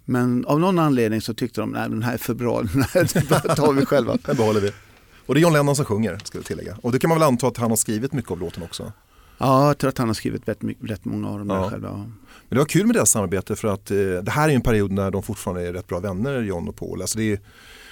Men 0.04 0.44
av 0.44 0.60
någon 0.60 0.78
anledning 0.78 1.20
så 1.20 1.34
tyckte 1.34 1.60
de, 1.60 1.70
nej 1.70 1.88
den 1.88 2.02
här 2.02 2.14
är 2.14 2.18
för 2.18 2.34
bra, 2.34 2.62
den 2.74 2.82
här 2.82 3.54
tar 3.54 3.72
vi 3.72 3.86
själva. 3.86 4.18
Den 4.22 4.36
behåller 4.36 4.60
vi. 4.60 4.70
Och 5.26 5.34
det 5.34 5.40
är 5.40 5.42
John 5.42 5.52
Lennon 5.52 5.76
som 5.76 5.84
sjunger, 5.84 6.18
ska 6.24 6.38
vi 6.38 6.44
tillägga. 6.44 6.76
Och 6.82 6.92
det 6.92 6.98
kan 6.98 7.08
man 7.08 7.18
väl 7.18 7.28
anta 7.28 7.46
att 7.46 7.56
han 7.56 7.70
har 7.70 7.76
skrivit 7.76 8.12
mycket 8.12 8.30
av 8.30 8.40
låten 8.40 8.62
också. 8.62 8.92
Ja, 9.38 9.66
jag 9.66 9.78
tror 9.78 9.88
att 9.88 9.98
han 9.98 10.08
har 10.08 10.14
skrivit 10.14 10.48
rätt, 10.48 10.58
rätt 10.82 11.04
många 11.04 11.28
av 11.30 11.38
dem 11.38 11.48
Ja. 11.50 11.70
själva. 11.70 11.90
Men 11.92 12.12
det 12.48 12.58
var 12.58 12.64
kul 12.64 12.86
med 12.86 12.96
deras 12.96 13.10
samarbete 13.10 13.56
för 13.56 13.68
att 13.68 13.90
eh, 13.90 13.96
det 13.96 14.30
här 14.30 14.48
är 14.48 14.52
en 14.54 14.60
period 14.62 14.92
när 14.92 15.10
de 15.10 15.22
fortfarande 15.22 15.68
är 15.68 15.72
rätt 15.72 15.86
bra 15.86 16.00
vänner, 16.00 16.42
John 16.42 16.68
och 16.68 16.76
Paul. 16.76 17.00
Alltså 17.02 17.18
det 17.18 17.32
är, 17.32 17.40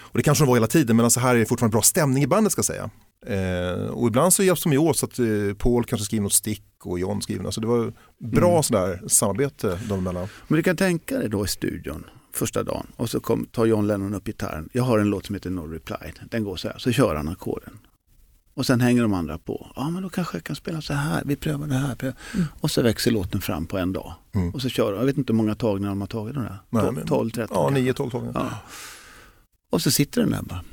och 0.00 0.16
det 0.18 0.22
kanske 0.22 0.44
de 0.44 0.48
var 0.48 0.56
hela 0.56 0.66
tiden, 0.66 0.96
men 0.96 1.04
alltså 1.04 1.20
här 1.20 1.34
är 1.34 1.38
det 1.38 1.46
fortfarande 1.46 1.72
bra 1.74 1.82
stämning 1.82 2.22
i 2.22 2.26
bandet 2.26 2.52
ska 2.52 2.58
jag 2.58 2.66
säga. 2.66 2.90
Eh, 3.26 3.84
och 3.90 4.08
ibland 4.08 4.32
så 4.32 4.42
hjälps 4.42 4.62
de 4.62 4.72
ju 4.72 4.78
åt 4.78 4.96
så 4.96 5.06
att 5.06 5.18
eh, 5.18 5.26
Paul 5.58 5.84
kanske 5.84 6.04
skriver 6.04 6.22
något 6.22 6.32
stick 6.32 6.64
och 6.84 6.98
John 6.98 7.22
skriver 7.22 7.42
något. 7.42 7.54
Så 7.54 7.60
det 7.60 7.66
var 7.66 7.92
bra 8.18 8.50
Mm. 8.50 8.62
sådär 8.62 9.02
samarbete 9.08 9.78
dem 9.88 9.98
emellan. 9.98 10.28
Men 10.48 10.56
du 10.56 10.62
kan 10.62 10.76
tänka 10.76 11.18
dig 11.18 11.28
då 11.28 11.44
i 11.44 11.48
studion 11.48 12.04
första 12.32 12.62
dagen 12.62 12.86
och 12.96 13.10
så 13.10 13.20
kom, 13.20 13.44
tar 13.46 13.66
John 13.66 13.86
Lennon 13.86 14.14
upp 14.14 14.24
gitarren. 14.24 14.68
Jag 14.72 14.82
har 14.82 14.98
en 14.98 15.10
låt 15.10 15.26
som 15.26 15.34
heter 15.34 15.50
No 15.50 15.60
Reply. 15.60 15.96
Den 16.30 16.44
går 16.44 16.56
så 16.56 16.68
här, 16.68 16.78
så 16.78 16.92
kör 16.92 17.14
han 17.16 17.28
ackorden. 17.28 17.78
Och 18.54 18.66
sen 18.66 18.80
hänger 18.80 19.02
de 19.02 19.14
andra 19.14 19.38
på. 19.38 19.72
Ja 19.76 19.90
men 19.90 20.02
då 20.02 20.08
kanske 20.08 20.36
jag 20.36 20.44
kan 20.44 20.56
spela 20.56 20.80
så 20.82 20.92
här, 20.94 21.22
vi 21.26 21.36
prövar 21.36 21.66
det 21.66 21.74
här. 21.74 21.94
prövar. 21.94 22.16
Och 22.60 22.70
så 22.70 22.82
växer 22.82 23.10
låten 23.10 23.40
fram 23.40 23.66
på 23.66 23.78
en 23.78 23.92
dag. 23.92 24.14
Mm. 24.32 24.50
Och 24.54 24.62
så 24.62 24.68
kör 24.68 24.92
de, 24.92 24.98
jag 24.98 25.06
vet 25.06 25.18
inte 25.18 25.32
hur 25.32 25.36
många 25.36 25.54
tagningar 25.54 25.88
de 25.88 26.00
har 26.00 26.08
tagit 26.08 26.34
de 26.34 26.42
där. 26.42 26.58
Nej, 26.70 26.82
12, 26.82 26.94
men- 26.94 27.06
12 27.06 27.30
13 27.30 27.56
Ja, 27.56 27.68
kanske. 27.68 27.92
9-12 27.92 28.10
gånger. 28.10 28.30
Ja. 28.34 28.50
Och 29.70 29.82
så 29.82 29.90
sitter 29.90 30.20
den 30.20 30.30
där 30.30 30.42
bara. 30.42 30.64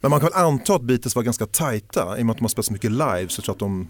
Men 0.00 0.10
man 0.10 0.20
kan 0.20 0.28
väl 0.28 0.38
anta 0.44 0.74
att 0.74 0.82
Beatles 0.82 1.16
var 1.16 1.22
ganska 1.22 1.46
tajta 1.46 2.18
i 2.18 2.22
och 2.22 2.26
med 2.26 2.32
att 2.32 2.38
de 2.38 2.44
har 2.44 2.48
spelat 2.48 2.66
så 2.66 2.72
mycket 2.72 2.90
live 2.90 3.28
så 3.28 3.38
jag 3.38 3.44
tror 3.44 3.54
att 3.54 3.58
de, 3.58 3.88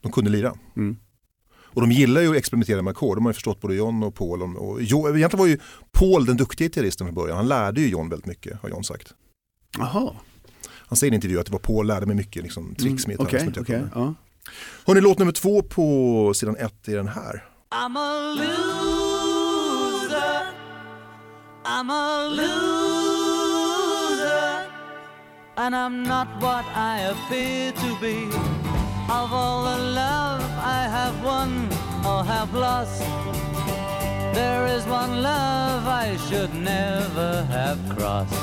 de 0.00 0.12
kunde 0.12 0.30
lira. 0.30 0.54
Mm. 0.76 0.96
Och 1.76 1.82
de 1.82 1.92
gillar 1.92 2.20
ju 2.20 2.30
att 2.30 2.36
experimentera 2.36 2.82
med 2.82 2.90
ackord, 2.90 3.16
de 3.16 3.24
har 3.24 3.30
ju 3.30 3.34
förstått 3.34 3.60
både 3.60 3.74
John 3.74 4.02
och 4.02 4.14
Paul. 4.14 4.42
Och, 4.42 4.68
och, 4.70 4.82
Jo- 4.82 5.16
egentligen 5.16 5.38
var 5.38 5.46
ju 5.46 5.58
Paul 5.92 6.24
den 6.26 6.36
duktiga 6.36 6.68
gitarristen 6.68 7.06
från 7.06 7.14
början, 7.14 7.36
han 7.36 7.48
lärde 7.48 7.80
ju 7.80 7.88
John 7.88 8.08
väldigt 8.08 8.26
mycket 8.26 8.62
har 8.62 8.68
John 8.68 8.84
sagt. 8.84 9.14
Jaha, 9.78 10.12
Han 10.88 10.96
säger 10.96 11.12
i 11.12 11.14
en 11.14 11.14
intervju 11.14 11.40
att 11.40 11.46
det 11.46 11.52
var 11.52 11.58
Paul 11.58 11.86
lärde 11.86 12.06
mig 12.06 12.16
mycket 12.16 12.42
liksom, 12.42 12.74
tricks 12.74 13.06
med 13.06 13.20
Mm, 13.20 13.32
gitarren. 13.32 13.52
okej, 13.60 13.64
kunde. 13.64 13.90
ja. 13.94 14.14
Hörrni, 14.86 15.00
låt 15.00 15.18
nummer 15.18 15.32
två 15.32 15.62
på 15.62 16.32
sidan 16.34 16.56
ett 16.56 16.88
är 16.88 16.96
den 16.96 17.08
här. 17.08 17.44
I'm 17.70 17.98
a 17.98 18.34
loser. 18.34 20.16
I'm 21.64 21.90
a 21.90 22.28
loser. 23.36 24.68
And 25.56 25.74
I'm 25.74 26.02
not 26.08 26.28
what 26.42 26.64
I 26.76 27.10
appear 27.10 27.72
to 27.72 27.96
be. 28.00 28.26
Of 29.08 29.32
all 29.32 29.64
the 29.64 29.78
love 29.82 30.42
I 30.42 30.45
have 30.88 31.24
won 31.24 31.68
or 32.04 32.24
have 32.24 32.54
lost, 32.54 33.00
there 34.34 34.66
is 34.66 34.84
one 34.86 35.22
love 35.22 35.86
I 35.86 36.16
should 36.28 36.54
never 36.54 37.44
have 37.50 37.78
crossed. 37.96 38.34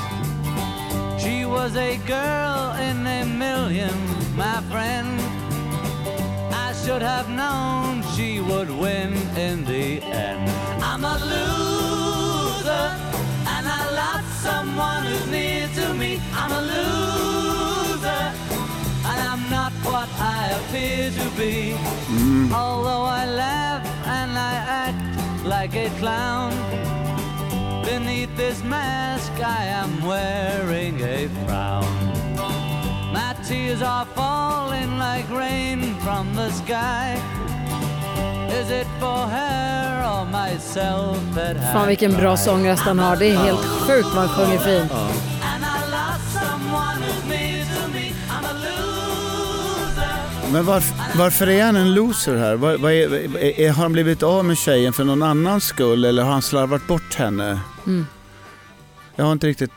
She 1.22 1.44
was 1.44 1.76
a 1.76 1.96
girl 2.06 2.72
in 2.88 3.06
a 3.06 3.24
million, 3.24 3.94
my 4.36 4.60
friend. 4.70 5.20
I 6.52 6.72
should 6.84 7.02
have 7.02 7.28
known 7.30 8.02
she 8.14 8.40
would 8.40 8.70
win 8.70 9.14
in 9.36 9.64
the 9.64 10.02
end. 10.02 10.50
I'm 10.82 11.04
a 11.04 11.16
loser, 11.32 12.86
and 13.54 13.64
I 13.66 13.82
lost 14.00 14.42
someone 14.42 15.04
who's 15.04 15.26
near 15.30 15.68
to 15.78 15.94
me. 15.94 16.20
I'm 16.34 16.52
a 16.52 16.60
loser, 16.60 17.73
I'm 19.34 19.50
not 19.50 19.72
what 19.82 20.08
I 20.20 20.46
appear 20.58 21.10
to 21.10 21.28
be. 21.36 21.74
Although 22.54 23.02
I 23.02 23.26
laugh 23.26 23.84
and 24.06 24.30
I 24.38 24.54
act 24.86 25.44
like 25.44 25.74
a 25.74 25.90
clown, 25.98 26.52
beneath 27.84 28.30
this 28.36 28.62
mask 28.62 29.32
I 29.40 29.64
am 29.64 30.06
wearing 30.06 31.00
a 31.00 31.26
frown. 31.42 31.84
My 33.12 33.34
tears 33.42 33.82
are 33.82 34.06
falling 34.14 34.98
like 35.00 35.28
rain 35.30 35.96
from 35.96 36.32
the 36.36 36.50
sky. 36.52 37.20
Is 38.60 38.70
it 38.70 38.86
for 39.00 39.26
her 39.36 40.04
or 40.12 40.24
myself 40.26 41.18
that 41.34 41.56
Fan 41.72 41.88
vilken 41.88 42.12
bra 42.12 42.36
sångröst 42.36 42.82
han 42.82 42.98
har. 42.98 43.16
Det 43.16 43.26
är 43.26 43.38
helt 43.38 43.64
sjukt 43.86 44.14
vad 44.14 44.26
han 44.26 44.28
sjunger 44.28 44.58
fint. 44.58 45.33
Men 50.54 50.64
varför, 50.66 51.18
varför 51.18 51.46
är 51.46 51.64
han 51.64 51.76
en 51.76 51.94
loser 51.94 52.36
här? 52.36 52.56
Vad, 52.56 52.80
vad 52.80 52.92
är, 52.92 53.14
är, 53.14 53.60
är, 53.60 53.68
har 53.72 53.82
han 53.82 53.92
blivit 53.92 54.22
av 54.22 54.44
med 54.44 54.56
tjejen 54.58 54.92
för 54.92 55.04
någon 55.04 55.22
annans 55.22 55.64
skull 55.64 56.04
eller 56.04 56.22
har 56.22 56.32
han 56.32 56.42
slarvat 56.42 56.86
bort 56.86 57.14
henne? 57.14 57.60
Mm. 57.86 58.06
Jag 59.16 59.24
har 59.24 59.32
inte 59.32 59.46
riktigt... 59.46 59.70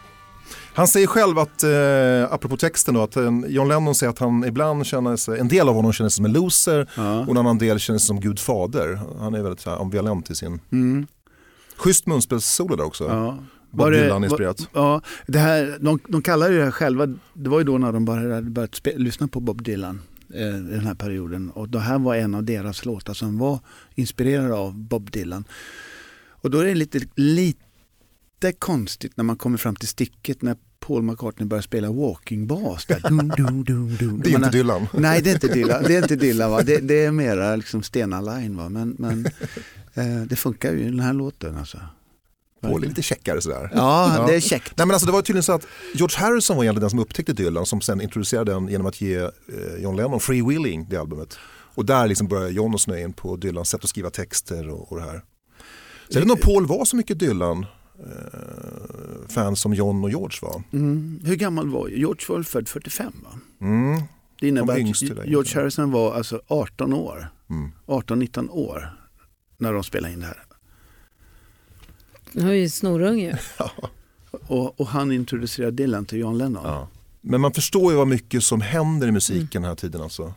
Han 0.74 0.88
säger 0.88 1.08
själv 1.08 1.40
att, 1.40 1.64
eh, 1.64 2.34
apropå 2.34 2.58
texten 2.58 2.94
då, 2.94 3.02
att 3.04 3.16
eh, 3.16 3.32
John 3.48 3.68
Lennon 3.68 3.96
säger 3.96 4.10
att 4.14 4.20
han 4.20 4.44
ibland 4.46 4.86
känner 4.86 5.16
sig, 5.16 5.40
en 5.40 5.48
del 5.48 5.70
av 5.70 5.76
honom 5.76 5.94
känner 5.94 6.10
sig 6.10 6.16
som 6.16 6.26
en 6.26 6.34
loser 6.34 6.90
Ja. 6.96 7.20
och 7.20 7.30
en 7.30 7.38
annan 7.38 7.58
del 7.58 7.80
känner 7.80 8.00
sig 8.00 8.08
som 8.08 8.20
Gud 8.20 8.40
fader. 8.40 9.00
Han 9.20 9.34
är 9.34 9.42
väldigt 9.44 9.60
så 9.62 9.70
här, 9.70 9.78
ambivalent 9.82 10.30
i 10.30 10.36
sin, 10.36 10.60
Mm, 10.72 11.08
schysst 11.78 12.08
munspelssolo 12.08 12.76
där 12.76 12.84
också. 12.86 13.04
ja. 13.04 13.38
Bob 13.72 13.80
Var 13.80 13.92
det- 13.92 14.04
Dylan 14.04 14.22
var- 14.22 14.28
inspirerat. 14.28 14.70
Ja, 14.74 15.02
det 15.28 15.40
här, 15.40 15.78
de, 15.82 16.00
de 16.08 16.22
kallar 16.22 16.50
det 16.50 16.64
här 16.64 16.72
själva, 16.72 17.06
det 17.34 17.50
var 17.50 17.58
ju 17.60 17.64
då 17.64 17.78
när 17.78 17.92
de 17.92 18.06
bara 18.06 18.20
hade 18.20 18.42
börjat 18.42 18.76
spe, 18.76 18.94
lyssna 18.98 19.28
på 19.28 19.40
Bob 19.40 19.64
Dylan 19.64 20.02
den 20.30 20.86
här 20.86 20.96
perioden. 20.96 21.50
Och 21.50 21.70
det 21.70 21.80
här 21.80 22.00
var 22.00 22.16
en 22.16 22.36
av 22.36 22.44
deras 22.44 22.86
låtar 22.86 23.14
som 23.14 23.38
var 23.38 23.60
inspirerad 23.96 24.52
av 24.52 24.78
Bob 24.78 25.12
Dylan. 25.12 25.44
Och 26.30 26.52
då 26.52 26.60
är 26.60 26.66
det 26.66 26.76
lite, 26.76 27.00
lite 27.16 28.52
konstigt 28.60 29.18
när 29.18 29.24
man 29.24 29.38
kommer 29.38 29.58
fram 29.58 29.76
till 29.76 29.88
sticket 29.88 30.42
när 30.42 30.58
Paul 30.80 31.02
McCartney 31.02 31.48
börjar 31.48 31.62
spela 31.62 31.92
walking 31.92 32.48
bass. 32.48 32.86
Där. 32.86 33.00
Dum, 33.10 33.32
dum, 33.38 33.64
dum, 33.64 33.96
dum. 33.96 34.22
Det 34.24 34.32
är 34.32 34.36
inte 34.36 34.50
Dylan. 34.50 34.88
Nej, 34.94 35.22
det 35.22 35.30
är 35.30 35.34
inte 35.34 35.48
Dylan. 35.48 35.84
Det 35.84 35.96
är, 35.96 36.02
inte 36.02 36.16
Dylan, 36.16 36.52
va? 36.52 36.62
Det, 36.62 36.78
det 36.78 37.06
är 37.06 37.12
mera 37.12 37.56
liksom 37.56 37.84
Stena 37.84 38.22
Line. 38.22 38.58
Va? 38.58 38.70
Men, 38.70 38.96
men 39.00 39.26
eh, 39.94 40.24
det 40.28 40.36
funkar 40.36 40.72
ju 40.72 40.80
i 40.80 40.84
den 40.84 41.00
här 41.00 41.14
låten. 41.14 41.58
Alltså. 41.58 41.80
Paul 42.72 42.84
är 42.84 42.88
lite 42.88 43.02
checkare 43.02 43.42
sådär. 43.42 43.70
Ja, 43.74 44.16
Ja. 44.18 44.26
det 44.28 44.36
är 44.36 44.40
käckt. 44.40 44.74
Nej, 44.78 44.88
men 44.88 44.94
alltså, 44.94 45.06
det 45.06 45.12
var 45.12 45.22
tydligen 45.22 45.44
så 45.44 45.52
att 45.54 45.68
George 45.96 46.18
Harrison 46.20 46.58
var 46.58 46.64
egentligen 46.64 46.82
den 46.82 46.90
som 46.90 47.00
upptäckte 47.00 47.34
Dylan 47.34 47.66
som 47.66 47.82
sen 47.82 48.02
introducerade 48.02 48.52
den 48.52 48.68
genom 48.68 48.88
att 48.88 49.02
ge 49.02 49.16
eh, 49.18 49.30
John 49.80 49.96
Lennon 49.96 50.20
Free 50.20 50.42
Willing, 50.42 50.88
det 50.90 50.98
albumet. 50.98 51.40
Och 51.76 51.86
där 51.86 52.08
liksom 52.08 52.28
började 52.28 52.50
John 52.52 52.74
och 52.74 52.82
snöa 52.82 53.00
in 53.00 53.14
på 53.14 53.36
Dylans 53.36 53.70
sätt 53.70 53.84
att 53.84 53.90
skriva 53.90 54.10
texter 54.10 54.70
och, 54.70 54.92
och 54.92 54.98
det 54.98 55.04
här. 55.04 55.22
Så 56.10 56.18
jag 56.18 56.22
vet 56.22 56.30
inte 56.32 56.48
om 56.48 56.54
Paul 56.54 56.66
var 56.78 56.86
så 56.86 56.96
mycket 56.96 57.20
Dylan 57.20 57.66
eh, 58.00 59.28
fan 59.28 59.56
som 59.56 59.74
John 59.74 60.04
och 60.04 60.10
George 60.10 60.38
var. 60.42 60.64
Mm. 60.74 61.20
Hur 61.26 61.36
gammal 61.36 61.70
var 61.70 61.88
George? 61.88 62.26
var 62.30 62.36
väl 62.36 62.46
född 62.46 62.68
45 62.68 63.14
va? 63.24 63.40
Mm. 63.62 64.02
Det 64.40 64.48
innebär 64.48 64.74
var 64.74 64.80
att. 64.80 65.28
George 65.28 65.56
Harrison 65.56 65.92
var 65.92 66.14
alltså 66.14 66.42
18 66.48 66.94
år. 66.94 67.28
Mm. 67.50 67.72
18-19 67.88 68.50
år 68.50 68.94
när 69.58 69.74
de 69.74 69.84
spelade 69.84 70.14
in 70.14 70.20
det 70.20 70.26
här. 70.26 70.44
Nu 72.32 72.44
har 72.46 72.52
ju 72.54 72.70
snorunge. 72.70 73.40
Och, 74.48 74.80
och 74.80 74.88
han 74.88 75.12
introducerade 75.12 75.72
Dylan 75.72 76.06
till 76.06 76.20
John 76.20 76.38
Lennon. 76.38 76.64
Ja. 76.66 76.88
Men 77.22 77.42
man 77.42 77.54
förstår 77.54 77.92
ju 77.92 77.98
vad 77.98 78.08
mycket 78.08 78.44
som 78.44 78.62
händer 78.62 79.08
i 79.08 79.12
musiken 79.12 79.62
den 79.62 79.70
här 79.70 79.76
tiden 79.76 80.02
alltså. 80.02 80.34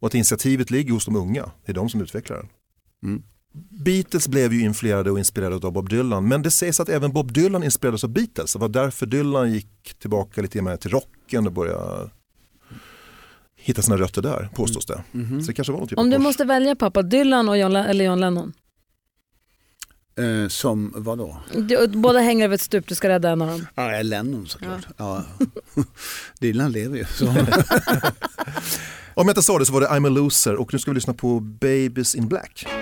Och 0.00 0.06
att 0.06 0.14
initiativet 0.14 0.70
ligger 0.70 0.92
hos 0.92 1.04
de 1.04 1.16
unga, 1.16 1.50
det 1.64 1.72
är 1.72 1.74
de 1.74 1.88
som 1.88 2.00
utvecklar 2.00 2.36
den. 2.36 2.48
Mm. 3.02 3.22
Beatles 3.84 4.28
blev 4.28 4.52
ju 4.52 4.60
influerade 4.60 5.10
och 5.10 5.18
inspirerade 5.18 5.66
av 5.66 5.72
Bob 5.72 5.88
Dylan 5.88 6.28
men 6.28 6.42
det 6.42 6.50
sägs 6.50 6.80
att 6.80 6.88
även 6.88 7.12
Bob 7.12 7.32
Dylan 7.32 7.62
inspirerades 7.64 8.04
av 8.04 8.10
Beatles. 8.10 8.52
Det 8.52 8.58
var 8.58 8.68
därför 8.68 9.06
Dylan 9.06 9.52
gick 9.52 9.94
tillbaka 9.98 10.42
lite 10.42 10.62
mer 10.62 10.76
till 10.76 10.90
rocken 10.90 11.46
och 11.46 11.52
började 11.52 12.10
hitta 13.56 13.82
sina 13.82 13.96
rötter 13.96 14.22
där, 14.22 14.48
påstås 14.54 14.86
det. 14.86 15.02
Mhm. 15.12 15.40
Så 15.42 15.46
det 15.46 15.52
kanske 15.54 15.72
var 15.72 15.80
något 15.80 15.88
typ 15.88 15.98
Om 15.98 16.10
du 16.10 16.16
kors. 16.16 16.22
måste 16.22 16.44
välja 16.44 16.76
pappa, 16.76 17.02
Dylan 17.02 17.48
och 17.48 17.58
John, 17.58 17.72
Le- 17.72 17.78
eller 17.88 18.04
John 18.04 18.20
Lennon? 18.20 18.52
Eh, 20.18 20.48
som 20.48 20.92
vad 20.96 21.18
då? 21.18 21.36
Du, 21.54 21.86
båda 21.86 22.18
hänger 22.18 22.44
över 22.44 22.54
ett 22.54 22.60
stup, 22.60 22.86
du 22.86 22.94
ska 22.94 23.08
rädda 23.08 23.30
en 23.30 23.42
av 23.42 23.48
dem. 23.48 23.66
Ja, 23.74 24.02
Lennon 24.02 24.46
såklart. 24.46 24.86
Ja. 24.96 25.24
Dylan 26.40 26.72
lever 26.78 26.96
ju. 26.96 27.04
Så. 27.04 27.26
Om 29.14 29.26
jag 29.26 29.30
inte 29.30 29.42
sa 29.42 29.58
det 29.58 29.66
så 29.66 29.72
var 29.72 29.80
det 29.80 29.86
I'm 29.86 30.06
a 30.06 30.10
loser 30.10 30.54
och 30.54 30.72
nu 30.72 30.78
ska 30.78 30.90
vi 30.90 30.94
lyssna 30.94 31.14
på 31.14 31.40
Babies 31.40 32.14
in 32.14 32.28
Black. 32.28 32.66
Oh 32.66 32.74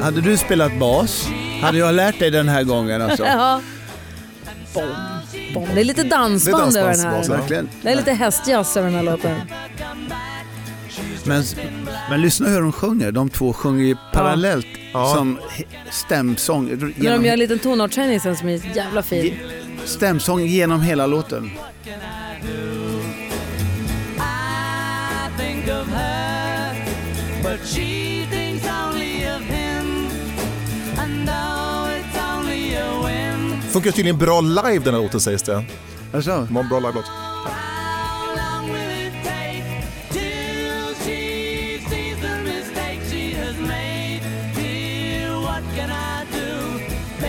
oh? 0.00 0.02
Hade 0.02 0.20
du 0.20 0.36
spelat 0.36 0.78
bas 0.78 1.28
hade 1.64 1.78
jag 1.78 1.94
lärt 1.94 2.18
dig 2.18 2.30
den 2.30 2.48
här 2.48 2.62
gången. 2.62 3.02
Alltså. 3.02 3.24
Ja. 3.34 3.60
Bom, 4.74 4.88
bom. 5.54 5.68
Det 5.74 5.80
är 5.80 5.84
lite 5.84 6.02
dansband 6.02 6.72
Det 6.74 6.80
är 6.80 6.82
över 6.82 6.92
den 6.96 7.00
här. 7.00 7.28
Verkligen. 7.28 7.68
Det 7.82 7.90
är 7.90 7.96
lite 7.96 8.12
hästjazz 8.12 8.76
över 8.76 8.86
den 8.90 8.96
här 8.96 9.02
låten. 9.12 9.40
Men, 11.24 11.44
men 12.10 12.20
lyssna 12.22 12.48
hur 12.48 12.60
de 12.60 12.72
sjunger. 12.72 13.12
De 13.12 13.28
två 13.30 13.52
sjunger 13.52 13.84
ju 13.84 13.96
parallellt 14.12 14.66
Ja. 14.92 15.14
som 15.14 15.38
stämsång. 15.90 16.66
När 16.68 16.76
de 16.76 16.92
Genom, 16.96 17.24
gör 17.24 17.32
en 17.32 17.38
liten 17.38 17.58
tonartshöjning 17.58 18.20
sen 18.20 18.36
som 18.36 18.48
är 18.48 18.76
jävla 18.76 19.02
fin. 19.02 19.34
stämsång 19.84 20.40
genom 20.46 20.82
hela 20.82 21.06
låten. 21.06 21.50
But 27.42 27.60
she 27.66 27.93
Funkar 33.74 33.90
tydligen 33.90 34.18
bra 34.18 34.40
live 34.40 34.84
den 34.84 34.94
här 34.94 35.02
låten 35.02 35.20
sägs 35.20 35.42
det. 35.42 35.64
Alltså, 36.12 36.30
Det 36.30 36.54
var 36.54 36.62
en 36.62 36.68
bra 36.68 36.78
live-låt. 36.78 37.04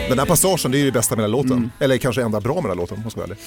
Den 0.09 0.19
här 0.19 0.25
passagen 0.25 0.71
det 0.71 0.77
är 0.77 0.79
ju 0.79 0.85
det 0.85 0.91
bästa 0.91 1.15
med 1.15 1.23
den 1.23 1.31
här 1.31 1.37
låten. 1.37 1.57
Mm. 1.57 1.69
Eller 1.79 1.97
kanske 1.97 2.21
enda 2.21 2.41
bra 2.41 2.53
med 2.53 2.63
den 2.63 2.69
här 2.69 2.75
låten, 2.75 3.01
måste 3.03 3.19
jag 3.19 3.27
vara 3.27 3.35
ärlig. 3.35 3.45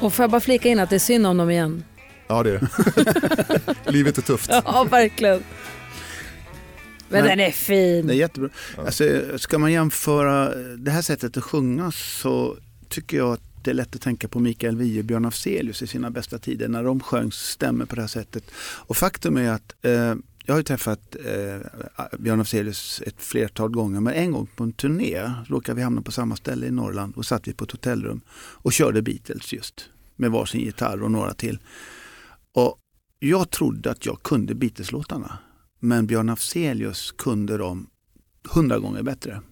Och 0.00 0.12
får 0.12 0.22
jag 0.22 0.30
bara 0.30 0.40
flika 0.40 0.68
in 0.68 0.80
att 0.80 0.90
det 0.90 0.96
är 0.96 1.00
synd 1.00 1.26
om 1.26 1.36
dem 1.36 1.50
igen. 1.50 1.84
Ja 2.28 2.42
det 2.42 2.50
är 2.50 2.60
det. 3.84 3.90
Livet 3.92 4.18
är 4.18 4.22
tufft. 4.22 4.50
Ja, 4.64 4.86
verkligen. 4.90 5.42
Men 7.08 7.24
Nej. 7.24 7.36
den 7.36 7.40
är 7.40 7.50
fin. 7.50 8.06
det 8.06 8.14
är 8.14 8.16
jättebra. 8.16 8.50
Alltså, 8.78 9.04
ska 9.38 9.58
man 9.58 9.72
jämföra 9.72 10.54
det 10.76 10.90
här 10.90 11.02
sättet 11.02 11.36
att 11.36 11.44
sjunga 11.44 11.92
så 11.92 12.56
tycker 12.88 13.16
jag 13.16 13.32
att 13.32 13.42
det 13.62 13.70
är 13.70 13.74
lätt 13.74 13.94
att 13.94 14.00
tänka 14.00 14.28
på 14.28 14.40
Mikael 14.40 14.76
Wiehe 14.76 14.98
och 14.98 15.04
Björn 15.04 15.24
Afzelius 15.24 15.82
i 15.82 15.86
sina 15.86 16.10
bästa 16.10 16.38
tider 16.38 16.68
när 16.68 16.84
de 16.84 17.00
sjöng 17.00 17.32
stämmer 17.32 17.86
på 17.86 17.94
det 17.94 18.00
här 18.00 18.08
sättet. 18.08 18.44
Och 18.58 18.96
faktum 18.96 19.36
är 19.36 19.50
att 19.50 19.74
eh, 19.82 20.14
jag 20.44 20.54
har 20.54 20.56
ju 20.56 20.62
träffat 20.62 21.16
eh, 21.24 21.60
Björn 22.18 22.40
Afzelius 22.40 23.02
ett 23.06 23.22
flertal 23.22 23.70
gånger 23.70 24.00
men 24.00 24.14
en 24.14 24.32
gång 24.32 24.48
på 24.56 24.64
en 24.64 24.72
turné 24.72 25.30
råkade 25.46 25.76
vi 25.76 25.82
hamna 25.82 26.02
på 26.02 26.12
samma 26.12 26.36
ställe 26.36 26.66
i 26.66 26.70
Norrland 26.70 27.16
och 27.16 27.26
satt 27.26 27.48
vi 27.48 27.52
på 27.52 27.64
ett 27.64 27.70
hotellrum 27.70 28.20
och 28.36 28.72
körde 28.72 29.02
Beatles 29.02 29.52
just 29.52 29.88
med 30.16 30.30
varsin 30.30 30.60
gitarr 30.60 31.02
och 31.02 31.10
några 31.10 31.34
till. 31.34 31.58
Och 32.52 32.78
jag 33.18 33.50
trodde 33.50 33.90
att 33.90 34.06
jag 34.06 34.22
kunde 34.22 34.54
Beatles-låtarna 34.54 35.38
men 35.86 36.06
Björn 36.06 36.28
Afzelius 36.28 37.12
kunde 37.12 37.56
dem 37.56 37.86
hundra 38.54 38.78
gånger 38.78 39.02
bättre. 39.02 39.42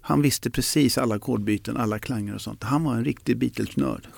Han 0.00 0.22
visste 0.22 0.50
precis 0.50 0.98
alla 0.98 1.14
ackordbyten, 1.14 1.76
alla 1.76 1.98
klanger 1.98 2.34
och 2.34 2.40
sånt. 2.40 2.62
Han 2.62 2.84
var 2.84 2.94
en 2.94 3.04
riktig 3.04 3.38
Beatles-nörd. 3.38 4.08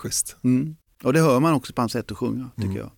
Mm. 0.45 0.77
Och 1.03 1.13
det 1.13 1.21
hör 1.21 1.41
man 1.41 1.53
också 1.55 1.73
på 1.73 1.83
hans 1.83 1.93
sätt 1.93 2.11
att 2.11 2.19
sjunga, 2.19 2.51
tycker 2.57 2.69
Mm. 2.69 2.77
jag. 2.77 2.91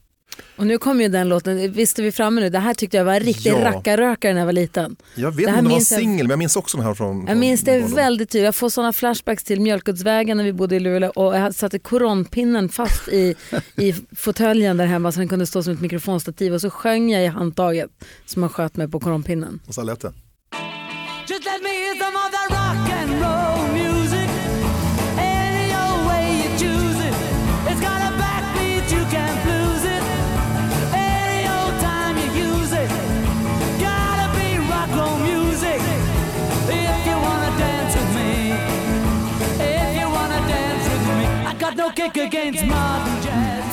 Och 0.56 0.66
nu 0.66 0.78
kommer 0.78 1.02
ju 1.02 1.08
den 1.08 1.28
låten, 1.28 1.72
visst 1.72 1.98
är 1.98 2.02
vi 2.02 2.12
framme 2.12 2.40
nu? 2.40 2.50
Det 2.50 2.58
här 2.58 2.74
tyckte 2.74 2.96
jag 2.96 3.04
var 3.04 3.14
en 3.14 3.20
riktig 3.20 3.50
Ja. 3.52 3.64
rackarrökare 3.64 4.32
när 4.32 4.40
jag 4.40 4.46
var 4.46 4.52
liten. 4.52 4.96
Jag 5.14 5.30
vet 5.30 5.36
Det 5.36 5.42
inte 5.42 5.52
här 5.52 5.58
om 5.58 5.64
det 5.64 5.70
var 5.74 5.80
singel 5.80 6.26
men 6.26 6.30
jag 6.30 6.38
minns 6.38 6.56
också 6.56 6.76
den 6.76 6.86
här 6.86 6.94
från... 6.94 7.18
Jag 7.18 7.26
från 7.28 7.38
minns 7.40 7.60
det 7.60 7.72
barndomen. 7.72 7.96
väldigt 7.96 8.30
tydligt. 8.30 8.44
Jag 8.44 8.54
får 8.54 8.68
sådana 8.68 8.92
flashbacks 8.92 9.44
till 9.44 9.60
Mjölkuddsvägen 9.60 10.36
när 10.36 10.44
vi 10.44 10.52
bodde 10.52 10.76
i 10.76 10.80
Luleå 10.80 11.10
och 11.10 11.36
jag 11.36 11.54
satte 11.54 11.78
koronpinnen 11.78 12.68
fast 12.68 13.08
i, 13.08 13.34
i 13.76 13.94
fåtöljen 14.16 14.76
där 14.76 14.86
hemma 14.86 15.12
så 15.12 15.18
den 15.18 15.28
kunde 15.28 15.46
stå 15.46 15.62
som 15.62 15.72
ett 15.72 15.80
mikrofonstativ 15.80 16.54
och 16.54 16.60
så 16.60 16.70
sjöng 16.70 17.10
jag 17.10 17.24
i 17.24 17.26
handtaget 17.26 17.90
som 18.26 18.40
man 18.40 18.50
sköt 18.50 18.76
mig 18.76 18.88
på 18.88 19.00
koronpinnen. 19.00 19.60
Och 19.66 19.74
så 19.74 19.82
lät 19.82 20.00
det. 20.00 20.12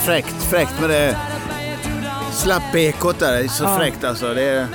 Fräckt, 0.05 0.43
fräckt 0.49 0.79
med 0.81 0.89
det 0.89 1.17
slappekot 2.31 3.19
där. 3.19 3.31
Det 3.31 3.39
är 3.39 3.47
så 3.47 3.63
Ja. 3.63 3.77
fräckt 3.77 4.03
alltså. 4.03 4.33
Det 4.33 4.43
är... 4.43 4.67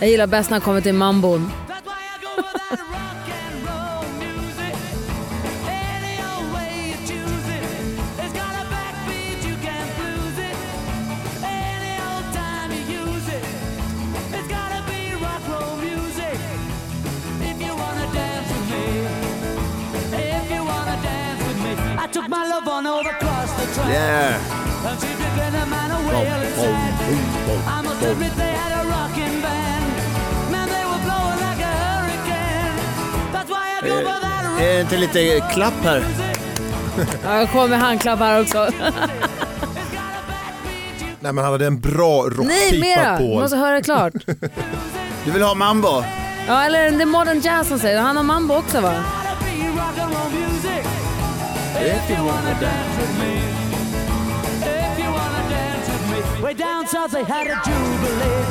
Jag 0.00 0.08
gillar 0.10 0.26
bäst 0.26 0.50
när 0.50 0.54
han 0.54 0.60
kommer 0.60 0.80
till 0.80 0.94
mambon. 0.94 1.52
That 22.28 22.66
Är 34.60 34.74
det 34.74 34.80
inte 34.80 34.96
lite 34.96 35.40
klapp 35.52 35.84
här? 35.84 36.04
Ja, 37.24 37.38
Jag 37.38 37.50
kommer 37.50 37.68
med 37.68 37.80
handklapp 37.80 38.18
här 38.18 38.40
också. 38.40 38.68
Nej 41.20 41.32
men 41.32 41.44
han 41.44 41.52
hade 41.52 41.66
en 41.66 41.80
bra 41.80 42.22
Nej, 42.22 42.30
rockpipa 42.36 42.80
mera! 42.80 43.16
på. 43.16 43.22
Du 43.22 43.40
måste 43.40 43.56
höra 43.56 43.82
klart. 43.82 44.12
Du 45.24 45.30
vill 45.30 45.42
ha 45.42 45.54
mambo? 45.54 46.04
Ja, 46.46 46.64
eller 46.64 46.90
det 46.90 47.02
är 47.02 47.06
modern 47.06 47.40
jazz 47.40 47.68
som 47.68 47.78
säger. 47.78 48.00
Han 48.00 48.16
har 48.16 48.22
mambo 48.24 48.54
också 48.54 48.80
va? 48.80 48.94
If 51.78 52.08
you 52.10 52.24
wanna 52.24 52.54
dance 52.58 52.96
with 52.96 53.14
me. 53.20 53.34
If 54.64 54.98
you 54.98 55.10
wanna 55.12 55.42
dance 55.48 55.86
with 55.92 56.04
me. 56.10 56.42
Way 56.42 56.54
down 56.54 56.86
south 56.86 57.10
they 57.10 57.22
had 57.22 57.46
a 57.46 57.56
jubilee. 57.66 58.44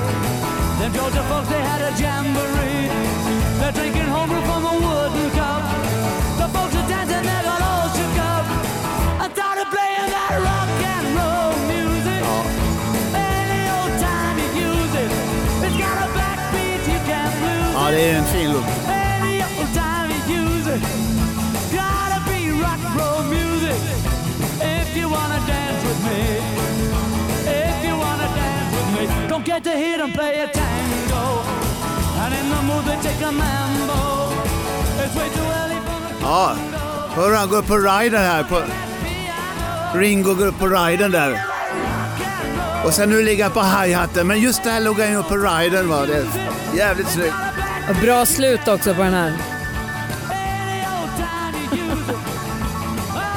Them 0.80 0.94
Georgia 0.94 1.24
folks 1.30 1.50
they 1.50 1.62
had 1.62 1.82
a 1.82 1.92
jamboree. 1.98 2.86
They're 3.60 3.72
drinking 3.72 4.10
homebrew 4.14 4.42
from 4.46 4.62
a 4.66 4.76
wooden 4.86 5.30
cup. 5.32 5.64
The 6.38 6.48
folks 6.54 6.76
are 6.76 6.88
dancing 6.88 7.26
they 7.26 7.42
got 7.50 7.62
all 7.66 7.90
shook 7.98 8.18
up. 8.34 8.46
I 9.24 9.28
started 9.34 9.68
playing 9.74 10.10
that 10.16 10.34
rock 10.46 10.70
and 10.94 11.06
roll 11.18 11.54
music. 11.74 12.22
Any 13.18 13.62
old 13.74 13.94
time 14.06 14.38
you 14.38 14.50
use 14.70 14.94
it. 15.04 15.12
it's 15.66 15.78
got 15.82 15.98
a 16.06 16.08
backbeat 16.14 16.82
you 16.94 17.00
can't 17.10 17.34
det 17.92 18.10
är 18.10 18.18
en 18.18 18.26
fin 18.26 18.54
låt. 18.54 18.85
Get 29.46 29.64
to 29.64 29.70
hear 29.70 29.98
them 29.98 30.12
play 30.12 30.42
a 30.42 30.48
tango. 30.48 31.26
And 32.24 32.34
in 32.34 32.50
the 32.50 32.62
mood 32.64 32.84
they 32.86 32.98
take 33.02 33.22
a 33.22 33.32
mambo. 33.32 34.02
It's 35.04 35.16
way 35.16 35.30
too 35.30 35.48
early 35.60 35.80
for 35.86 36.00
the 36.02 36.22
Ja, 36.22 36.56
hör 37.16 37.36
han 37.36 37.50
går 37.50 37.58
upp 37.58 37.68
på 37.68 37.78
riden 37.78 38.22
här. 38.22 38.44
På... 38.44 38.62
Ringo 39.98 40.34
går 40.34 40.48
upp 40.48 40.60
på 40.60 40.68
riden 40.68 41.12
där. 41.12 41.42
Och 42.86 42.94
sen 42.94 43.10
nu 43.10 43.24
ligger 43.24 43.44
han 43.44 43.54
på 43.54 43.62
hi-haten. 43.62 44.28
Men 44.28 44.40
just 44.40 44.64
det 44.64 44.70
här 44.70 44.82
låg 44.82 45.00
han 45.00 45.10
ju 45.10 45.16
upp 45.16 45.28
på 45.28 45.38
riden 45.38 45.90
va. 45.90 46.06
Det 46.06 46.16
är 46.16 46.26
jävligt 46.78 47.08
snyggt. 47.08 47.36
Och 47.90 47.96
bra 47.96 48.26
slut 48.26 48.68
också 48.68 48.94
på 48.94 49.02
den 49.02 49.14
här. 49.14 49.34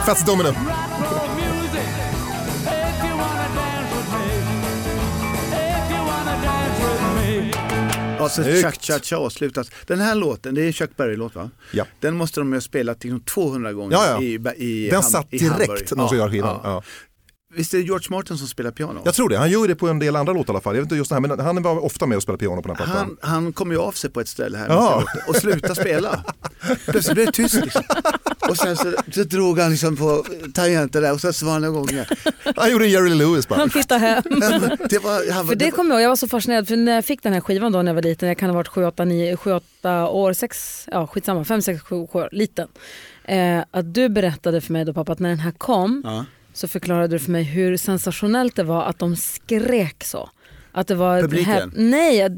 Fats 0.07 0.25
Domino. 0.25 0.55
Och 8.21 8.31
Snyggt. 8.31 8.63
Cha-Cha-Cha 8.63 9.17
avslutas. 9.17 9.71
Den 9.87 10.01
här 10.01 10.15
låten, 10.15 10.55
det 10.55 10.63
är 10.63 10.67
en 10.67 10.73
Chuck 10.73 10.97
Berry-låt 10.97 11.35
va? 11.35 11.51
Ja. 11.73 11.85
Den 12.01 12.17
måste 12.17 12.41
de 12.41 12.49
ju 12.49 12.57
ha 12.57 12.61
spelat 12.61 13.05
liksom 13.05 13.21
200 13.21 13.73
gånger 13.73 13.93
Ja, 13.93 14.07
ja. 14.07 14.53
i, 14.57 14.65
i 14.87 14.91
Den 14.91 15.03
satt 15.03 15.27
i 15.31 15.39
direkt 15.39 15.91
när 15.91 15.97
de 15.99 16.09
skulle 16.09 16.21
göra 16.21 16.31
skivan. 16.31 16.83
Visst 17.55 17.75
är 17.75 17.79
det 17.79 17.85
George 17.85 18.07
Martin 18.11 18.39
som 18.39 18.47
spelar 18.47 18.71
piano? 18.71 19.01
Jag 19.05 19.15
tror 19.15 19.29
det, 19.29 19.39
han 19.39 19.51
gör 19.51 19.69
det 19.69 19.75
på 19.75 19.89
en 19.89 19.99
del 19.99 20.17
andra 20.17 20.33
låtar 20.33 20.53
i 20.53 20.55
alla 20.55 20.61
fall. 20.61 20.75
Jag 20.75 20.83
vet 20.83 20.87
inte 20.87 20.97
just 20.97 21.09
det 21.09 21.15
här, 21.15 21.21
men 21.21 21.41
han 21.41 21.63
var 21.63 21.85
ofta 21.85 22.07
med 22.07 22.17
och 22.17 22.23
spelade 22.23 22.39
piano 22.41 22.63
på 22.63 22.69
den 22.69 22.77
här 22.77 22.85
plattan. 22.85 23.17
Han, 23.21 23.33
han 23.33 23.53
kom 23.53 23.71
ju 23.71 23.79
av 23.79 23.93
sig 23.93 24.11
på 24.11 24.21
ett 24.21 24.29
ställe 24.29 24.59
här 24.59 24.69
Ja. 24.69 25.05
och 25.29 25.37
slutade 25.37 25.75
spela. 25.75 26.25
Plötsligt 26.87 27.15
blev 27.15 27.27
det 27.27 27.33
tyst 27.33 27.55
liksom. 27.55 27.83
Och 28.49 28.57
sen 28.57 28.77
så, 28.77 28.93
så 29.13 29.23
drog 29.25 29.59
han 29.59 29.71
liksom 29.71 29.97
på 29.97 30.25
tangenter 30.55 31.01
där 31.01 31.13
och 31.13 31.21
sen 31.21 31.33
svarade 31.33 31.67
han 31.67 31.75
igång 31.75 31.89
igen. 31.91 32.07
Han 32.57 32.71
gjorde 32.71 32.87
Jerry 32.87 33.15
Lewis 33.15 33.49
bara. 33.49 33.59
Han 33.59 33.71
tittar 33.71 33.99
hem. 33.99 34.23
Det 34.91 34.99
var, 34.99 35.33
han, 35.33 35.47
var- 35.47 35.53
För 35.53 35.55
det 35.59 35.71
kommer 35.71 35.95
jag 35.95 36.03
jag 36.03 36.09
var 36.09 36.17
så 36.17 36.29
fascinerad 36.29 36.69
för 36.69 36.77
när 36.77 36.95
jag 36.95 37.05
fick 37.05 37.23
den 37.23 37.33
här 37.33 37.41
skivan 37.41 37.73
då 37.73 37.83
när 37.83 37.91
jag 37.91 37.95
var 37.95 38.03
liten, 38.03 38.29
jag 38.29 38.39
kan 38.39 38.49
ha 38.51 38.55
varit 38.57 38.69
7, 38.69 38.85
8, 38.85 39.05
9, 39.05 39.37
7, 39.37 39.53
8 39.53 40.09
år, 40.09 40.33
6, 40.33 40.89
ja 40.93 41.07
skitsamma, 41.07 41.45
5, 41.45 41.63
6, 41.63 41.83
7 41.83 41.97
år, 41.97 42.29
liten. 42.33 42.69
Eh, 43.25 43.59
att 43.71 43.95
du 43.95 44.09
berättade 44.09 44.61
för 44.61 44.73
mig 44.73 44.85
då 44.85 44.93
pappa 44.95 45.13
att 45.13 45.19
när 45.19 45.29
den 45.29 45.39
här 45.39 45.51
kom 45.53 46.03
Ja. 46.05 46.25
så 46.53 46.69
förklarade 46.69 47.09
du 47.09 47.19
för 47.19 47.31
mig 47.31 47.43
hur 47.43 47.77
sensationellt 47.77 48.57
det 48.57 48.63
var 48.63 48.83
att 48.85 48.99
de 48.99 49.17
skrek 49.17 50.05
så. 50.05 50.31
Att 50.79 50.87
det 50.87 50.95
var 50.95 51.21
Publiken? 51.21 51.47
häp- 51.53 51.71
Nej, 51.77 52.29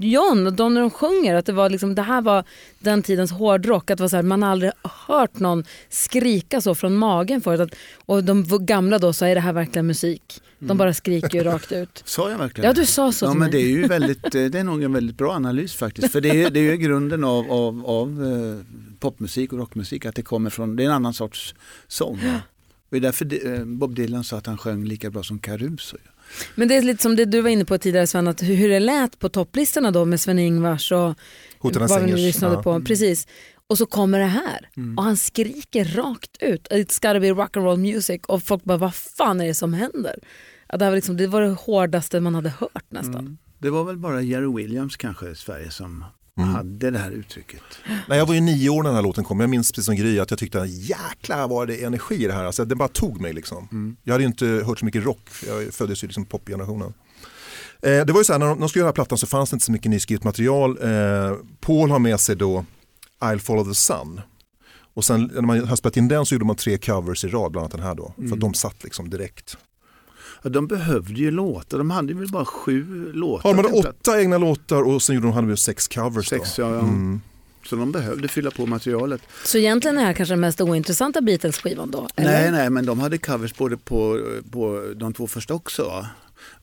John 0.00 0.46
och 0.46 0.52
de 0.52 0.74
när 0.74 0.80
de 0.80 0.90
sjunger, 0.90 1.34
att 1.34 1.46
det 1.46 1.52
var 1.52 1.70
liksom, 1.70 1.94
det 1.94 2.02
här 2.02 2.22
var 2.22 2.44
den 2.78 3.02
tidens 3.02 3.30
hårdrock. 3.32 3.90
Att 3.90 3.98
det 3.98 4.04
var 4.04 4.08
så 4.08 4.16
här, 4.16 4.22
man 4.22 4.42
har 4.42 4.50
aldrig 4.50 4.72
hört 5.06 5.38
någon 5.38 5.64
skrika 5.88 6.60
så 6.60 6.74
från 6.74 6.96
magen 6.96 7.40
förut. 7.40 7.60
Att, 7.60 7.78
och 8.06 8.24
de 8.24 8.44
gamla 8.66 8.98
då 8.98 9.12
sa, 9.12 9.26
är 9.26 9.34
det 9.34 9.40
här 9.40 9.52
verkligen 9.52 9.86
musik? 9.86 10.40
De 10.58 10.78
bara 10.78 10.94
skriker 10.94 11.34
ju 11.38 11.44
rakt 11.44 11.72
ut. 11.72 12.02
Sa 12.04 12.30
jag 12.30 12.38
verkligen 12.38 12.68
Ja, 12.68 12.72
du 12.74 12.86
sa 12.86 13.12
så 13.12 13.24
Ja, 13.24 13.28
men 13.30 13.38
mig. 13.38 13.50
det 13.50 13.58
är 13.58 13.68
ju 13.68 13.86
väldigt, 13.86 14.34
eh, 14.34 14.44
det 14.44 14.58
är 14.58 14.64
nog 14.64 14.82
en 14.82 14.92
väldigt 14.92 15.16
bra 15.18 15.32
analys 15.32 15.74
faktiskt. 15.74 16.12
För 16.12 16.20
det 16.20 16.42
är, 16.42 16.50
det 16.50 16.60
är 16.60 16.62
ju 16.70 16.76
grunden 16.86 17.24
av, 17.24 17.52
av, 17.52 17.86
av 17.86 18.24
eh, 18.24 18.64
popmusik 19.00 19.52
och 19.52 19.58
rockmusik, 19.58 20.06
att 20.06 20.14
det 20.14 20.22
kommer 20.22 20.50
från, 20.50 20.76
det 20.76 20.82
är 20.82 20.86
en 20.86 20.92
annan 20.92 21.14
sorts 21.14 21.54
sång. 21.88 22.16
va? 22.24 22.40
Och 22.88 22.90
det 22.90 22.96
är 22.96 23.00
därför 23.00 23.54
eh, 23.54 23.64
Bob 23.64 23.94
Dylan 23.94 24.24
sa 24.24 24.36
att 24.36 24.46
han 24.46 24.58
sjöng 24.58 24.84
lika 24.84 25.10
bra 25.10 25.22
som 25.22 25.38
Caruso. 25.38 25.96
Men 26.54 26.68
det 26.68 26.74
är 26.76 26.82
lite 26.82 27.02
som 27.02 27.16
det 27.16 27.24
du 27.24 27.40
var 27.40 27.50
inne 27.50 27.64
på 27.64 27.78
tidigare 27.78 28.06
Sven, 28.06 28.28
att 28.28 28.42
hur, 28.42 28.68
det 28.68 28.80
lät 28.80 29.18
på 29.18 29.28
topplistorna 29.28 29.90
då 29.90 30.04
med 30.04 30.20
Sven-Ingvars 30.20 30.92
och 30.92 31.14
Hotarna 31.58 31.86
vad 31.86 32.00
vi 32.02 32.06
nu 32.10 32.16
lyssnade 32.16 32.54
Ja. 32.54 32.62
på. 32.62 32.80
Precis. 32.80 33.26
Och 33.68 33.78
så 33.78 33.86
kommer 33.86 34.18
det 34.18 34.24
här 34.26 34.68
Mm. 34.76 34.98
och 34.98 35.04
han 35.04 35.16
skriker 35.16 35.84
rakt 35.84 36.36
ut. 36.42 36.68
It's 36.70 37.02
gotta 37.02 37.20
be 37.20 37.30
rock 37.30 37.56
and 37.56 37.66
roll 37.66 37.78
music 37.78 38.20
och 38.28 38.42
folk 38.42 38.64
bara 38.64 38.78
vad 38.78 38.94
fan 38.94 39.40
är 39.40 39.46
det 39.46 39.54
som 39.54 39.74
händer? 39.74 40.14
Ja, 40.68 40.76
det, 40.76 40.84
här 40.84 40.90
var 40.92 40.96
liksom, 40.96 41.16
det 41.16 41.26
var 41.26 41.42
det 41.42 41.48
hårdaste 41.48 42.20
man 42.20 42.34
hade 42.34 42.48
hört 42.48 42.84
nästan. 42.88 43.14
Mm. 43.14 43.38
Det 43.58 43.70
var 43.70 43.84
väl 43.84 43.96
bara 43.96 44.22
Jerry 44.22 44.52
Williams 44.56 44.96
kanske 44.96 45.28
i 45.30 45.34
Sverige 45.34 45.70
som 45.70 46.04
Mm. 46.38 46.54
hade 46.54 46.90
det 46.90 46.98
här 46.98 47.10
uttrycket. 47.10 47.62
Nej, 48.08 48.18
jag 48.18 48.26
var 48.26 48.34
ju 48.34 48.40
nio 48.40 48.68
år 48.68 48.82
när 48.82 48.90
den 48.90 48.94
här 48.94 49.02
låten 49.02 49.24
kom. 49.24 49.40
Jag 49.40 49.50
minns 49.50 49.72
precis 49.72 49.84
som 49.84 49.96
Gry 49.96 50.18
att 50.18 50.30
jag 50.30 50.38
tyckte 50.38 50.58
jäklar 50.68 51.48
vad 51.48 51.68
det 51.68 51.84
energi 51.84 52.14
i 52.14 52.26
det 52.26 52.32
här. 52.32 52.44
Alltså, 52.44 52.64
det 52.64 52.74
bara 52.74 52.88
tog 52.88 53.20
mig 53.20 53.32
liksom. 53.32 53.96
Jag 54.02 54.14
hade 54.14 54.24
ju 54.24 54.28
inte 54.28 54.46
hört 54.46 54.78
så 54.78 54.84
mycket 54.84 55.04
rock. 55.04 55.28
Jag 55.46 55.74
föddes 55.74 56.04
ju 56.04 56.06
liksom 56.06 56.24
popgenerationen. 56.24 56.94
Eh, 57.82 58.06
det 58.06 58.12
var 58.12 58.20
ju 58.20 58.24
så 58.24 58.32
här, 58.32 58.38
när 58.38 58.46
de, 58.46 58.60
de 58.60 58.68
skulle 58.68 58.80
göra 58.80 58.86
den 58.86 58.92
här 58.92 59.04
plattan 59.04 59.18
så 59.18 59.26
fanns 59.26 59.50
det 59.50 59.54
inte 59.54 59.66
så 59.66 59.72
mycket 59.72 59.90
nyskrivet 59.90 60.24
material. 60.24 60.78
Eh, 60.82 61.36
Paul 61.60 61.90
har 61.90 61.98
med 61.98 62.20
sig 62.20 62.36
då 62.36 62.64
I'll 63.20 63.38
follow 63.38 63.64
the 63.64 63.74
sun. 63.74 64.20
Och 64.94 65.04
sen 65.04 65.30
när 65.34 65.40
man 65.42 65.68
har 65.68 65.76
spelat 65.76 65.96
in 65.96 66.08
den 66.08 66.26
så 66.26 66.34
gjorde 66.34 66.44
man 66.44 66.56
tre 66.56 66.78
covers 66.78 67.24
i 67.24 67.28
rad, 67.28 67.52
bland 67.52 67.62
annat 67.62 67.72
den 67.72 67.82
här 67.82 67.94
då. 67.94 68.14
För 68.28 68.34
att 68.34 68.40
de 68.40 68.54
satt 68.54 68.84
liksom 68.84 69.10
direkt. 69.10 69.56
Ja, 70.46 70.50
de 70.50 70.66
behövde 70.66 71.20
ju 71.20 71.30
låtar, 71.30 71.78
de 71.78 71.90
hade 71.90 72.14
väl 72.14 72.28
bara 72.28 72.44
sju 72.44 73.12
låtar. 73.12 73.48
Ja, 73.48 73.54
de 73.54 73.62
hade 73.62 73.82
platta. 73.82 73.88
åtta 73.88 74.20
egna 74.20 74.38
låtar 74.38 74.82
och 74.82 75.02
sen 75.02 75.14
gjorde 75.14 75.26
de 75.26 75.32
hade 75.32 75.48
de 75.48 75.56
sex 75.56 75.88
covers. 75.88 76.28
Sex, 76.28 76.56
då. 76.56 76.62
ja, 76.62 76.74
ja. 76.74 76.80
Mm. 76.80 77.20
Så 77.64 77.76
de 77.76 77.92
behövde 77.92 78.28
fylla 78.28 78.50
på 78.50 78.66
materialet. 78.66 79.22
Så 79.44 79.58
egentligen 79.58 79.96
är 79.96 80.00
det 80.00 80.06
här 80.06 80.14
kanske 80.14 80.32
den 80.32 80.40
mest 80.40 80.60
ointressanta 80.60 81.20
Beatles-skivan 81.20 81.90
då? 81.90 82.08
Eller? 82.16 82.30
Nej, 82.30 82.52
nej, 82.52 82.70
men 82.70 82.86
de 82.86 83.00
hade 83.00 83.18
covers 83.18 83.54
både 83.54 83.76
på, 83.76 84.20
på 84.50 84.92
de 84.96 85.12
två 85.12 85.26
första 85.26 85.54
också. 85.54 86.06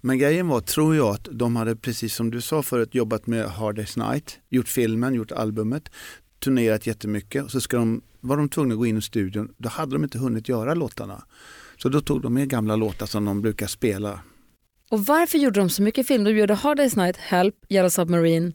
Men 0.01 0.17
grejen 0.17 0.47
var, 0.47 0.61
tror 0.61 0.95
jag, 0.95 1.07
att 1.07 1.27
de 1.31 1.55
hade 1.55 1.75
precis 1.75 2.15
som 2.15 2.31
du 2.31 2.41
sa 2.41 2.63
förut 2.63 2.95
jobbat 2.95 3.27
med 3.27 3.45
Hard 3.45 3.79
Day's 3.79 4.11
Night, 4.11 4.39
gjort 4.49 4.67
filmen, 4.67 5.13
gjort 5.13 5.31
albumet, 5.31 5.89
turnerat 6.43 6.87
jättemycket 6.87 7.43
och 7.43 7.51
så 7.51 7.61
ska 7.61 7.77
de, 7.77 8.01
var 8.19 8.37
de 8.37 8.49
tvungna 8.49 8.73
att 8.73 8.79
gå 8.79 8.85
in 8.85 8.97
i 8.97 9.01
studion. 9.01 9.53
Då 9.57 9.69
hade 9.69 9.91
de 9.91 10.03
inte 10.03 10.17
hunnit 10.17 10.49
göra 10.49 10.73
låtarna. 10.73 11.23
Så 11.83 11.89
då 11.89 12.01
tog 12.01 12.21
de 12.21 12.33
med 12.33 12.49
gamla 12.49 12.75
låtar 12.75 13.05
som 13.05 13.25
de 13.25 13.41
brukar 13.41 13.67
spela. 13.67 14.19
Och 14.89 15.05
varför 15.05 15.37
gjorde 15.37 15.59
de 15.59 15.69
så 15.69 15.81
mycket 15.81 16.07
film? 16.07 16.23
De 16.23 16.31
gjorde 16.31 16.53
Hard 16.53 16.79
Day's 16.79 16.97
Night, 16.97 17.17
Help, 17.17 17.55
Yellow 17.69 17.89
Submarine. 17.89 18.53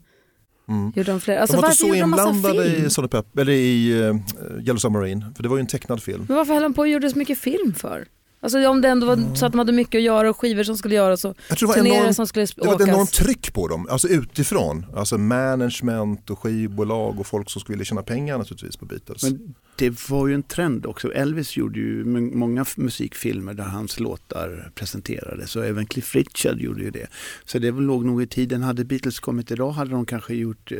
Mm. 0.68 0.92
Gjorde 0.96 1.12
de 1.12 1.20
fler? 1.20 1.36
Alltså, 1.36 1.56
de 1.56 1.62
var 1.62 1.70
inte 1.70 1.84
varför 1.84 1.94
så 1.94 1.98
gjorde 1.98 2.00
de 2.00 2.10
massa 2.10 2.30
inblandade 2.30 2.70
film? 2.70 2.84
i, 2.86 3.08
Pep- 3.08 3.40
eller 3.40 3.52
i 3.52 3.92
uh, 3.92 4.16
Yellow 4.58 4.76
Submarine, 4.76 5.24
för 5.36 5.42
det 5.42 5.48
var 5.48 5.56
ju 5.56 5.60
en 5.60 5.66
tecknad 5.66 6.02
film. 6.02 6.24
Men 6.28 6.36
varför 6.36 6.52
höll 6.52 6.62
de 6.62 6.74
på 6.74 6.80
och 6.80 6.88
gjorde 6.88 7.10
så 7.10 7.18
mycket 7.18 7.38
film 7.38 7.74
för? 7.74 8.08
Alltså 8.40 8.68
om 8.68 8.80
det 8.80 8.88
ändå 8.88 9.06
var 9.06 9.34
så 9.34 9.46
att 9.46 9.52
de 9.52 9.58
hade 9.58 9.72
mycket 9.72 9.98
att 9.98 10.02
göra 10.04 10.30
och 10.30 10.36
skivor 10.40 10.62
som 10.62 10.76
skulle 10.76 10.94
göras 10.94 11.24
och 11.24 11.36
turnéer 11.58 12.12
som 12.12 12.26
skulle 12.26 12.46
det 12.46 12.56
var 12.56 12.66
ett 12.74 12.74
åkas. 12.74 12.88
enormt 12.88 13.12
tryck 13.12 13.52
på 13.52 13.68
dem, 13.68 13.86
alltså 13.90 14.08
utifrån. 14.08 14.86
Alltså 14.96 15.18
management 15.18 16.30
och 16.30 16.38
skivbolag 16.38 17.20
och 17.20 17.26
folk 17.26 17.50
som 17.50 17.60
skulle 17.60 17.84
tjäna 17.84 18.02
pengar 18.02 18.38
naturligtvis 18.38 18.76
på 18.76 18.84
Beatles. 18.84 19.22
Men 19.22 19.54
det 19.76 20.10
var 20.10 20.26
ju 20.28 20.34
en 20.34 20.42
trend 20.42 20.86
också. 20.86 21.12
Elvis 21.12 21.56
gjorde 21.56 21.78
ju 21.80 22.04
många 22.04 22.64
musikfilmer 22.76 23.54
där 23.54 23.64
hans 23.64 24.00
låtar 24.00 24.70
presenterades 24.74 25.56
och 25.56 25.64
även 25.66 25.86
Cliff 25.86 26.14
Richard 26.14 26.60
gjorde 26.60 26.82
ju 26.82 26.90
det. 26.90 27.06
Så 27.44 27.58
det 27.58 27.70
låg 27.70 28.04
nog 28.04 28.22
i 28.22 28.26
tiden. 28.26 28.62
Hade 28.62 28.84
Beatles 28.84 29.20
kommit 29.20 29.50
idag 29.50 29.70
hade 29.70 29.90
de 29.90 30.06
kanske 30.06 30.34
gjort 30.34 30.72
eh, 30.72 30.78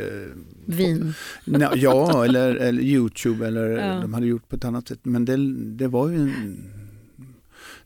Vin. 0.66 1.14
na- 1.44 1.76
ja, 1.76 2.24
eller, 2.24 2.54
eller 2.54 2.82
Youtube 2.82 3.46
eller 3.46 3.68
Ja. 3.70 4.00
de 4.00 4.14
hade 4.14 4.26
gjort 4.26 4.48
på 4.48 4.56
ett 4.56 4.64
annat 4.64 4.88
sätt. 4.88 5.00
Men 5.02 5.24
det, 5.24 5.36
det 5.76 5.88
var 5.88 6.08
ju 6.08 6.16
en, 6.16 6.64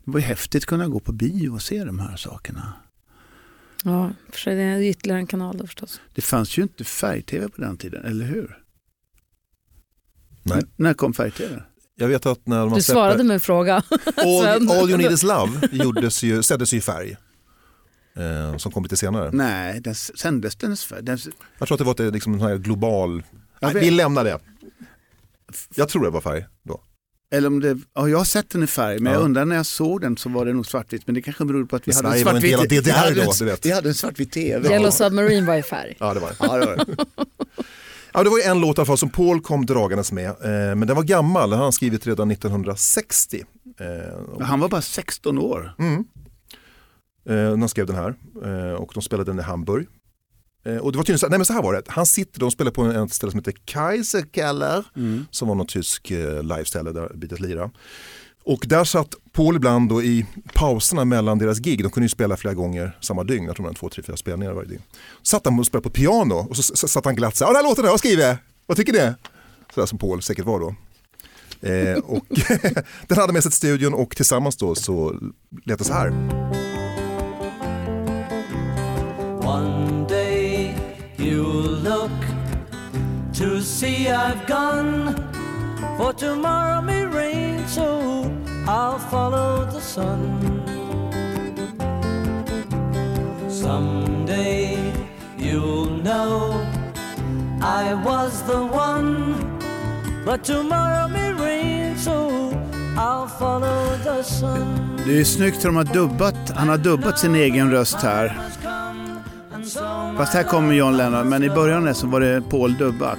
det 0.05 0.11
var 0.11 0.21
ju 0.21 0.27
häftigt 0.27 0.63
att 0.63 0.67
kunna 0.67 0.89
gå 0.89 1.01
på 1.01 1.13
bio 1.13 1.49
och 1.51 1.63
se 1.63 1.85
de 1.85 1.99
här 1.99 2.17
sakerna. 2.17 2.73
Ja, 3.85 4.11
för 4.31 4.39
sig, 4.39 4.57
det 4.57 4.63
är 4.63 4.81
ytterligare 4.81 5.19
en 5.21 5.27
kanal 5.27 5.59
då 5.59 5.67
förstås. 5.67 6.01
Det 6.15 6.23
fanns 6.23 6.59
ju 6.59 6.63
inte 6.63 6.85
färg-tv 6.85 7.49
på 7.49 7.61
den 7.61 7.77
tiden, 7.77 8.05
eller 8.05 8.25
hur? 8.25 8.59
Nej. 10.43 10.59
N- 10.59 10.71
när 10.77 10.95
kom 10.95 11.15
färg-tv? 11.15 11.63
Jag 11.95 12.09
vet 12.09 12.27
att 12.27 12.47
när 12.47 12.67
man 12.67 12.75
Du 12.75 12.83
svarade 12.83 13.25
med 13.25 13.35
en 13.35 13.41
fråga. 13.41 13.75
All. 14.17 14.71
All 14.71 14.91
You 14.91 14.97
Need 14.97 15.13
Is 15.13 15.23
Love 15.23 15.69
gjordes 15.73 16.23
ju, 16.23 16.43
sändes 16.43 16.75
ju 16.75 16.77
i 16.77 16.81
färg. 16.81 17.17
Eh, 18.17 18.57
som 18.57 18.73
kom 18.73 18.83
lite 18.83 18.97
senare. 18.97 19.31
Nej, 19.33 19.81
den 19.81 19.95
sändes 19.95 20.57
den 20.57 20.73
s- 20.73 20.93
den 21.03 21.15
s- 21.15 21.29
Jag 21.59 21.69
tror 21.69 21.75
att 21.75 21.79
det 21.97 22.03
var 22.03 22.07
ett, 22.09 22.15
liksom, 22.15 22.33
en 22.35 22.39
sån 22.41 22.49
här 22.49 22.57
global... 22.57 23.23
Nej, 23.61 23.75
vi 23.75 23.91
lämnar 23.91 24.25
det. 24.25 24.39
Jag 25.75 25.89
tror 25.89 26.05
det 26.05 26.11
var 26.11 26.21
färg 26.21 26.47
då. 26.63 26.81
Eller 27.33 27.49
om 27.49 27.61
det, 27.61 27.79
ja, 27.95 28.09
jag 28.09 28.19
har 28.19 28.25
sett 28.25 28.51
den 28.51 28.63
i 28.63 28.67
färg, 28.67 28.99
men 28.99 29.13
Ja. 29.13 29.19
jag 29.19 29.25
undrar 29.25 29.45
när 29.45 29.57
jag 29.57 29.67
såg 29.67 30.01
den 30.01 30.17
så 30.17 30.29
var 30.29 30.45
det 30.47 30.53
nog 30.53 30.67
svartvitt. 30.67 31.03
Men 31.07 31.15
det 31.15 31.23
kanske 31.23 31.45
beror 31.45 31.65
på 31.65 31.77
att 31.77 31.89
vi 31.89 31.93
hade 31.95 32.09
en 32.09 32.23
svartvit 32.23 32.59
DDR 32.71 32.81
vi 32.85 32.91
hade 32.91 33.15
då, 33.15 33.21
en- 33.23 33.29
du 33.39 33.45
vet. 33.45 33.67
Vi 33.67 33.71
hade 33.73 33.89
en 33.89 33.95
svartvit 33.95 34.33
tv. 34.33 34.69
Yellow 34.73 34.91
Submarine 34.91 35.47
var 35.47 35.57
i 35.57 35.63
färg. 35.63 35.97
Ja, 36.01 36.15
det 36.15 36.21
var. 36.21 36.33
Ja, 36.41 36.57
det 36.59 36.67
var 36.67 36.77
det. 36.77 36.85
Ja, 38.15 38.23
det 38.23 38.31
var 38.31 38.39
ju 38.39 38.45
en 38.45 38.61
låt 38.61 38.79
i 38.79 38.81
alla 38.81 38.87
fall 38.87 38.99
som 38.99 39.11
Paul 39.11 39.41
kom 39.41 39.67
dragandes 39.67 40.13
med. 40.13 40.27
Eh, 40.29 40.35
men 40.75 40.87
den 40.87 40.97
var 40.97 41.03
gammal, 41.03 41.51
den 41.51 41.59
hade 41.59 41.65
han 41.65 41.73
skrivit 41.73 42.07
redan 42.07 42.29
1960. 42.29 43.45
Eh, 43.81 44.15
och- 44.15 44.43
Han 44.43 44.61
var 44.61 44.69
bara 44.69 44.83
16 44.83 45.39
år. 45.39 45.75
Mm. 45.79 46.05
Eh, 47.29 47.35
när 47.35 47.57
han 47.57 47.69
skrev 47.69 47.87
den 47.87 47.97
här 47.97 48.15
eh, 48.45 48.73
och 48.75 48.91
de 48.95 49.03
spelade 49.03 49.31
den 49.31 49.39
i 49.39 49.43
Hamburg. 49.43 49.87
Eh, 50.65 50.77
och 50.77 50.93
det 50.93 50.97
var 50.99 51.03
tydligen 51.05 51.19
så, 51.19 51.29
nej 51.29 51.39
men 51.39 51.47
så 51.47 51.53
här 51.53 51.63
var 51.63 51.73
det, 51.73 51.83
han 51.87 52.07
sitter, 52.07 52.41
de 52.41 52.51
spelar 52.51 52.71
på 52.71 52.83
en- 52.83 53.05
ett 53.05 53.13
ställe 53.15 53.31
som 53.33 53.39
heter 53.41 53.55
Kaiserkeller 53.65 54.85
Mm. 54.97 55.27
som 55.31 55.49
var 55.49 55.55
något 55.55 55.69
tysk 55.69 56.11
eh, 56.11 56.43
liveställe 56.43 56.93
där 56.93 57.13
Beatles 57.15 57.41
lirade. 57.41 57.71
Och 58.45 58.65
där 58.67 58.85
satt 58.85 59.15
Paul 59.33 59.57
ibland 59.57 59.89
då 59.89 60.03
i 60.03 60.27
pauserna 60.55 61.05
mellan 61.05 61.39
deras 61.39 61.59
gig, 61.59 61.83
de 61.83 61.91
kunde 61.91 62.05
ju 62.05 62.09
spela 62.09 62.37
flera 62.37 62.55
gånger 62.55 62.99
samma 63.01 63.25
dygn, 63.25 63.45
jag 63.47 63.57
tror 63.57 63.67
de 63.67 63.75
två, 63.75 63.89
tre, 63.89 64.03
fyra 64.03 64.17
spelningar 64.17 64.53
varje 64.53 64.69
dygn. 64.69 64.83
Satt 65.23 65.45
han 65.45 65.59
och 65.59 65.67
spelade 65.67 65.83
på 65.83 65.91
piano 65.91 66.35
och 66.35 66.57
så 66.57 66.89
satt 66.89 67.05
han 67.05 67.15
glatt 67.15 67.37
så 67.37 67.45
här, 67.45 67.51
"Ja, 67.51 67.55
den 67.55 67.65
här 67.65 67.71
låten 67.71 67.85
har 67.85 67.91
jag 67.93 67.99
skrivit, 67.99 68.37
vad 68.67 68.77
tycker 68.77 68.93
ni? 68.93 69.13
Sådär 69.75 69.87
som 69.87 69.99
Paul 69.99 70.23
säkert 70.23 70.45
var 70.45 70.61
då. 70.61 70.75
Eh, 71.69 71.99
och 71.99 72.25
den 73.09 73.19
hade 73.19 73.33
med 73.33 73.43
sig 73.43 73.51
till 73.51 73.57
studion 73.59 73.95
och 73.95 74.17
tillsammans 74.17 74.57
då 74.57 74.75
så 74.75 75.17
lät 75.65 75.79
det 75.79 75.85
så 75.85 75.93
här. 75.93 76.72
You'll 81.43 81.77
look 81.91 82.19
to 83.33 83.61
see 83.61 84.09
I've 84.09 84.47
gone. 84.47 85.15
For 85.97 86.13
tomorrow 86.13 86.81
may 86.83 87.05
rain, 87.05 87.67
so 87.67 87.87
I'll 88.67 88.99
follow 88.99 89.65
the 89.75 89.81
sun. 89.81 90.21
Someday 93.49 94.79
you'll 95.39 95.91
know 96.09 96.65
I 97.61 97.95
was 98.09 98.43
the 98.43 98.63
one. 98.89 99.13
But 100.25 100.45
tomorrow 100.45 101.09
may 101.09 101.33
rain, 101.33 101.97
so 101.97 102.17
I'll 102.97 103.29
follow 103.29 103.97
the 104.05 104.23
sun. 104.23 104.99
Det 105.07 105.21
är 105.21 105.25
snyggt 105.25 105.65
hur 105.65 105.69
de 105.69 105.77
har 105.77 105.85
dubbat. 105.85 106.51
Han 106.55 106.69
har 106.69 106.79
dubbat 106.79 107.19
sin 107.19 107.35
egen 107.35 107.71
röst 107.71 108.03
här. 108.03 108.53
Fast 110.23 110.35
här 110.35 110.43
kommer 110.43 110.75
John 110.75 110.97
Lennon, 110.97 111.29
men 111.29 111.43
i 111.43 111.51
början 111.51 111.95
så 111.95 112.07
var 112.07 112.21
det 112.21 112.43
Paul 112.51 112.77
dubbat. 112.77 113.19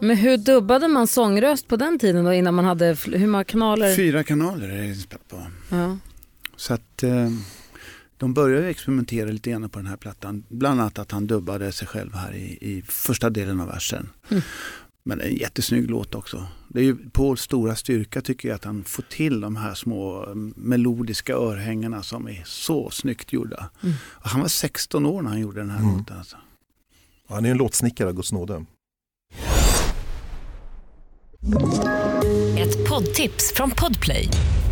Men 0.00 0.16
hur 0.16 0.36
dubbade 0.36 0.88
man 0.88 1.06
sångröst 1.06 1.68
på 1.68 1.76
den 1.76 1.98
tiden 1.98 2.24
då 2.24 2.32
innan 2.32 2.54
man 2.54 2.64
hade, 2.64 2.96
hur 3.06 3.26
många 3.26 3.44
kanaler? 3.44 3.94
Fyra 3.94 4.24
kanaler 4.24 4.68
är 4.68 4.88
det 4.88 4.94
spelat 4.94 5.28
på. 5.28 5.36
Ja. 5.70 5.96
Så 6.60 6.74
att 6.74 7.02
eh, 7.02 7.30
de 8.16 8.34
började 8.34 8.68
experimentera 8.68 9.30
lite 9.30 9.50
grann 9.50 9.70
på 9.70 9.78
den 9.78 9.86
här 9.86 9.96
plattan. 9.96 10.44
Bland 10.48 10.80
annat 10.80 10.98
att 10.98 11.12
han 11.12 11.26
dubbade 11.26 11.72
sig 11.72 11.88
själv 11.88 12.14
här 12.14 12.32
i, 12.34 12.58
i 12.60 12.82
första 12.82 13.30
delen 13.30 13.60
av 13.60 13.66
versen. 13.68 14.08
Men 15.02 15.18
det 15.18 15.24
är 15.24 15.28
en 15.28 15.36
jättesnygg 15.36 15.90
låt 15.90 16.14
också. 16.14 16.46
Det 16.68 16.80
är 16.80 16.84
ju 16.84 16.96
Pauls 17.10 17.40
stora 17.42 17.76
styrka 17.76 18.20
tycker 18.20 18.48
jag 18.48 18.54
att 18.54 18.64
han 18.64 18.84
får 18.84 19.02
till 19.02 19.40
de 19.40 19.56
här 19.56 19.74
små 19.74 20.24
eh, 20.28 20.34
melodiska 20.56 21.34
örhängena 21.34 22.02
som 22.02 22.28
är 22.28 22.42
så 22.46 22.90
snyggt 22.90 23.32
gjorda. 23.32 23.70
Och 24.08 24.28
han 24.28 24.40
var 24.40 24.48
16 24.48 25.06
år 25.06 25.22
när 25.22 25.30
han 25.30 25.40
gjorde 25.40 25.60
den 25.60 25.70
här 25.70 25.80
Mm. 25.80 25.98
låten. 25.98 26.18
Alltså. 26.18 26.36
Han 27.28 27.44
är 27.46 27.50
en 27.50 27.56
låtsnickare, 27.56 28.12
Guds 28.12 28.32
nåde. 28.32 28.64
Ett 32.58 32.88
poddtips 32.88 33.52
från 33.54 33.70
Podplay. 33.70 34.28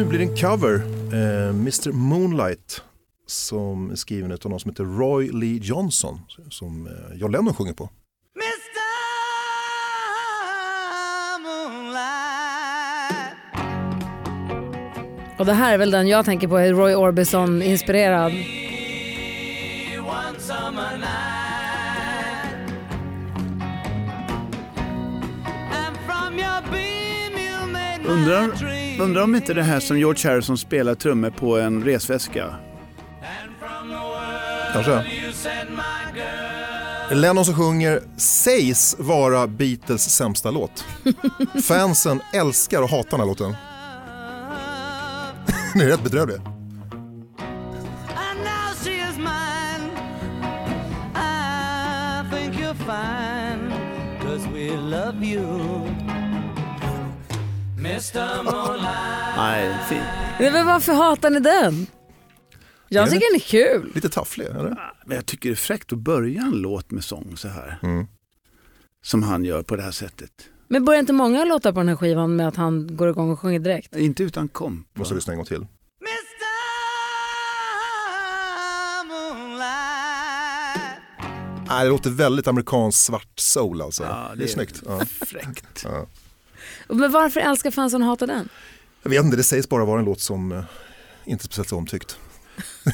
Nu 0.00 0.06
blir 0.06 0.18
det 0.18 0.24
en 0.24 0.36
cover, 0.36 0.74
eh, 1.12 1.48
Mr 1.48 1.92
Moonlight, 1.92 2.82
som 3.26 3.90
är 3.90 3.94
skriven 3.94 4.32
av 4.32 4.38
någon 4.44 4.60
som 4.60 4.70
heter 4.70 4.84
Roy 4.84 5.30
Lee 5.32 5.58
Johnson, 5.62 6.20
som 6.50 6.86
eh, 6.86 6.92
John 7.16 7.32
Lennon 7.32 7.54
sjunger 7.54 7.72
på. 7.72 7.90
Och 15.38 15.46
det 15.46 15.52
här 15.52 15.74
är 15.74 15.78
väl 15.78 15.90
den 15.90 16.08
jag 16.08 16.24
tänker 16.24 16.48
på, 16.48 16.58
är 16.58 16.72
Roy 16.72 16.94
Orbison 16.94 17.62
inspirerad. 17.62 18.32
One 18.32 18.42
summer 20.38 20.98
night. 20.98 21.06
And 25.72 25.96
from 26.06 26.38
your 26.38 26.62
beam 26.70 27.32
you 27.32 27.66
made 27.72 28.02
my 28.02 28.08
Undrar. 28.08 28.79
Undrar 29.00 29.22
om 29.22 29.34
inte 29.34 29.54
det 29.54 29.62
här 29.62 29.80
som 29.80 29.98
George 29.98 30.30
Harrison 30.30 30.58
spelar 30.58 30.94
trummor 30.94 31.30
på 31.30 31.58
en 31.58 31.84
resväska. 31.84 32.54
Kanske. 34.72 34.92
You. 34.92 35.30
Lennon 37.12 37.44
som 37.44 37.54
sjunger 37.54 38.00
sägs 38.16 38.96
vara 38.98 39.46
Beatles 39.46 40.10
sämsta 40.10 40.50
låt. 40.50 40.84
Fansen 41.64 42.20
älskar 42.32 42.82
och 42.82 42.88
hatar 42.88 43.10
den 43.10 43.20
här 43.20 43.26
låten. 43.26 43.52
Den 45.72 45.82
är 45.82 45.86
rätt 45.86 46.02
bedrövlig. 46.02 46.36
And 46.36 46.44
now 48.44 48.72
Nej. 59.36 59.76
Nej, 60.40 60.52
Men 60.52 60.66
varför 60.66 60.92
hatar 60.92 61.30
ni 61.30 61.40
den? 61.40 61.86
Jag 62.88 63.10
tycker 63.10 63.32
den 63.32 63.40
är 63.40 63.78
kul. 63.80 63.92
Lite 63.94 64.08
tafflig, 64.08 64.46
eller? 64.46 64.92
Men 65.06 65.16
jag 65.16 65.26
tycker 65.26 65.48
det 65.48 65.54
är 65.54 65.56
fräckt 65.56 65.92
att 65.92 65.98
börja 65.98 66.42
en 66.42 66.50
låt 66.50 66.90
med 66.90 67.04
sång 67.04 67.36
så 67.36 67.48
här. 67.48 67.78
Mm. 67.82 68.06
Som 69.04 69.22
han 69.22 69.44
gör 69.44 69.62
på 69.62 69.76
det 69.76 69.82
här 69.82 69.90
sättet. 69.90 70.30
Men 70.68 70.84
börjar 70.84 71.00
inte 71.00 71.12
många 71.12 71.44
låtar 71.44 71.72
på 71.72 71.80
den 71.80 71.88
här 71.88 71.96
skivan 71.96 72.36
med 72.36 72.48
att 72.48 72.56
han 72.56 72.96
går 72.96 73.08
igång 73.08 73.30
och 73.30 73.40
sjunger 73.40 73.58
direkt? 73.58 73.96
Inte 73.96 74.22
utan 74.22 74.48
komp. 74.48 74.96
Måste 74.98 75.14
lyssna 75.14 75.32
en 75.32 75.38
gång 75.38 75.46
till. 75.46 75.66
Nej, 81.68 81.84
det 81.84 81.90
låter 81.90 82.10
väldigt 82.10 82.48
amerikansk 82.48 82.98
svart 82.98 83.38
soul 83.38 83.82
alltså. 83.82 84.02
Ja, 84.02 84.32
det 84.36 84.44
är 84.44 84.48
snyggt. 84.48 84.82
Ja. 84.86 85.00
Fräckt. 85.04 85.84
Ja. 85.84 86.06
Men 86.92 87.12
varför 87.12 87.40
älskar 87.40 87.70
fansen 87.70 88.02
och 88.02 88.08
hatar 88.08 88.26
den? 88.26 88.48
Jag 89.02 89.10
vet 89.10 89.24
inte, 89.24 89.36
det 89.36 89.42
sägs 89.42 89.68
bara 89.68 89.84
vara 89.84 89.98
en 89.98 90.04
låt 90.04 90.20
som 90.20 90.52
eh, 90.52 90.62
inte 91.24 91.42
är 91.42 91.44
speciellt 91.44 91.68
så 91.68 91.76
omtyckt. 91.76 92.18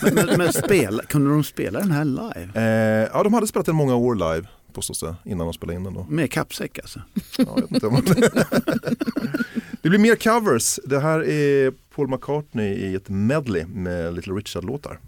Men, 0.03 0.15
men, 0.15 0.39
men 0.39 0.53
spela, 0.53 1.03
kunde 1.03 1.31
de 1.31 1.45
spela 1.45 1.81
den 1.81 1.91
här 1.91 2.05
live? 2.05 2.51
Eh, 2.55 3.09
ja, 3.13 3.23
de 3.23 3.35
hade 3.35 3.47
spelat 3.47 3.67
den 3.67 3.77
många 3.77 3.95
år 3.95 4.15
live, 4.15 4.47
påstås 4.73 5.01
det, 5.01 5.15
innan 5.25 5.47
de 5.47 5.53
spelade 5.53 5.77
in 5.77 5.85
den. 5.85 5.95
Då. 5.95 6.07
Med 6.11 6.33
kappsäck 6.33 6.79
alltså? 6.79 7.01
Ja, 7.15 7.45
jag 7.55 7.63
vet 7.63 7.71
inte 7.71 7.87
om 7.87 8.03
det 9.83 9.89
blir 9.89 9.99
mer 9.99 10.17
covers. 10.17 10.81
Det 10.85 11.01
här 11.01 11.29
är 11.29 11.73
Paul 11.95 12.09
McCartney 12.09 12.75
i 12.75 12.95
ett 12.95 13.09
medley 13.09 13.67
med 13.67 14.15
Little 14.15 14.33
Richard-låtar. 14.33 14.99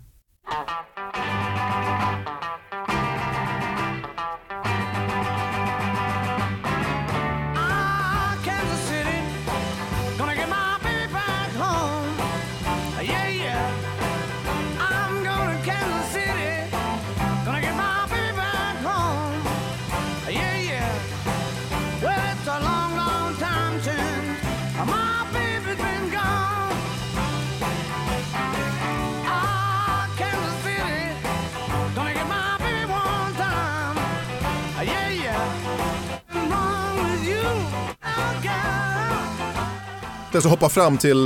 Bye, 41.18 41.24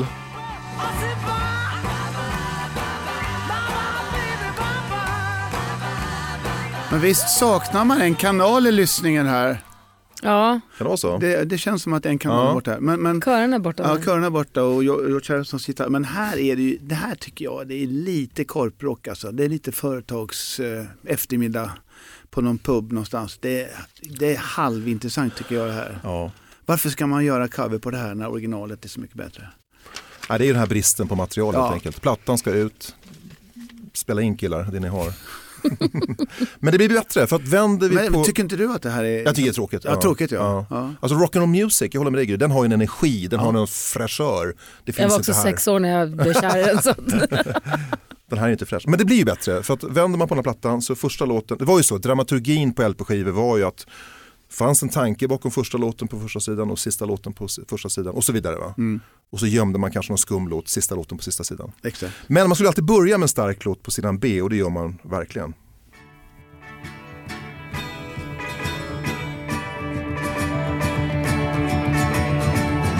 bye, 3.68 4.05
baby, 4.12 4.48
bye, 4.57 4.82
bye. 4.88 4.98
Men 6.90 7.00
visst 7.00 7.38
saknar 7.38 7.84
man 7.84 8.00
en 8.00 8.14
kanal 8.14 8.66
i 8.66 8.72
lyssningen 8.72 9.26
här? 9.26 9.59
Ja, 10.22 10.61
Kan 10.78 10.78
det 10.78 10.84
vara 10.84 10.96
så? 10.96 11.18
Det, 11.18 11.44
det 11.44 11.59
känns 11.59 11.82
som 11.82 11.92
att 11.92 12.07
en 12.07 12.18
kanal 12.18 12.44
Ja. 12.44 12.50
är 12.50 12.55
borta. 12.55 12.76
Men, 12.80 13.03
men, 13.03 13.20
kören 13.22 13.53
är 13.55 13.59
borta. 13.59 13.82
ja, 13.82 13.98
kören 14.05 14.24
är 14.24 14.30
borta 14.30 14.62
och 14.62 14.84
George 14.84 15.20
Harrison 15.34 15.61
sitter 15.61 15.88
Men 15.88 16.05
här 16.05 16.38
är 16.38 16.57
det 16.57 16.62
ju, 16.62 16.78
det 16.80 16.94
här 16.94 17.14
tycker 17.14 17.44
jag, 17.44 17.68
det 17.68 17.74
är 17.82 17.86
lite 17.86 18.44
korprock 18.44 19.09
alltså. 19.09 19.32
Det 19.32 19.44
är 19.44 19.48
lite 19.48 19.72
företags 19.72 20.61
eh, 20.61 20.84
eftermiddag 21.07 21.70
på 22.30 22.40
någon 22.40 22.59
pub 22.59 22.92
någonstans. 22.92 23.38
Det, 23.40 23.68
det 24.18 24.34
är 24.34 24.38
halvintressant 24.38 25.36
tycker 25.36 25.55
jag 25.55 25.66
det 25.66 25.72
här. 25.72 25.98
Ja. 26.03 26.30
Varför 26.72 26.90
ska 26.90 27.06
man 27.06 27.24
göra 27.24 27.48
cover 27.48 27.78
på 27.78 27.90
det 27.90 27.98
här 27.98 28.14
när 28.14 28.28
originalet 28.28 28.84
är 28.84 28.88
så 28.88 29.00
mycket 29.00 29.16
bättre? 29.16 29.48
Nej, 30.28 30.38
det 30.38 30.44
är 30.44 30.46
ju 30.46 30.52
den 30.52 30.60
här 30.60 30.66
bristen 30.66 31.08
på 31.08 31.14
material 31.14 31.54
Ja. 31.54 31.62
helt 31.62 31.74
enkelt. 31.74 32.00
Plattan 32.02 32.38
ska 32.38 32.50
ut, 32.50 32.94
spela 33.92 34.22
in 34.22 34.36
killar, 34.36 34.68
det 34.72 34.80
ni 34.80 34.88
har. 34.88 35.06
Men 36.58 36.72
det 36.72 36.78
blir 36.78 36.88
bättre 36.88 37.26
för 37.26 37.36
att 37.36 37.42
vänder 37.42 37.88
vi 37.88 37.94
Men, 37.94 38.12
på... 38.12 38.24
Tycker 38.24 38.42
inte 38.42 38.56
du 38.56 38.72
att 38.72 38.82
det 38.82 38.90
här 38.90 39.04
är... 39.04 39.24
Jag 39.24 39.34
tycker 39.34 39.42
det 39.42 39.50
är 39.50 39.54
tråkigt. 39.54 39.84
Ja, 39.84 40.00
tråkigt 40.00 40.30
ja. 40.30 40.66
ja. 40.70 40.90
Alltså 41.00 41.18
rock'n'roll 41.18 41.46
music, 41.62 41.88
jag 41.92 42.00
håller 42.00 42.10
med 42.10 42.18
dig 42.18 42.26
Gry, 42.26 42.36
den 42.36 42.50
har 42.50 42.64
ju 42.64 42.66
en 42.66 42.72
energi, 42.72 43.26
den 43.26 43.40
har 43.40 43.54
en 43.60 43.66
fräschör. 43.66 44.46
Det 44.46 44.54
Jag 44.84 44.94
finns 44.94 45.10
var 45.10 45.18
inte 45.18 45.30
också 45.30 45.32
här. 45.32 45.42
sex 45.42 45.68
år 45.68 45.80
när 45.80 45.98
jag 45.98 46.16
blev 46.16 46.32
kär 46.34 46.58
i 46.58 46.94
Den 48.30 48.38
här 48.38 48.48
är 48.48 48.52
inte 48.52 48.66
fräsch. 48.66 48.82
Men 48.86 48.98
det 48.98 49.04
blir 49.04 49.16
ju 49.16 49.24
bättre, 49.24 49.62
för 49.62 49.74
att 49.74 49.84
vänder 49.84 50.18
man 50.18 50.28
på 50.28 50.34
den 50.34 50.44
här 50.44 50.52
plattan 50.52 50.82
så 50.82 50.94
första 50.94 51.24
låten, 51.24 51.58
det 51.58 51.64
var 51.64 51.78
ju 51.78 51.82
så, 51.82 51.98
dramaturgin 51.98 52.74
på 52.74 52.88
LP-skivor 52.88 53.32
var 53.32 53.56
ju 53.56 53.64
att 53.64 53.86
fanns 54.53 54.82
en 54.82 54.88
tanke 54.88 55.28
bakom 55.28 55.50
första 55.50 55.78
låten 55.78 56.09
på 56.09 56.20
första 56.20 56.40
sidan 56.40 56.70
och 56.70 56.78
sista 56.78 57.05
låten 57.05 57.32
på 57.32 57.48
första 57.68 57.88
sidan 57.88 58.14
och 58.14 58.24
så 58.24 58.32
vidare. 58.32 58.57
Va? 58.57 58.74
Mm. 58.78 59.00
Och 59.30 59.40
så 59.40 59.46
gömde 59.46 59.78
man 59.78 59.90
kanske 59.90 60.12
någon 60.12 60.18
skum 60.18 60.48
låt, 60.48 60.68
sista 60.68 60.94
låten 60.94 61.18
på 61.18 61.24
sista 61.24 61.44
sidan. 61.44 61.72
Exakt. 61.82 62.14
Men 62.26 62.48
man 62.48 62.57
skulle 62.57 62.68
alltid 62.68 62.84
börja 62.84 63.18
med 63.18 63.24
en 63.24 63.28
stark 63.28 63.64
låt 63.64 63.82
på 63.82 63.90
sidan 63.90 64.18
B 64.18 64.42
och 64.42 64.50
det 64.50 64.57
gör 64.57 64.70
man 64.70 64.98
verkligen. 65.03 65.55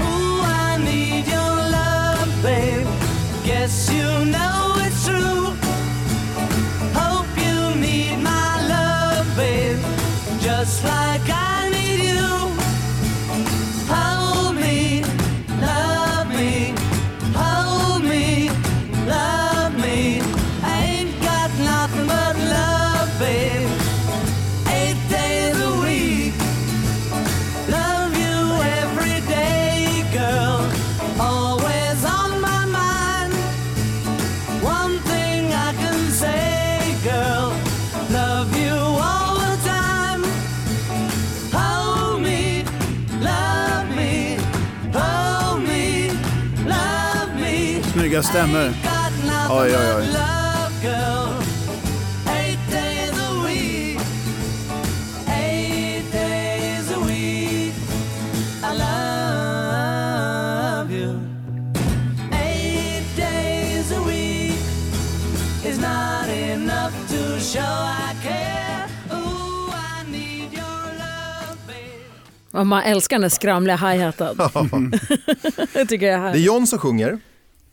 Ooh, 0.01 0.47
I 0.49 0.85
need 0.85 1.29
your 1.29 1.57
love, 1.71 2.43
babe. 2.43 2.87
Guess 3.45 3.91
you 3.93 4.25
know 4.25 4.62
I 69.73 70.11
need 70.11 70.53
your 70.53 70.93
love, 70.99 71.57
babe. 71.67 72.61
och 72.61 72.67
man 72.67 72.83
älskar 72.83 73.17
den 73.17 73.23
där 73.23 73.29
skramliga 73.29 73.77
hi-haten. 73.77 74.37
jag 75.75 75.89
tycker 75.89 76.07
det 76.07 76.13
är 76.13 76.19
Det 76.19 76.19
är 76.19 76.19
här. 76.19 76.37
John 76.37 76.67
som 76.67 76.79
sjunger. 76.79 77.19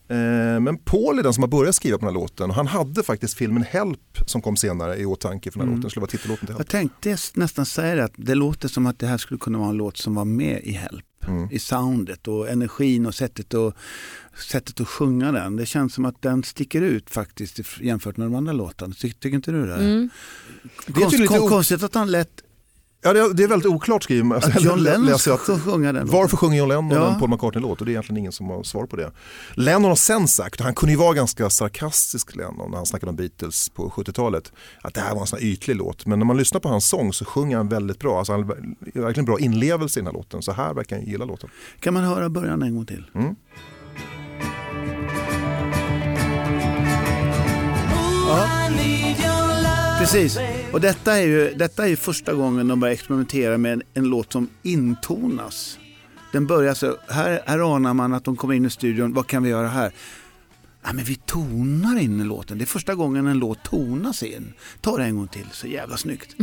Eh, 0.09 0.59
Men 0.59 0.77
Paul 0.77 1.19
är 1.19 1.23
den 1.23 1.33
som 1.33 1.43
har 1.43 1.47
börjat 1.47 1.75
skriva 1.75 1.97
på 1.97 2.05
den 2.05 2.15
här 2.15 2.21
låten. 2.21 2.51
Han 2.51 2.67
hade 2.67 3.03
faktiskt 3.03 3.33
filmen 3.33 3.63
Help 3.63 3.99
som 4.25 4.41
kom 4.41 4.57
senare 4.57 4.97
i 4.97 5.05
åtanke 5.05 5.51
för 5.51 5.59
den 5.59 5.67
här 5.67 5.75
låten. 5.75 5.83
Det 5.83 5.89
skulle 5.89 6.01
vara 6.01 6.11
titellåten 6.11 6.45
till 6.47 6.55
Help. 6.55 6.59
Jag 6.59 6.67
tänkte 6.67 7.17
nästan 7.33 7.65
säga 7.65 7.95
det, 7.95 8.03
att 8.03 8.13
det 8.15 8.35
låter 8.35 8.67
som 8.67 8.85
att 8.85 8.99
det 8.99 9.07
här 9.07 9.17
skulle 9.17 9.37
kunna 9.37 9.57
vara 9.57 9.69
en 9.69 9.77
låt 9.77 9.97
som 9.97 10.15
var 10.15 10.25
med 10.25 10.61
i 10.63 10.71
Help. 10.71 11.05
Mm. 11.27 11.47
I 11.51 11.59
soundet 11.59 12.27
och 12.27 12.49
energin 12.49 13.05
och 13.05 13.15
sättet, 13.15 13.53
och, 13.53 13.73
sättet 14.51 14.81
att 14.81 14.87
sjunga 14.87 15.31
den. 15.31 15.55
Det 15.55 15.65
känns 15.65 15.93
som 15.93 16.05
att 16.05 16.21
den 16.21 16.43
sticker 16.43 16.81
ut 16.81 17.09
faktiskt 17.09 17.59
jämfört 17.81 18.17
med 18.17 18.27
de 18.27 18.35
andra 18.35 18.53
låtarna. 18.53 18.93
Ty, 18.93 19.11
tycker 19.11 19.35
inte 19.35 19.51
du 19.51 19.65
det? 19.65 19.75
Mm. 19.75 20.09
Det 20.85 20.91
är 20.91 21.01
Konst, 21.01 21.19
lite 21.19 21.27
kon, 21.27 21.39
o- 21.39 21.49
konstigt 21.49 21.83
att 21.83 21.95
han 21.95 22.11
lät 22.11 22.43
Ja, 23.01 23.13
det 23.13 23.43
är, 23.43 23.47
väldigt 23.47 23.71
oklart 23.71 24.03
skrivet. 24.03 24.31
Alltså, 24.31 24.51
att 24.51 24.63
John 24.63 24.79
Lennon 24.83 25.19
ska 25.19 25.37
sjunga 25.37 25.93
den. 25.93 26.07
Varför 26.07 26.37
sjunger 26.37 26.57
John 26.57 26.67
Lennon 26.69 26.89
Ja. 26.91 27.13
en 27.13 27.19
Paul 27.19 27.29
McCartney-låt? 27.29 27.79
Och 27.79 27.85
det 27.85 27.89
är 27.89 27.93
egentligen 27.93 28.17
ingen 28.17 28.31
som 28.31 28.49
har 28.49 28.63
svar 28.63 28.85
på 28.85 28.95
det. 28.95 29.11
Lennon 29.53 29.83
har 29.83 29.95
sen 29.95 30.27
sagt, 30.27 30.61
han 30.61 30.75
kunde 30.75 30.91
ju 30.93 30.97
vara 30.99 31.13
ganska 31.13 31.49
sarkastisk 31.49 32.35
Lennon 32.35 32.69
när 32.71 32.77
han 32.77 32.85
snackade 32.85 33.09
om 33.09 33.15
Beatles 33.15 33.69
på 33.69 33.89
70-talet, 33.89 34.51
att 34.81 34.93
det 34.93 35.01
här 35.01 35.13
var 35.13 35.21
en 35.21 35.27
sån 35.27 35.39
här 35.39 35.45
ytlig 35.45 35.75
låt. 35.75 36.05
Men 36.05 36.19
när 36.19 36.25
man 36.25 36.37
lyssnar 36.37 36.59
på 36.59 36.69
hans 36.69 36.87
sång 36.87 37.13
så 37.13 37.25
sjunger 37.25 37.57
han 37.57 37.69
väldigt 37.69 37.99
bra. 37.99 38.17
Alltså 38.17 38.33
han 38.33 38.43
har 38.43 39.01
verkligen 39.01 39.25
bra 39.25 39.39
inlevelse 39.39 39.99
i 39.99 40.01
den 40.01 40.07
här 40.07 40.13
låten. 40.13 40.41
Så 40.41 40.51
här 40.51 40.73
verkar 40.73 40.95
han 40.95 41.05
gilla 41.05 41.25
låten. 41.25 41.49
Kan 41.79 41.93
man 41.93 42.03
höra 42.03 42.29
början 42.29 42.61
en 42.63 42.75
gång 42.75 42.85
till? 42.85 43.05
Mm. 43.15 43.35
Precis. 50.11 50.39
Och 50.71 50.81
detta 50.81 51.17
är 51.17 51.21
ju, 51.21 51.53
detta 51.53 51.83
är 51.83 51.87
ju 51.87 51.95
första 51.95 52.33
gången 52.33 52.67
de 52.67 52.79
börjar 52.79 52.93
experimentera 52.93 53.57
med 53.57 53.73
en, 53.73 53.81
en 53.93 54.03
låt 54.03 54.31
som 54.31 54.49
intonas. 54.63 55.79
Den 56.31 56.47
börjar 56.47 56.73
så, 56.73 56.97
här, 57.07 57.41
här 57.45 57.75
anar 57.75 57.93
man 57.93 58.13
att 58.13 58.23
de 58.23 58.35
kommer 58.35 58.53
in 58.53 58.65
i 58.65 58.69
studion, 58.69 59.13
vad 59.13 59.27
kan 59.27 59.43
vi 59.43 59.49
göra 59.49 59.67
här? 59.67 59.91
Ja, 60.83 60.93
men 60.93 61.05
vi 61.05 61.15
tonar 61.15 61.99
in 61.99 62.23
låten. 62.23 62.57
Det 62.57 62.63
är 62.63 62.65
första 62.65 62.95
gången 62.95 63.27
en 63.27 63.39
låt 63.39 63.63
tonas 63.63 64.23
in. 64.23 64.53
Ta 64.81 64.97
det 64.97 65.03
en 65.03 65.15
gång 65.15 65.27
till, 65.27 65.47
så 65.51 65.67
jävla 65.67 65.97
snyggt. 65.97 66.35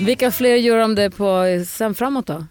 Vilka 0.00 0.30
fler 0.30 0.54
gör 0.54 0.78
de 0.78 0.94
det 0.94 1.10
på 1.10 1.42
eh, 1.42 1.62
sen 1.62 1.94
framåt 1.94 2.26
då? 2.26 2.46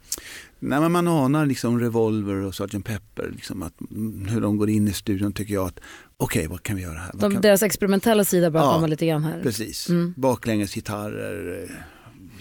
Nej, 0.59 0.79
men 0.79 0.91
man 0.91 1.07
anar 1.07 1.45
liksom 1.45 1.79
Revolver 1.79 2.35
och 2.35 2.55
Sgt. 2.55 2.83
Pepper, 2.85 3.31
liksom 3.35 3.63
att, 3.63 3.81
mm, 3.91 4.27
hur 4.27 4.41
de 4.41 4.57
går 4.57 4.69
in 4.69 4.87
i 4.87 4.93
studion 4.93 5.33
tycker 5.33 5.53
jag 5.53 5.67
att 5.67 5.79
okej, 6.17 6.47
vad 6.47 6.63
kan 6.63 6.75
vi 6.75 6.81
göra 6.81 6.97
här? 6.97 7.11
De, 7.13 7.31
kan... 7.31 7.41
deras 7.41 7.63
experimentella 7.63 8.25
sida 8.25 8.51
börjar 8.51 8.65
Ja, 8.67 8.73
komma 8.73 8.87
lite 8.87 9.05
grann 9.07 9.23
här. 9.23 9.41
Precis, 9.43 9.89
Mm. 9.89 10.13
baklängesgitarrer, 10.17 11.63
eh, 11.63 11.75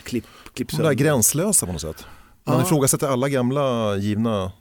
klipp, 0.04 0.24
klipp 0.54 0.70
De 0.70 0.82
där 0.82 0.92
gränslösa 0.92 1.66
på 1.66 1.72
något 1.72 1.80
sätt. 1.80 2.06
Man 2.46 2.56
Ja. 2.56 2.62
ifrågasätter 2.66 3.08
alla 3.08 3.28
gamla 3.28 3.96
givna 3.96 4.52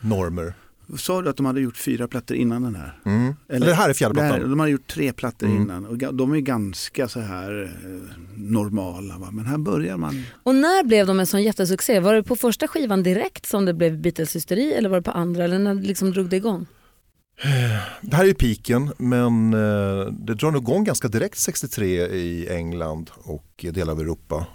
normer. 0.00 0.54
Sa 0.98 1.22
du 1.22 1.28
att 1.30 1.36
de 1.36 1.46
hade 1.46 1.60
gjort 1.60 1.76
fyra 1.76 2.08
plattor 2.08 2.36
innan 2.36 2.62
den 2.62 2.74
här? 2.74 3.00
Mm. 3.04 3.34
Eller 3.48 3.66
det 3.66 3.74
här 3.74 3.88
är 3.90 3.94
fjärde 3.94 4.14
plattan. 4.14 4.50
De 4.50 4.60
hade 4.60 4.72
gjort 4.72 4.86
tre 4.86 5.12
plattor 5.12 5.46
Mm. 5.46 5.62
innan 5.62 5.86
och 5.86 6.14
de 6.14 6.32
är 6.32 6.40
ganska 6.40 7.08
så 7.08 7.20
här 7.20 7.72
eh, 7.84 8.16
normala. 8.36 9.18
Va? 9.18 9.30
Men 9.30 9.46
här 9.46 9.58
börjar 9.58 9.96
man. 9.96 10.22
Och 10.42 10.54
när 10.54 10.84
blev 10.84 11.06
de 11.06 11.20
en 11.20 11.26
sån 11.26 11.42
jättesuccé? 11.42 12.00
Var 12.00 12.14
det 12.14 12.22
på 12.22 12.36
första 12.36 12.68
skivan 12.68 13.02
direkt 13.02 13.46
som 13.46 13.64
det 13.64 13.74
blev 13.74 13.98
Beatles-hysteri 13.98 14.72
eller 14.72 14.88
var 14.88 14.96
det 14.96 15.02
på 15.02 15.10
andra? 15.10 15.44
Eller 15.44 15.58
när 15.58 15.74
liksom 15.74 16.10
drog 16.10 16.28
det 16.28 16.36
igång? 16.36 16.66
Det 18.00 18.16
här 18.16 18.22
är 18.24 18.28
ju 18.28 18.34
piken 18.34 18.92
men 18.98 19.54
eh, 19.54 20.06
det 20.12 20.34
drar 20.34 20.50
nog 20.50 20.62
igång 20.62 20.84
ganska 20.84 21.08
direkt 21.08 21.38
63 21.38 22.06
i 22.06 22.48
England 22.50 23.10
och 23.16 23.64
delar 23.72 23.92
av 23.92 24.00
Europa. 24.00 24.46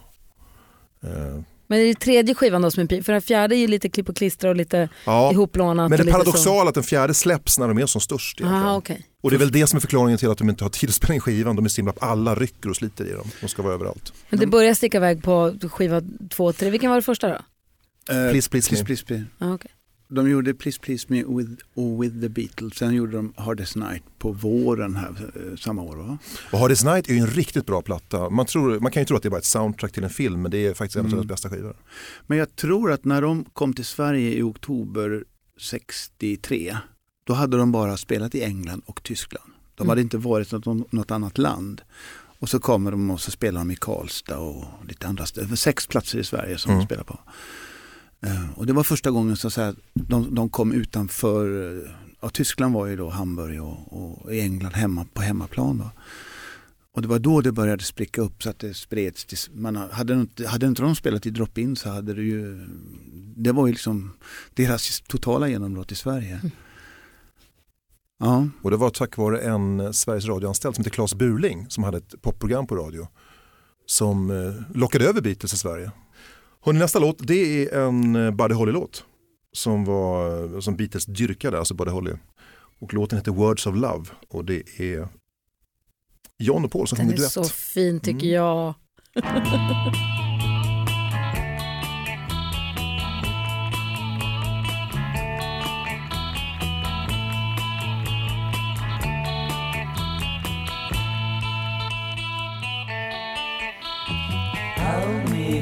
Men 1.69 1.79
det 1.79 1.85
är 1.85 1.93
tredje 1.93 2.35
skivan 2.35 2.61
då 2.61 2.71
som 2.71 2.83
är 2.83 2.87
peak? 2.87 3.05
För 3.05 3.13
den 3.13 3.21
fjärde 3.21 3.55
är 3.55 3.57
ju 3.57 3.67
lite 3.67 3.89
klipp 3.89 4.09
och 4.09 4.15
klistra 4.15 4.49
och 4.49 4.55
lite 4.55 4.89
Ja, 5.05 5.31
ihoplånat. 5.31 5.89
men 5.89 6.05
det 6.05 6.11
paradoxala 6.11 6.63
är 6.63 6.67
att 6.67 6.73
den 6.73 6.83
fjärde 6.83 7.13
släpps 7.13 7.59
när 7.59 7.67
de 7.67 7.77
är 7.77 7.85
som 7.85 8.01
störst. 8.01 8.41
Aha, 8.41 8.75
okej. 8.75 9.05
Och 9.21 9.29
det 9.29 9.35
är 9.35 9.37
väl 9.37 9.51
det 9.51 9.67
som 9.67 9.77
är 9.77 9.81
förklaringen 9.81 10.17
till 10.17 10.29
att 10.29 10.37
de 10.37 10.49
inte 10.49 10.63
har 10.63 10.69
tid 10.69 10.89
att 10.89 10.95
spela 10.95 11.13
in 11.13 11.21
skivan. 11.21 11.55
De 11.55 11.65
är 11.65 11.69
så 11.69 11.75
himla, 11.75 11.93
alla 12.01 12.35
rycker 12.35 12.69
och 12.69 12.75
sliter 12.75 13.05
i 13.05 13.11
dem. 13.11 13.27
De 13.41 13.47
ska 13.47 13.61
vara 13.61 13.73
överallt. 13.73 14.13
Men 14.29 14.39
det 14.39 14.47
börjar 14.47 14.73
sticka 14.73 14.97
iväg 14.97 15.23
på 15.23 15.53
skiva 15.71 16.01
två 16.29 16.53
tre. 16.53 16.69
Vilken 16.69 16.89
var 16.89 16.97
det 16.97 17.01
första 17.03 17.27
då? 17.27 17.33
Eh, 17.35 17.41
Please, 18.31 18.49
please, 18.49 18.69
please, 18.69 18.85
please, 18.85 19.05
please. 19.05 19.25
Ah, 19.39 19.53
okej. 19.53 19.71
De 20.11 20.29
gjorde 20.29 20.53
Please 20.53 20.79
Please 20.81 21.05
Me 21.09 21.23
with, 21.23 21.51
och 21.73 22.03
with 22.03 22.21
the 22.21 22.29
Beatles. 22.29 22.73
Sen 22.77 22.93
gjorde 22.95 23.11
de 23.17 23.33
Hardest 23.37 23.75
Night 23.75 24.03
på 24.19 24.31
våren 24.31 24.95
här, 24.95 25.31
eh, 25.35 25.55
samma 25.57 25.81
år. 25.81 25.95
Va? 25.95 26.17
Och 26.51 26.59
Hardest 26.59 26.85
Night 26.85 27.09
är 27.09 27.13
ju 27.13 27.19
en 27.19 27.27
riktigt 27.27 27.65
bra 27.65 27.81
platta. 27.81 28.29
Man, 28.29 28.45
tror, 28.45 28.79
man 28.79 28.91
kan 28.91 29.01
ju 29.01 29.05
tro 29.05 29.17
att 29.17 29.23
det 29.23 29.27
är 29.27 29.31
bara 29.31 29.37
ett 29.37 29.45
soundtrack 29.45 29.91
till 29.91 30.03
en 30.03 30.09
film 30.09 30.41
men 30.41 30.51
det 30.51 30.65
är 30.65 30.73
faktiskt 30.73 30.95
en 30.95 30.99
av 30.99 31.05
Mm. 31.05 31.17
deras 31.17 31.27
bästa 31.27 31.49
skivor. 31.49 31.75
Men 32.27 32.37
jag 32.37 32.55
tror 32.55 32.91
att 32.91 33.05
när 33.05 33.21
de 33.21 33.45
kom 33.53 33.73
till 33.73 33.85
Sverige 33.85 34.33
i 34.33 34.41
oktober 34.41 35.23
63 35.59 36.77
då 37.23 37.33
hade 37.33 37.57
de 37.57 37.71
bara 37.71 37.97
spelat 37.97 38.35
i 38.35 38.43
England 38.43 38.81
och 38.85 39.03
Tyskland. 39.03 39.51
De 39.75 39.81
Mm. 39.83 39.89
hade 39.89 40.01
inte 40.01 40.17
varit 40.17 40.51
något, 40.51 40.91
något 40.91 41.11
annat 41.11 41.37
land. 41.37 41.81
Och 42.39 42.49
så 42.49 42.59
kommer 42.59 42.91
de 42.91 43.11
och 43.11 43.21
så 43.21 43.31
spelar 43.31 43.61
de 43.61 43.71
i 43.71 43.75
Karlstad 43.75 44.37
och 44.37 44.65
lite 44.87 45.07
andra 45.07 45.25
ställen. 45.25 45.57
Sex 45.57 45.87
platser 45.87 46.19
i 46.19 46.23
Sverige 46.23 46.57
som 46.57 46.71
Mm. 46.71 46.79
de 46.81 46.85
spelar 46.85 47.03
på. 47.03 47.19
Eh, 48.21 48.49
Och 48.55 48.65
det 48.65 48.73
var 48.73 48.83
första 48.83 49.11
gången 49.11 49.37
så 49.37 49.47
att 49.47 49.53
säga, 49.53 49.75
de, 49.93 50.35
de 50.35 50.49
kom 50.49 50.71
utanför, 50.71 51.45
eh, 51.85 51.91
ja, 52.21 52.29
Tyskland 52.29 52.73
var 52.73 52.85
ju 52.87 52.95
då 52.95 53.09
Hamburg 53.09 53.61
och, 53.63 53.93
och 54.23 54.33
i 54.33 54.41
England 54.41 54.73
hemma, 54.73 55.05
på 55.13 55.21
hemmaplan. 55.21 55.77
Då. 55.77 55.91
Och 56.91 57.01
det 57.01 57.07
var 57.07 57.19
då 57.19 57.41
det 57.41 57.51
började 57.51 57.83
spricka 57.83 58.21
upp 58.21 58.43
så 58.43 58.49
att 58.49 58.59
det 58.59 58.73
spreds. 58.73 59.25
Till, 59.25 59.37
man 59.53 59.75
hade, 59.75 60.13
inte, 60.13 60.47
hade 60.47 60.65
inte 60.65 60.81
de 60.81 60.95
spelat 60.95 61.25
i 61.25 61.29
drop-in 61.29 61.75
så 61.75 61.89
hade 61.89 62.13
det 62.13 62.21
ju, 62.23 62.67
det 63.35 63.51
var 63.51 63.67
ju 63.67 63.73
liksom 63.73 64.11
deras 64.53 65.01
totala 65.01 65.47
genombrott 65.47 65.91
i 65.91 65.95
Sverige. 65.95 66.41
Ja, 68.19 68.47
Och 68.61 68.71
det 68.71 68.77
var 68.77 68.89
tack 68.89 69.17
vare 69.17 69.39
en 69.39 69.79
eh, 69.79 69.91
Sveriges 69.91 70.25
radioanställd 70.25 70.75
som 70.75 70.83
heter 70.83 70.95
Claes 70.95 71.15
Burling 71.15 71.65
som 71.69 71.83
hade 71.83 71.97
ett 71.97 72.21
popprogram 72.21 72.67
på 72.67 72.75
radio 72.75 73.07
som 73.85 74.53
lockade 74.73 75.05
över 75.05 75.21
Beatles 75.21 75.53
i 75.53 75.57
Sverige. 75.57 75.91
Hörrni, 76.65 76.79
nästa 76.79 76.99
låt 76.99 77.27
det 77.27 77.67
är 77.73 77.79
en 77.87 78.15
eh, 78.15 78.31
Buddy 78.31 78.53
Holly-låt 78.55 79.03
som, 79.53 79.85
var, 79.85 80.43
eh, 80.55 80.59
som 80.59 80.75
Beatles 80.75 81.05
dyrkade, 81.05 81.59
alltså 81.59 81.73
Buddy 81.73 81.91
Holly. 81.91 82.11
Och 82.81 82.93
låten 82.93 83.17
heter 83.17 83.31
Words 83.31 83.67
of 83.67 83.75
Love 83.75 84.05
och 84.29 84.45
det 84.45 84.63
är 84.79 85.07
John 86.37 86.65
och 86.65 86.71
Paul 86.71 86.87
som 86.87 86.97
Den 86.97 87.05
sjunger 87.05 87.13
är 87.17 87.17
duett. 87.17 87.31
så 87.31 87.43
fin 87.43 87.99
tycker 87.99 88.27
Mm. 88.27 88.33
jag. 88.35 88.73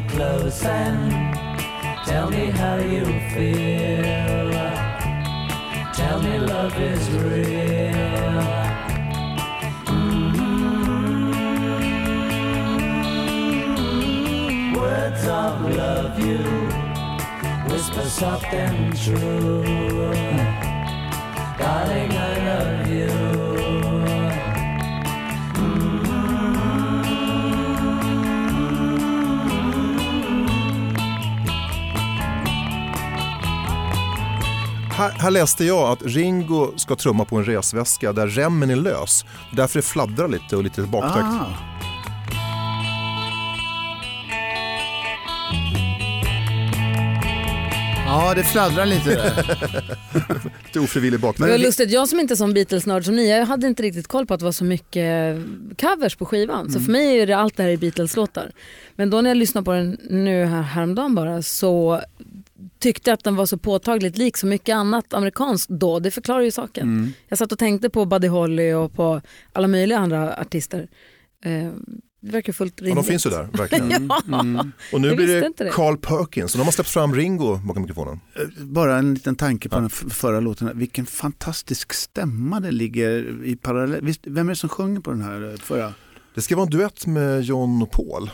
close 0.07 0.63
and 0.63 1.11
tell 2.05 2.29
me 2.29 2.51
how 2.51 2.77
you 2.77 3.05
feel. 3.31 4.51
Tell 5.93 6.19
me 6.21 6.39
love 6.39 6.79
is 6.79 7.09
real. 7.09 8.43
Mm. 9.85 10.67
Words 14.75 15.27
of 15.27 15.75
love 15.75 16.19
you 16.19 16.87
whisper 17.77 18.09
soft 18.09 18.53
and 18.53 18.97
true. 18.97 19.63
Darling, 21.57 22.11
I 22.11 22.37
love 22.47 22.87
you. 22.87 23.26
Här, 34.97 35.09
här 35.11 35.31
läste 35.31 35.65
jag 35.65 35.89
att 35.91 36.05
Ringo 36.05 36.73
ska 36.77 36.95
trumma 36.95 37.25
på 37.25 37.35
en 37.35 37.45
resväska 37.45 38.13
där 38.13 38.27
remmen 38.27 38.69
är 38.69 38.75
lös. 38.75 39.25
Därför 39.53 39.79
det 39.79 39.83
fladdrar 39.85 40.27
lite 40.27 40.55
och 40.55 40.63
lite 40.63 40.81
baktakt. 40.81 41.25
ah. 41.25 41.53
Ja, 48.05 48.33
det 48.35 48.43
fladdrar 48.43 48.85
lite 48.85 49.09
där. 49.09 49.57
Lite 50.65 50.79
ofrivillig 50.79 51.19
Det 51.19 51.23
var 51.25 51.33
baktakt. 51.33 51.59
lustigt, 51.61 51.91
jag 51.91 52.09
som 52.09 52.19
inte 52.19 52.33
är 52.33 52.35
sån 52.35 52.53
Beatles-nörd 52.53 53.05
som 53.05 53.15
ni, 53.15 53.29
jag 53.29 53.45
hade 53.45 53.67
inte 53.67 53.83
riktigt 53.83 54.07
koll 54.07 54.25
på 54.25 54.33
att 54.33 54.39
det 54.39 54.45
var 54.45 54.51
så 54.51 54.63
mycket 54.63 55.37
covers 55.81 56.15
på 56.15 56.25
skivan. 56.25 56.71
Så 56.71 56.79
för 56.79 56.91
mig 56.91 57.19
är 57.19 57.27
det 57.27 57.33
allt 57.33 57.57
det 57.57 57.63
här 57.63 57.69
i 57.69 57.77
Beatles-låtar. 57.77 58.51
Men 58.95 59.09
då 59.09 59.21
när 59.21 59.29
jag 59.29 59.37
lyssnade 59.37 59.65
på 59.65 59.73
den 59.73 59.97
nu 60.09 60.45
här 60.45 60.61
häromdagen 60.61 61.15
bara 61.15 61.41
så 61.41 62.01
tyckte 62.79 63.13
att 63.13 63.23
den 63.23 63.35
var 63.35 63.45
så 63.45 63.57
påtagligt 63.57 64.17
lik 64.17 64.37
så 64.37 64.47
mycket 64.47 64.75
annat 64.75 65.13
amerikanskt 65.13 65.69
då. 65.69 65.99
Det 65.99 66.11
förklarar 66.11 66.41
ju 66.41 66.51
saken. 66.51 66.87
Mm. 66.87 67.11
Jag 67.27 67.37
satt 67.37 67.51
och 67.51 67.59
tänkte 67.59 67.89
på 67.89 68.05
Buddy 68.05 68.27
Holly 68.27 68.73
och 68.73 68.93
på 68.93 69.21
alla 69.53 69.67
möjliga 69.67 69.97
andra 69.99 70.37
artister. 70.37 70.87
Eh, 71.45 71.71
det 72.21 72.31
verkar 72.31 72.53
fullt 72.53 72.73
Ja, 72.77 72.85
rimligt. 72.87 73.05
de 73.05 73.09
finns 73.11 73.25
ju 73.25 73.29
där, 73.29 73.43
verkligen. 73.53 74.07
ja. 74.27 74.39
Mm. 74.39 74.71
Och 74.93 75.01
nu 75.01 75.07
Jag 75.07 75.17
blir 75.17 75.27
det 75.41 75.51
det. 75.57 75.69
Carl 75.69 75.97
Perkins 75.97 76.53
och 76.53 76.57
de 76.59 76.63
har 76.65 76.71
släppt 76.71 76.89
fram 76.89 77.15
Ringo 77.15 77.55
bakom 77.57 77.81
mikrofonen. 77.81 78.19
Eh, 78.35 78.63
Bara 78.63 78.97
en 78.97 79.13
liten 79.13 79.35
tanke 79.35 79.69
på 79.69 79.75
den 79.75 79.85
f- 79.85 80.03
förra 80.09 80.39
låten. 80.39 80.71
Vilken 80.79 81.05
fantastisk 81.05 81.93
stämma 81.93 82.59
det 82.59 82.71
ligger 82.71 83.43
i 83.45 83.55
parallell. 83.55 84.13
Vem 84.23 84.47
är 84.47 84.51
det 84.51 84.55
som 84.55 84.69
sjunger 84.69 84.99
på 85.01 85.11
den 85.11 85.21
här 85.21 85.49
eh, 85.51 85.55
förra? 85.57 85.93
Det 86.35 86.41
ska 86.41 86.55
vara 86.55 86.65
en 86.65 86.69
duett 86.71 87.05
med 87.07 87.41
John 87.43 87.81
och 87.81 87.91
Paul. 87.91 88.29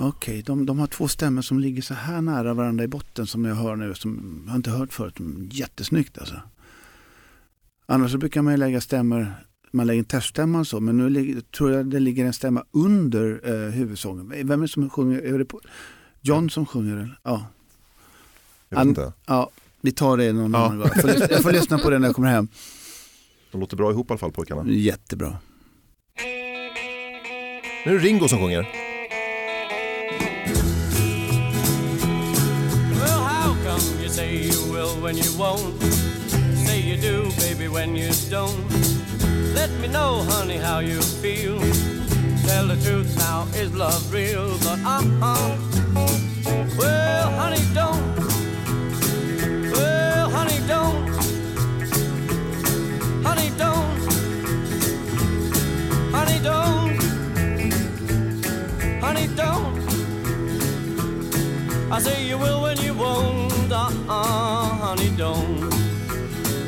Okej, 0.00 0.42
de, 0.42 0.66
de 0.66 0.78
har 0.78 0.86
två 0.86 1.08
stämmor 1.08 1.42
som 1.42 1.58
ligger 1.58 1.82
så 1.82 1.94
här 1.94 2.20
nära 2.22 2.54
varandra 2.54 2.84
i 2.84 2.88
botten 2.88 3.26
som 3.26 3.44
jag 3.44 3.54
hör 3.54 3.76
nu. 3.76 3.94
Som 3.94 4.44
jag 4.46 4.56
inte 4.56 4.70
hört 4.70 4.92
förut. 4.92 5.14
Jättesnyggt 5.50 6.18
alltså. 6.18 6.40
Annars 7.86 8.12
så 8.12 8.18
brukar 8.18 8.42
man 8.42 8.52
ju 8.52 8.56
lägga 8.56 8.80
stämmor, 8.80 9.34
man 9.72 9.86
lägger 9.86 9.98
en 9.98 10.04
teststämma 10.04 10.58
och 10.58 10.66
så. 10.66 10.80
Men 10.80 10.96
nu 10.96 11.10
ligger, 11.10 11.40
tror 11.40 11.72
jag 11.72 11.86
det 11.86 12.00
ligger 12.00 12.24
en 12.24 12.32
stämma 12.32 12.64
under 12.70 13.40
eh, 13.44 13.70
huvudsången. 13.72 14.28
Vem 14.48 14.60
är 14.60 14.64
det 14.66 14.68
som 14.68 14.90
sjunger? 14.90 15.18
Är 15.22 15.38
det 15.38 15.44
på, 15.44 15.60
John 16.20 16.50
som 16.50 16.66
sjunger 16.66 16.96
den? 16.96 17.12
Ja. 17.22 17.46
Jag 18.68 18.78
vet 18.78 18.86
inte. 18.86 19.12
ja, 19.26 19.50
vi 19.80 19.92
tar 19.92 20.16
det 20.16 20.32
någon 20.32 20.52
Ja. 20.52 20.58
annan 20.66 20.78
gång. 20.78 20.88
Jag 20.94 21.00
får, 21.02 21.10
jag 21.30 21.42
får 21.42 21.52
lyssna 21.52 21.78
på 21.78 21.90
det 21.90 21.98
när 21.98 22.08
jag 22.08 22.14
kommer 22.14 22.28
hem. 22.28 22.48
De 23.52 23.60
låter 23.60 23.76
bra 23.76 23.90
ihop 23.90 24.10
i 24.10 24.12
alla 24.12 24.18
fall 24.18 24.32
pojkarna. 24.32 24.64
Jättebra. 24.70 25.38
Nu 27.86 27.94
är 27.94 27.98
det 27.98 27.98
Ringo 27.98 28.28
som 28.28 28.38
sjunger. 28.38 28.87
When 35.08 35.16
you 35.16 35.38
won't? 35.38 35.82
Say 36.66 36.80
you 36.80 36.98
do, 36.98 37.32
baby, 37.38 37.66
when 37.66 37.96
you 37.96 38.10
don't. 38.28 38.68
Let 39.54 39.70
me 39.80 39.88
know, 39.88 40.22
honey, 40.32 40.58
how 40.58 40.80
you 40.80 41.00
feel. 41.00 41.58
Tell 42.46 42.66
the 42.66 42.76
truth 42.84 43.16
now, 43.16 43.46
is 43.54 43.74
love 43.74 44.12
real? 44.12 44.48
But 44.58 44.78
uh-uh. 44.84 45.56
Well, 46.76 47.30
honey, 47.40 47.64
don't. 47.72 48.16
Well, 49.72 50.28
honey, 50.28 50.60
don't. 50.72 51.08
Honey, 53.28 53.50
don't. 53.62 53.98
Honey, 56.16 56.38
don't. 56.48 57.00
Honey, 59.00 59.26
don't. 59.40 59.74
I 61.90 61.98
say 61.98 62.26
you 62.28 62.36
will 62.36 62.60
when 62.60 62.76
you 62.82 62.92
won't. 62.92 63.57
Det 63.68 63.74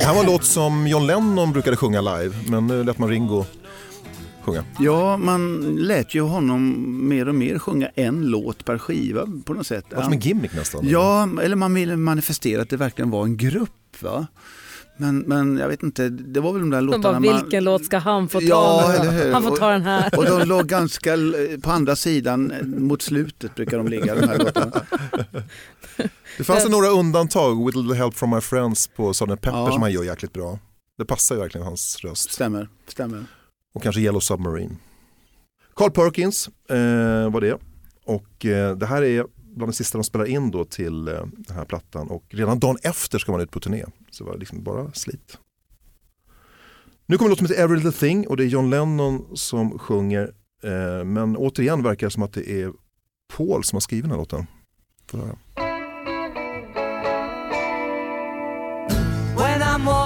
här 0.05 0.15
var 0.15 0.21
en 0.21 0.27
låt 0.27 0.45
som 0.45 0.87
John 0.87 1.07
Lennon 1.07 1.53
brukade 1.53 1.77
sjunga 1.77 2.01
live, 2.01 2.35
men 2.49 2.67
nu 2.67 2.85
lät 2.85 2.99
man 2.99 3.09
Ringo 3.09 3.45
sjunga. 4.43 4.65
Ja, 4.79 5.17
man 5.17 5.61
lät 5.77 6.15
ju 6.15 6.21
honom 6.21 6.75
mer 7.09 7.29
och 7.29 7.35
mer 7.35 7.59
sjunga 7.59 7.89
en 7.95 8.27
låt 8.27 8.65
per 8.65 8.79
skiva 8.79 9.27
på 9.45 9.55
något 9.55 9.67
sätt. 9.67 9.85
Det 9.91 9.97
var 9.97 10.03
som 10.03 10.13
en 10.13 10.19
gimmick 10.19 10.55
nästan. 10.55 10.89
Ja, 10.89 11.29
eller 11.43 11.57
man 11.57 11.75
ville 11.75 11.97
manifestera 11.97 12.63
att 12.63 12.71
det 12.71 12.77
verkligen 12.77 13.11
var 13.11 13.25
en 13.25 13.37
grupp. 13.37 14.03
Va? 14.03 14.27
Men, 14.97 15.19
men 15.19 15.57
jag 15.57 15.69
vet 15.69 15.83
inte, 15.83 16.09
det 16.09 16.41
var 16.41 16.53
väl 16.53 16.61
de 16.61 16.71
där 16.71 16.79
De 16.79 16.87
låtarna 16.87 17.03
bara, 17.03 17.21
man... 17.33 17.43
vilken 17.43 17.65
låt 17.65 17.85
ska 17.85 17.99
han 17.99 18.29
få 18.29 18.41
ta? 18.41 18.47
Ja? 18.47 18.95
Han 19.33 19.43
får 19.43 19.57
ta 19.57 19.71
den 19.71 19.83
här. 19.83 20.19
Och 20.19 20.25
de 20.25 20.49
låg 20.49 20.67
ganska 20.67 21.17
på 21.63 21.71
andra 21.71 21.97
sidan, 21.97 22.51
eh, 22.51 22.67
mot 22.67 23.03
slutet 23.03 23.55
brukar 23.55 23.79
de 23.79 23.89
ligga 23.89 24.15
de 24.15 24.29
här 24.29 24.39
låtarna. 24.39 24.73
Det 26.39 26.45
fanns 26.45 26.69
några 26.69 26.89
undantag, 26.89 27.67
With 27.67 27.79
a 27.79 27.81
little 27.81 27.97
help 27.97 28.15
from 28.15 28.31
my 28.31 28.41
friends 28.41 28.87
på 28.87 29.15
Sgt. 29.15 29.27
Pepper 29.29 29.51
Ja. 29.51 29.73
som 29.73 29.83
han 29.83 29.93
gör 29.93 30.05
jäkligt 30.05 30.33
bra. 30.33 30.59
Det 30.99 31.05
passar 31.05 31.35
ju 31.35 31.41
verkligen 31.41 31.67
hans 31.67 32.05
röst. 32.05 32.33
Stämmer, 32.33 32.69
stämmer. 32.87 33.25
Och 33.75 33.83
kanske 33.83 34.01
Yellow 34.01 34.21
Submarine. 34.21 34.77
Carl 35.77 35.91
Perkins 35.91 36.49
eh, 36.69 37.31
var 37.31 37.41
det. 37.41 37.59
Och 38.05 38.47
eh, 38.47 38.77
det 38.77 38.87
här 38.87 39.03
är 39.03 39.27
bland 39.57 39.73
det 39.73 39.77
sista 39.77 39.99
de 39.99 40.05
spelar 40.05 40.25
in 40.27 40.51
då 40.51 40.65
till 40.65 41.09
eh, 41.09 41.15
den 41.37 41.57
här 41.57 41.65
plattan. 41.65 42.09
Och 42.09 42.25
redan 42.29 42.59
dagen 42.59 42.77
efter 42.83 43.19
ska 43.19 43.33
man 43.33 43.41
ut 43.41 43.51
på 43.51 43.61
turné. 43.61 43.85
Så 44.11 44.25
det 44.25 44.31
var 44.31 44.39
liksom 44.39 44.63
bara 44.63 44.93
slit. 44.93 45.39
Nu 47.07 47.19
kommer 47.19 47.29
låt 47.29 47.39
som 47.39 47.47
heter 47.47 47.63
Every 47.63 47.77
Little 47.77 47.93
Thing 47.93 48.27
och 48.27 48.37
det 48.37 48.45
är 48.45 48.47
John 48.47 48.71
Lennon 48.71 49.37
som 49.37 49.79
sjunger. 49.79 50.33
Eh, 50.65 51.05
men 51.05 51.37
återigen 51.37 51.83
verkar 51.83 52.07
det 52.07 52.11
som 52.11 52.23
att 52.23 52.33
det 52.33 52.51
är 52.51 52.73
Paul 53.37 53.65
som 53.65 53.77
har 53.77 53.81
skrivit 53.81 54.05
den 54.05 54.11
här 54.11 54.19
låten. 54.19 54.47
Får 55.11 55.19
höra. 55.19 55.37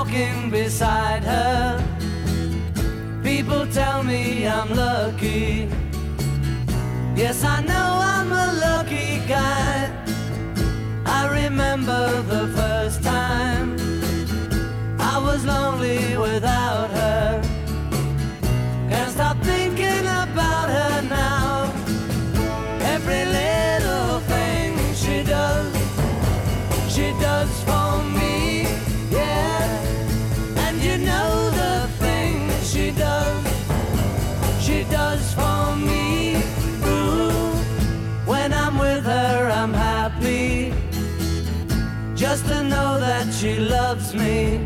Walking 0.05 0.51
beside 0.51 1.23
her. 1.25 1.83
People 3.23 3.67
tell 3.67 4.03
me 4.03 4.47
I'm 4.47 4.71
lucky. 4.75 5.69
Yes, 7.17 7.45
I 7.45 7.63
know 7.63 7.99
I'm 8.15 8.31
a 8.33 8.53
lucky 8.67 9.21
guy. 9.27 9.91
I 11.07 11.29
remember 11.43 12.23
the 12.23 12.49
first 12.49 13.03
time 13.03 13.77
I 14.99 15.19
was 15.19 15.45
lonely 15.45 16.17
without 16.17 16.44
Just 42.35 42.49
to 42.49 42.65
know 42.65 42.99
that 42.99 43.33
she 43.33 43.55
loves 43.61 44.13
me. 44.13 44.59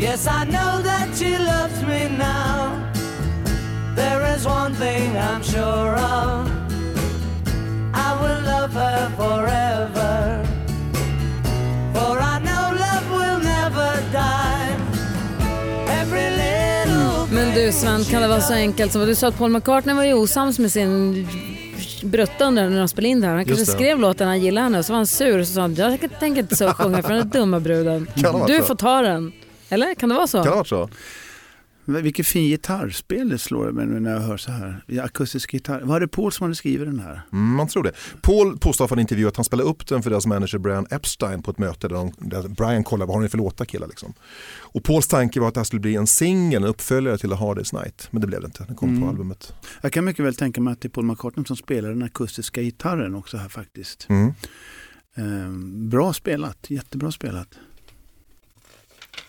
Yes, 0.00 0.26
I 0.26 0.44
know 0.46 0.82
that 0.82 1.08
she 1.16 1.38
loves 1.38 1.80
me 1.90 2.08
now. 2.08 2.90
There 3.94 4.34
is 4.34 4.44
one 4.44 4.74
thing 4.74 5.16
I'm 5.16 5.44
sure 5.44 5.94
of. 5.94 6.50
I 7.94 8.10
will 8.20 8.40
love 8.52 8.72
her 8.72 9.02
forever. 9.20 10.42
For 11.94 12.14
I 12.32 12.36
know 12.46 12.64
love 12.86 13.06
will 13.18 13.40
never 13.54 13.90
die. 14.12 14.74
Every 16.00 16.30
little 16.30 17.26
Men 17.30 17.54
du 17.54 17.72
Sven, 17.72 18.04
kan 18.04 18.22
det 18.22 18.28
vara 18.28 18.40
så 18.40 18.54
enkelt 18.54 18.92
som 18.92 19.06
du 19.06 19.14
sa 19.14 19.28
att 19.28 19.38
Paul 19.38 19.50
McCartney 19.50 19.94
var 19.94 20.04
ju 20.04 20.14
osams 20.14 20.58
med 20.58 20.72
sin 20.72 21.26
brutta 22.02 22.50
när 22.50 22.78
de 22.78 22.88
spelade 22.88 23.08
in 23.08 23.20
det 23.20 23.26
här. 23.26 23.34
Han 23.34 23.44
kanske 23.44 23.66
skrev 23.66 23.98
låten 23.98 24.28
han 24.28 24.40
gillade 24.40 24.64
henne 24.64 24.78
och 24.78 24.84
så 24.84 24.92
var 24.92 24.96
han 24.98 25.06
sur 25.06 25.38
och 25.40 25.46
så 25.46 25.52
sa 25.52 25.60
han 25.60 25.74
jag 25.74 25.98
tänker 26.20 26.40
inte 26.42 26.56
så 26.56 26.68
sjunga 26.72 27.02
för 27.02 27.12
den 27.12 27.28
där 27.28 27.40
dumma 27.40 27.60
bruden. 27.60 28.08
Vara 28.16 28.46
Du 28.46 28.62
får 28.62 28.74
ta 28.74 29.02
den. 29.02 29.32
Eller 29.68 29.94
kan 29.94 30.08
det 30.08 30.14
vara 30.14 30.26
så? 30.26 30.42
Kan 30.42 30.50
det 30.50 30.56
varit 30.56 30.66
så? 30.68 30.88
Vilket 31.88 32.26
fin 32.26 32.44
gitarrspel 32.48 33.28
det 33.28 33.38
slår 33.38 33.72
mig 33.72 33.86
när 33.86 34.10
jag 34.12 34.20
hör 34.20 34.36
så 34.36 34.50
här. 34.50 34.84
Akustisk 35.02 35.52
gitarr. 35.54 35.80
Var 35.80 36.00
det 36.00 36.08
Paul 36.08 36.32
som 36.32 36.44
hade 36.44 36.54
skrivit 36.54 36.86
den 36.88 37.00
här? 37.00 37.20
Mm, 37.32 37.54
man 37.54 37.68
tror 37.68 37.82
det. 37.82 37.92
Paul 38.22 38.58
påstår 38.58 38.88
för 38.88 38.96
en 38.96 39.00
intervju 39.00 39.28
att 39.28 39.36
han 39.36 39.44
spelade 39.44 39.68
upp 39.68 39.86
den 39.86 40.02
för 40.02 40.10
deras 40.10 40.26
manager 40.26 40.58
Brian 40.58 40.86
Epstein 40.90 41.42
på 41.42 41.50
ett 41.50 41.58
möte 41.58 41.88
där, 41.88 41.94
de, 41.94 42.12
där 42.18 42.48
Brian 42.48 42.84
kollade 42.84 43.08
vad 43.08 43.16
har 43.16 43.22
ni 43.22 43.28
för 43.28 43.38
låtar 43.38 43.64
killar. 43.64 43.86
Liksom. 43.88 44.12
Och 44.58 44.84
Pauls 44.84 45.06
tanke 45.06 45.40
var 45.40 45.48
att 45.48 45.54
det 45.54 45.60
här 45.60 45.64
skulle 45.64 45.80
bli 45.80 45.96
en 45.96 46.06
singel, 46.06 46.62
en 46.62 46.68
uppföljare 46.68 47.18
till 47.18 47.32
A 47.32 47.36
Hard 47.36 47.58
Day's 47.58 47.74
Night. 47.82 48.08
Men 48.10 48.20
det 48.20 48.26
blev 48.26 48.40
det 48.40 48.46
inte, 48.46 48.64
den 48.64 48.76
kom 48.76 48.88
Mm. 48.88 49.02
på 49.02 49.08
albumet. 49.08 49.52
Jag 49.80 49.92
kan 49.92 50.04
mycket 50.04 50.24
väl 50.24 50.34
tänka 50.34 50.60
mig 50.60 50.72
att 50.72 50.80
det 50.80 50.86
är 50.88 50.90
Paul 50.90 51.04
McCartney 51.04 51.44
som 51.46 51.56
spelar 51.56 51.88
den 51.88 52.02
akustiska 52.02 52.62
gitarren 52.62 53.14
också 53.14 53.36
här 53.36 53.48
faktiskt. 53.48 54.06
Mm. 54.08 54.32
Ehm, 55.16 55.88
bra 55.88 56.12
spelat, 56.12 56.70
jättebra 56.70 57.12
spelat. 57.12 57.48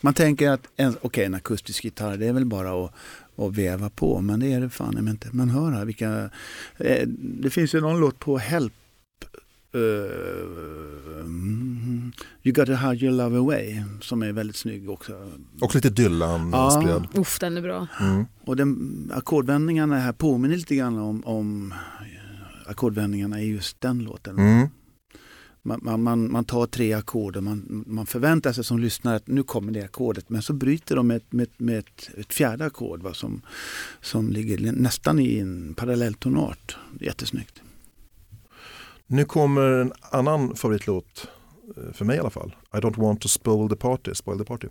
Man 0.02 0.14
tänker 0.14 0.50
att 0.50 0.68
en, 0.76 0.95
okej, 1.02 1.26
en 1.26 1.36
akustisk 1.36 1.84
gitarr 1.84 2.18
det 2.18 2.28
är 2.28 2.34
väl 2.34 2.45
bara 2.45 2.86
att, 2.86 2.93
att 3.36 3.56
veva 3.56 3.89
på 3.89 4.22
men 4.22 4.39
det 4.39 4.54
är 4.54 4.62
det 4.62 4.70
fan 4.70 5.08
inte. 5.08 5.28
Man 5.32 5.50
hör 5.50 5.72
här 5.72 5.86
vilka... 5.86 6.30
Eh, 6.78 7.08
det 7.08 7.50
finns 7.50 7.76
ju 7.76 7.82
någon 7.82 8.00
låt 8.00 8.20
på 8.20 8.38
Help. 8.38 8.74
mm, 9.74 10.52
you 12.43 12.54
got 12.54 12.66
to 12.66 12.74
hide 12.74 13.06
your 13.06 13.16
love 13.16 13.38
away 13.38 13.84
som 14.02 14.22
är 14.22 14.32
väldigt 14.32 14.56
snygg 14.56 14.89
också. 14.89 15.32
Och 15.62 15.76
lite 15.76 15.89
Dylan-inspirerad. 15.89 17.08
Uff, 17.14 17.39
den 17.39 17.58
är 17.58 17.62
bra. 17.62 17.88
Mm. 18.00 18.26
Och 18.45 18.56
den, 18.56 19.12
ackordvändningarna 19.16 20.00
här 20.00 20.12
påminner 20.12 20.58
lite 20.58 20.76
grann 20.76 20.97
om, 20.97 21.26
om 21.26 21.74
ackordvändningarna 22.66 23.41
i 23.41 23.52
just 23.52 23.82
den 23.82 24.00
låten. 24.00 24.38
Mm. 24.38 24.68
Man, 25.62 26.03
man, 26.03 26.32
man, 26.32 26.45
tar 26.45 26.66
tre 26.66 26.93
ackord 26.93 27.36
och 27.38 27.43
man, 27.43 27.84
man 27.88 28.05
förväntar 28.05 28.53
sig 28.53 28.64
som 28.64 28.80
lyssnare 28.80 29.16
att 29.16 29.28
nu 29.28 29.43
kommer 29.43 29.72
det 29.72 29.82
ackordet 29.84 30.30
men 30.30 30.41
så 30.41 30.53
bryter 30.53 30.95
de 30.95 31.07
med, 31.07 31.18
ett- 31.18 31.32
med, 31.32 31.47
med 31.57 31.80
ett, 31.80 32.10
ett 32.18 32.34
fjärde 32.34 32.66
ackord 32.66 33.16
som, 33.16 33.41
som 34.01 34.30
ligger 34.30 34.72
nästan 34.72 35.20
i 35.20 35.39
en 35.39 35.74
parallelltonart. 35.78 36.78
Jättesnyggt. 37.01 37.62
Nu 39.07 39.26
kommer 39.26 39.62
en 39.62 39.93
annan 40.12 40.55
favoritlåt, 40.55 41.28
eh, 41.78 41.93
för 41.93 42.05
mig 42.05 42.16
i 42.18 42.20
alla 42.20 42.30
fall. 42.30 42.55
I 42.74 42.78
don't 42.78 42.97
want 43.01 43.22
to 43.22 43.28
spoil 43.28 43.70
the 43.70 43.76
party. 43.76 44.12
Spoil 44.14 44.38
the 44.39 44.45
party. 44.45 44.68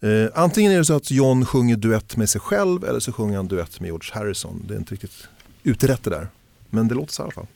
Eh, 0.00 0.28
antingen 0.34 0.72
är 0.72 0.78
det 0.78 0.84
så 0.84 0.94
att 0.96 1.10
John 1.10 1.44
sjunger 1.46 1.76
duett 1.76 2.16
med 2.16 2.28
sig 2.30 2.40
själv 2.40 2.84
eller 2.84 3.00
så 3.00 3.12
sjunger 3.12 3.36
han 3.36 3.48
duett 3.48 3.80
med 3.80 3.86
George 3.88 4.10
Harrison. 4.12 4.64
Det 4.68 4.74
är 4.74 4.78
inte 4.78 4.92
riktigt 4.94 5.28
utrett 5.62 6.02
det 6.04 6.10
där. 6.10 6.28
Men 6.70 6.88
det 6.88 6.94
låter 6.94 7.12
så 7.12 7.22
här 7.22 7.26
i 7.26 7.26
alla 7.28 7.34
fall. 7.34 7.46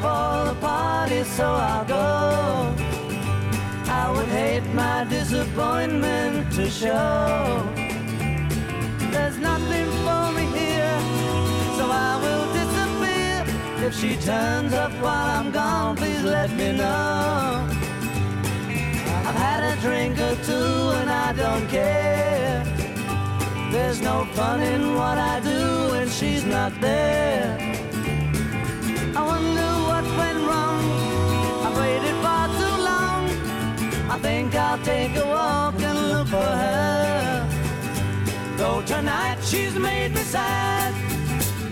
Spoil 0.00 0.44
the 0.46 0.54
party, 0.60 1.22
so 1.24 1.44
I'll 1.44 1.84
go. 1.84 2.74
I 4.02 4.04
would 4.14 4.28
hate 4.28 4.66
my 4.72 5.04
disappointment 5.04 6.52
to 6.56 6.70
show. 6.70 7.62
There's 9.12 9.38
nothing 9.38 9.88
for 10.04 10.24
me 10.36 10.44
here, 10.60 10.98
so 11.76 11.84
I 12.08 12.12
will 12.24 12.46
disappear. 12.60 13.36
If 13.86 13.92
she 14.00 14.16
turns 14.30 14.72
up 14.72 14.92
while 15.04 15.28
I'm 15.38 15.50
gone, 15.50 15.96
please 15.96 16.22
let 16.22 16.50
me 16.60 16.72
know. 16.72 17.68
I've 19.26 19.40
had 19.48 19.62
a 19.72 19.74
drink 19.84 20.18
or 20.18 20.36
two 20.48 20.72
and 20.98 21.10
I 21.10 21.32
don't 21.44 21.66
care. 21.68 22.64
There's 23.70 24.00
no 24.00 24.24
fun 24.36 24.62
in 24.62 24.94
what 24.94 25.18
I 25.18 25.40
do 25.40 25.92
when 25.92 26.08
she's 26.08 26.44
not 26.44 26.72
there. 26.80 27.79
I 29.16 29.22
wonder 29.32 29.70
what 29.88 30.04
went 30.18 30.40
wrong. 30.48 30.82
I've 31.66 31.76
waited 31.78 32.16
far 32.24 32.46
too 32.60 32.76
long. 32.90 33.22
I 34.14 34.18
think 34.22 34.54
I'll 34.54 34.78
take 34.84 35.16
a 35.16 35.26
walk 35.26 35.74
and 35.82 35.98
look 36.12 36.28
for 36.28 36.36
her. 36.36 37.46
Though 38.56 38.82
tonight 38.82 39.38
she's 39.42 39.74
made 39.78 40.10
me 40.14 40.22
sad, 40.22 40.94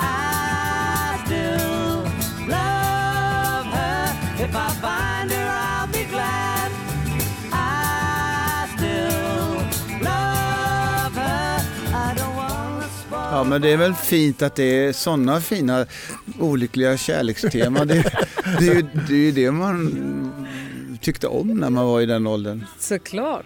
I 0.01 1.20
still 1.24 2.03
love 2.49 3.66
her. 3.66 4.45
If 4.45 4.57
I 4.57 4.68
find 4.84 5.30
her, 5.30 5.49
I'll 5.51 5.86
be 5.89 6.05
glad. 6.05 6.70
I 7.53 8.68
still 8.74 9.55
love 10.03 11.14
her. 11.14 11.61
I 11.95 12.14
don't 12.16 12.36
wanna 12.36 12.89
spoil 13.01 13.30
Ja 13.32 13.45
men 13.45 13.62
det 13.62 13.68
är 13.72 13.76
väl 13.76 13.95
fint 13.95 14.43
att 14.43 14.55
det 14.55 14.86
är 14.86 14.93
sådana 14.93 15.41
fina 15.41 15.86
olyckliga 16.41 16.97
kärleksteman. 16.97 17.86
Det, 17.89 18.12
det, 18.59 18.68
är 18.68 18.74
ju, 18.74 18.82
det 19.09 19.12
är 19.14 19.18
ju 19.18 19.32
det 19.32 19.51
man 19.51 20.32
tyckte 21.01 21.26
om 21.26 21.49
när 21.49 21.70
man 21.70 21.86
var 21.86 22.01
i 22.01 22.07
den 22.07 22.26
åldern. 22.26 22.64
Såklart. 22.78 23.45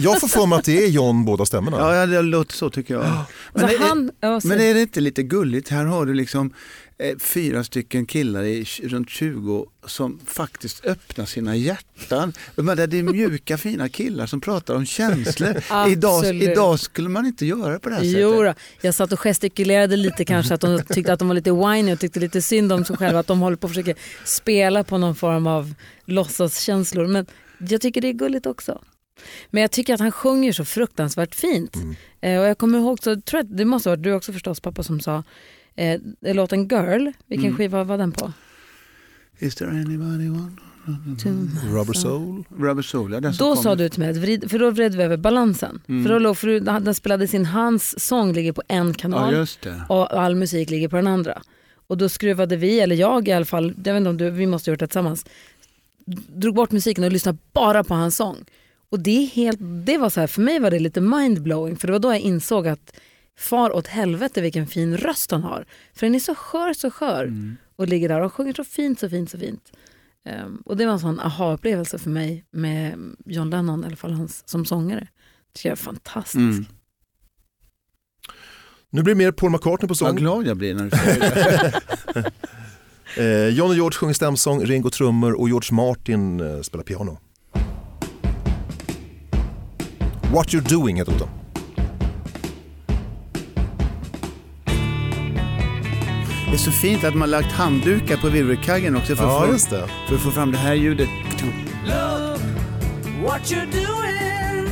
Jag 0.00 0.20
får 0.20 0.28
för 0.28 0.46
mig 0.46 0.58
att 0.58 0.64
det 0.64 0.84
är 0.84 0.88
John 0.88 1.24
båda 1.24 1.46
stämmorna. 1.46 1.76
Ja, 1.96 2.06
det 2.06 2.22
låter 2.22 2.54
så 2.54 2.70
tycker 2.70 2.94
jag. 2.94 3.04
Men, 3.54 3.64
är, 3.64 3.78
han, 3.78 4.10
ja, 4.20 4.40
så- 4.40 4.48
men 4.48 4.60
är 4.60 4.74
det 4.74 4.80
inte 4.80 5.00
lite 5.00 5.22
gulligt? 5.22 5.68
Här 5.68 5.84
har 5.84 6.06
du 6.06 6.14
liksom 6.14 6.52
fyra 7.18 7.64
stycken 7.64 8.06
killar 8.06 8.42
i 8.42 8.64
runt 8.82 9.10
20 9.10 9.66
som 9.86 10.20
faktiskt 10.26 10.84
öppnar 10.84 11.24
sina 11.24 11.56
hjärtan. 11.56 12.32
Det 12.54 12.62
är 12.98 13.02
mjuka 13.02 13.58
fina 13.58 13.88
killar 13.88 14.26
som 14.26 14.40
pratar 14.40 14.74
om 14.74 14.86
känslor. 14.86 15.62
idag, 15.88 16.24
idag 16.34 16.80
skulle 16.80 17.08
man 17.08 17.26
inte 17.26 17.46
göra 17.46 17.78
på 17.78 17.88
det 17.88 17.94
här 17.94 18.02
Jo, 18.02 18.30
sättet. 18.30 18.56
då. 18.80 18.86
jag 18.86 18.94
satt 18.94 19.12
och 19.12 19.18
gestikulerade 19.18 19.96
lite 19.96 20.24
kanske 20.24 20.54
att 20.54 20.60
de 20.60 20.82
tyckte 20.88 21.12
att 21.12 21.18
de 21.18 21.28
var 21.28 21.34
lite 21.34 21.52
whiny 21.52 21.94
och 21.94 22.00
tyckte 22.00 22.20
lite 22.20 22.42
synd 22.42 22.72
om 22.72 22.84
sig 22.84 22.96
själva 22.96 23.18
att 23.20 23.26
de 23.26 23.40
håller 23.40 23.56
på 23.56 23.66
att 23.66 23.70
försöka 23.70 23.94
spela 24.24 24.84
på 24.84 24.98
någon 24.98 25.14
form 25.14 25.46
av 25.46 25.74
låtsaskänslor. 26.06 27.06
Men 27.06 27.26
jag 27.58 27.80
tycker 27.80 28.00
det 28.00 28.08
är 28.08 28.12
gulligt 28.12 28.46
också. 28.46 28.82
Men 29.50 29.60
jag 29.60 29.70
tycker 29.70 29.94
att 29.94 30.00
han 30.00 30.12
sjunger 30.12 30.52
så 30.52 30.64
fruktansvärt 30.64 31.34
fint. 31.34 31.76
Eh, 32.20 32.40
och 32.40 32.46
jag 32.46 32.58
kommer 32.58 32.78
ihåg, 32.78 32.98
så 32.98 33.20
tror 33.20 33.38
jag, 33.38 33.44
att 33.52 33.56
det 33.56 33.64
måste 33.64 33.88
ha 33.88 33.96
varit 33.96 34.04
du 34.04 34.12
också 34.12 34.32
förstås 34.32 34.60
pappa 34.60 34.82
som 34.82 35.00
sa 35.00 35.22
eh, 35.76 36.00
låten 36.34 36.68
Girl, 36.68 37.08
vilken 37.26 37.46
Mm. 37.46 37.56
skiva 37.58 37.84
var 37.84 37.98
den 37.98 38.12
på? 38.12 38.32
Is 39.38 39.54
there 39.54 39.70
anybody 39.70 40.28
one? 40.28 40.56
Rubber 41.72 41.92
Soul. 41.92 42.44
Rubber 42.58 42.82
Soul, 42.82 43.12
ja, 43.12 43.20
den 43.20 43.32
Då 43.38 43.56
sa 43.56 43.74
du 43.74 43.88
till 43.88 44.00
mig, 44.00 44.12
vrid, 44.12 44.50
för 44.50 44.58
då 44.58 44.70
vred 44.70 44.94
vi 44.94 45.02
över 45.02 45.16
balansen. 45.16 45.80
Mm. 45.88 46.04
För 46.04 46.12
då 46.12 46.18
låg, 46.18 46.36
för 46.36 46.60
den 46.80 46.94
spelades 46.94 47.34
in, 47.34 47.46
hans 47.46 48.00
sång 48.06 48.32
ligger 48.32 48.52
på 48.52 48.62
en 48.68 48.94
kanal 48.94 49.46
Ja, 49.64 49.72
och 49.88 50.20
all 50.20 50.34
musik 50.34 50.70
ligger 50.70 50.88
på 50.88 50.96
den 50.96 51.06
andra. 51.06 51.42
Och 51.86 51.98
då 51.98 52.08
skruvade 52.08 52.56
vi, 52.56 52.80
eller 52.80 52.96
jag 52.96 53.28
i 53.28 53.32
alla 53.32 53.44
fall, 53.44 53.74
jag 53.84 53.92
vet 53.92 54.00
inte 54.00 54.10
om 54.10 54.16
du, 54.16 54.30
vi 54.30 54.46
måste 54.46 54.70
ha 54.70 54.72
gjort 54.72 54.80
det 54.80 54.86
tillsammans, 54.86 55.26
drog 56.28 56.54
bort 56.54 56.72
musiken 56.72 57.04
och 57.04 57.12
lyssnade 57.12 57.38
bara 57.52 57.84
på 57.84 57.94
hans 57.94 58.16
sång. 58.16 58.36
Och 58.88 59.00
det, 59.00 59.10
är 59.22 59.26
helt, 59.26 59.58
det 59.86 59.98
var 59.98 60.10
så 60.10 60.20
här, 60.20 60.26
för 60.26 60.42
mig 60.42 60.58
var 60.60 60.70
det 60.70 60.78
lite 60.78 61.00
mindblowing 61.00 61.76
för 61.76 61.86
det 61.88 61.92
var 61.92 61.98
då 62.00 62.08
jag 62.12 62.20
insåg 62.20 62.68
att 62.68 62.92
far 63.42 63.72
åt 63.72 63.86
helvete 63.86 64.40
vilken 64.40 64.66
fin 64.66 64.96
röst 64.96 65.30
han 65.30 65.42
har. 65.42 65.66
För 65.94 66.06
den 66.06 66.14
är 66.14 66.18
så 66.18 66.34
skör, 66.34 66.72
så 66.72 66.90
skör. 66.90 67.24
Mm. 67.24 67.56
Och 67.76 67.88
ligger 67.88 68.08
där 68.08 68.20
och 68.20 68.32
sjunger 68.32 68.52
så 68.54 68.64
fint, 68.64 69.00
så 69.00 69.08
fint, 69.08 69.30
så 69.30 69.38
fint. 69.38 69.72
Ehm, 70.24 70.62
och 70.64 70.76
det 70.76 70.86
var 70.86 70.92
en 70.92 71.00
sån 71.00 71.20
aha-upplevelse 71.20 71.98
för 71.98 72.10
mig 72.10 72.44
med 72.50 72.98
John 73.26 73.50
Lennon, 73.50 73.84
i 73.84 73.86
alla 73.86 73.96
fall 73.96 74.12
hans, 74.12 74.42
som 74.48 74.64
sångare. 74.64 75.00
Det 75.00 75.52
tycker 75.58 75.68
jag 75.68 75.78
är 75.78 75.82
fantastiskt. 75.82 76.34
Mm. 76.34 76.64
Nu 78.90 79.02
blir 79.02 79.14
det 79.14 79.18
mer 79.18 79.32
Paul 79.32 79.50
McCartney 79.50 79.88
på 79.88 79.94
Vad 79.94 79.96
sång. 79.98 80.16
glad 80.16 80.46
jag 80.46 80.56
blir 80.56 80.74
när 80.74 80.84
du 80.84 80.90
säger 80.96 81.20
det. 82.14 82.30
Eh, 83.16 83.48
John 83.48 83.68
och 83.70 83.74
George 83.74 83.96
sjunger 83.98 84.14
stämsång, 84.14 84.64
Ringo 84.64 84.90
trummor 84.90 85.32
och 85.40 85.48
George 85.48 85.74
Martin 85.74 86.40
eh, 86.40 86.60
spelar 86.60 86.84
piano. 86.84 87.18
What 90.32 90.48
you're 90.48 90.68
doing 90.70 90.96
heter 90.96 91.12
låten. 91.12 91.28
Det 96.52 96.56
är 96.56 96.58
så 96.58 96.70
fint 96.70 97.04
att 97.04 97.14
man 97.14 97.30
lagt 97.30 97.52
handdukar 97.52 98.16
på 98.16 98.28
virvelkaggen 98.28 98.96
också 98.96 99.16
för, 99.16 99.24
Ja, 99.24 99.44
att 99.44 99.48
just 99.52 99.68
få, 99.68 99.74
det. 99.74 99.88
för 100.08 100.14
att 100.14 100.20
få 100.20 100.30
fram 100.30 100.52
det 100.52 100.58
här 100.58 100.74
ljudet. 100.74 101.08
Look 101.84 102.40
what 103.22 103.40
you're 103.42 103.66
doing. 103.72 104.68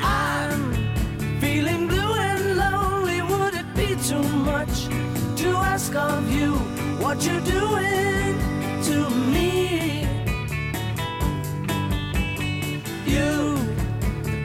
I'm 0.00 0.72
feeling 1.40 1.86
blue 1.88 2.18
and 2.20 2.56
lonely. 2.56 3.20
Would 3.22 3.54
it 3.54 3.66
be 3.74 3.86
too 4.08 4.22
much 4.22 4.88
to 5.42 5.56
ask 5.56 5.94
of 5.94 6.32
you 6.40 6.52
what 7.00 7.18
you're 7.26 7.40
doing 7.60 8.38
to 8.84 9.10
me? 9.30 10.06
You 13.06 13.58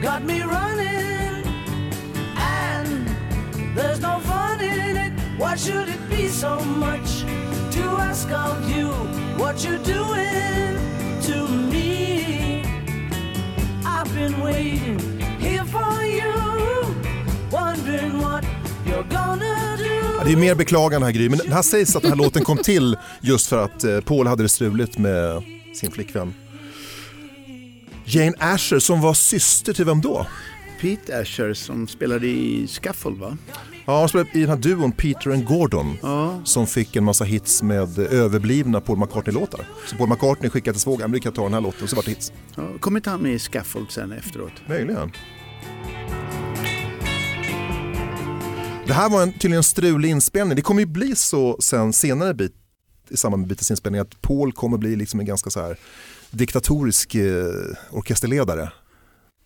got 0.02 0.22
me 0.24 0.42
running, 0.42 1.44
and 2.36 3.08
there's 3.76 4.00
no. 4.00 4.31
Why 5.42 5.56
should 5.56 5.88
it 5.88 6.08
be 6.08 6.28
so 6.28 6.64
much 6.64 7.24
to 7.72 7.82
ask 7.98 8.30
of 8.30 8.76
you 8.76 8.86
what 9.38 9.64
you're 9.64 9.84
doing 9.84 10.78
to 11.22 11.48
me? 11.72 12.62
I've 13.84 14.14
been 14.14 14.40
waiting 14.40 14.98
here 15.40 15.64
for 15.64 16.04
you, 16.04 16.32
wondering 17.50 18.22
what 18.22 18.44
you're 18.86 19.08
gonna 19.10 19.76
do. 19.78 20.18
Ja, 20.18 20.24
det 20.24 20.32
är 20.32 20.36
mer 20.36 20.54
beklagande 20.54 21.06
här 21.06 21.12
Gry, 21.12 21.28
men 21.28 21.38
det 21.38 21.54
här 21.54 21.62
sägs 21.62 21.96
att 21.96 22.02
den 22.02 22.10
här 22.12 22.18
låten 22.18 22.44
kom 22.44 22.58
till 22.58 22.96
just 23.20 23.46
för 23.46 23.64
att 23.64 23.84
eh, 23.84 24.00
Paul 24.00 24.26
hade 24.26 24.42
det 24.42 24.48
struligt 24.48 24.98
med 24.98 25.42
sin 25.74 25.90
flickvän. 25.90 26.34
Jane 28.04 28.34
Asher 28.38 28.78
som 28.78 29.00
var 29.00 29.14
syster 29.14 29.72
till 29.72 29.84
vem 29.84 30.00
då? 30.00 30.26
Pete 30.82 31.20
Asher 31.20 31.54
som 31.54 31.88
spelade 31.88 32.26
i 32.26 32.66
Scuffle 32.66 33.10
va? 33.10 33.36
Ja, 33.86 33.98
hon 34.00 34.08
spelade 34.08 34.30
i 34.34 34.40
den 34.40 34.48
här 34.48 34.56
duon 34.56 34.92
Peter 34.92 35.30
and 35.30 35.44
Gordon 35.44 35.96
Ja. 36.02 36.40
som 36.44 36.66
fick 36.66 36.96
en 36.96 37.04
massa 37.04 37.24
hits 37.24 37.62
med 37.62 37.98
överblivna 37.98 38.80
Paul 38.80 38.98
McCartney-låtar. 38.98 39.60
Så 39.86 39.96
Paul 39.96 40.08
McCartney 40.08 40.50
skickade 40.50 40.74
till 40.74 40.80
svågern, 40.80 41.00
men 41.10 41.12
vi 41.12 41.20
kan 41.20 41.32
ta 41.32 41.42
den 41.42 41.54
här 41.54 41.60
låten, 41.60 41.88
så 41.88 41.96
vart 41.96 42.04
det 42.04 42.10
hits. 42.10 42.32
ja. 42.56 42.62
Kom 42.80 42.96
inte 42.96 43.10
han 43.10 43.20
med 43.22 43.32
i 43.34 43.38
Scuffle 43.38 43.84
sen 43.88 44.12
efteråt? 44.12 44.52
Möjligen. 44.68 45.12
Det 48.86 48.92
här 48.92 49.10
var 49.10 49.22
en 49.22 49.32
tydligen 49.32 49.56
en 49.56 49.62
strulig 49.62 50.08
inspelning. 50.10 50.56
Det 50.56 50.62
kommer 50.62 50.80
ju 50.80 50.86
bli 50.86 51.16
så 51.16 51.56
sen 51.60 51.92
senare 51.92 52.34
bit, 52.34 52.52
i 53.08 53.16
samband 53.16 53.40
med 53.40 53.48
Beatles 53.48 53.70
inspelning 53.70 54.00
att 54.00 54.22
Paul 54.22 54.52
kommer 54.52 54.78
bli 54.78 54.96
liksom 54.96 55.20
en 55.20 55.26
ganska 55.26 55.50
så 55.50 55.60
här 55.60 55.76
diktatorisk 56.30 57.14
eh, 57.14 57.44
orkesterledare. 57.90 58.72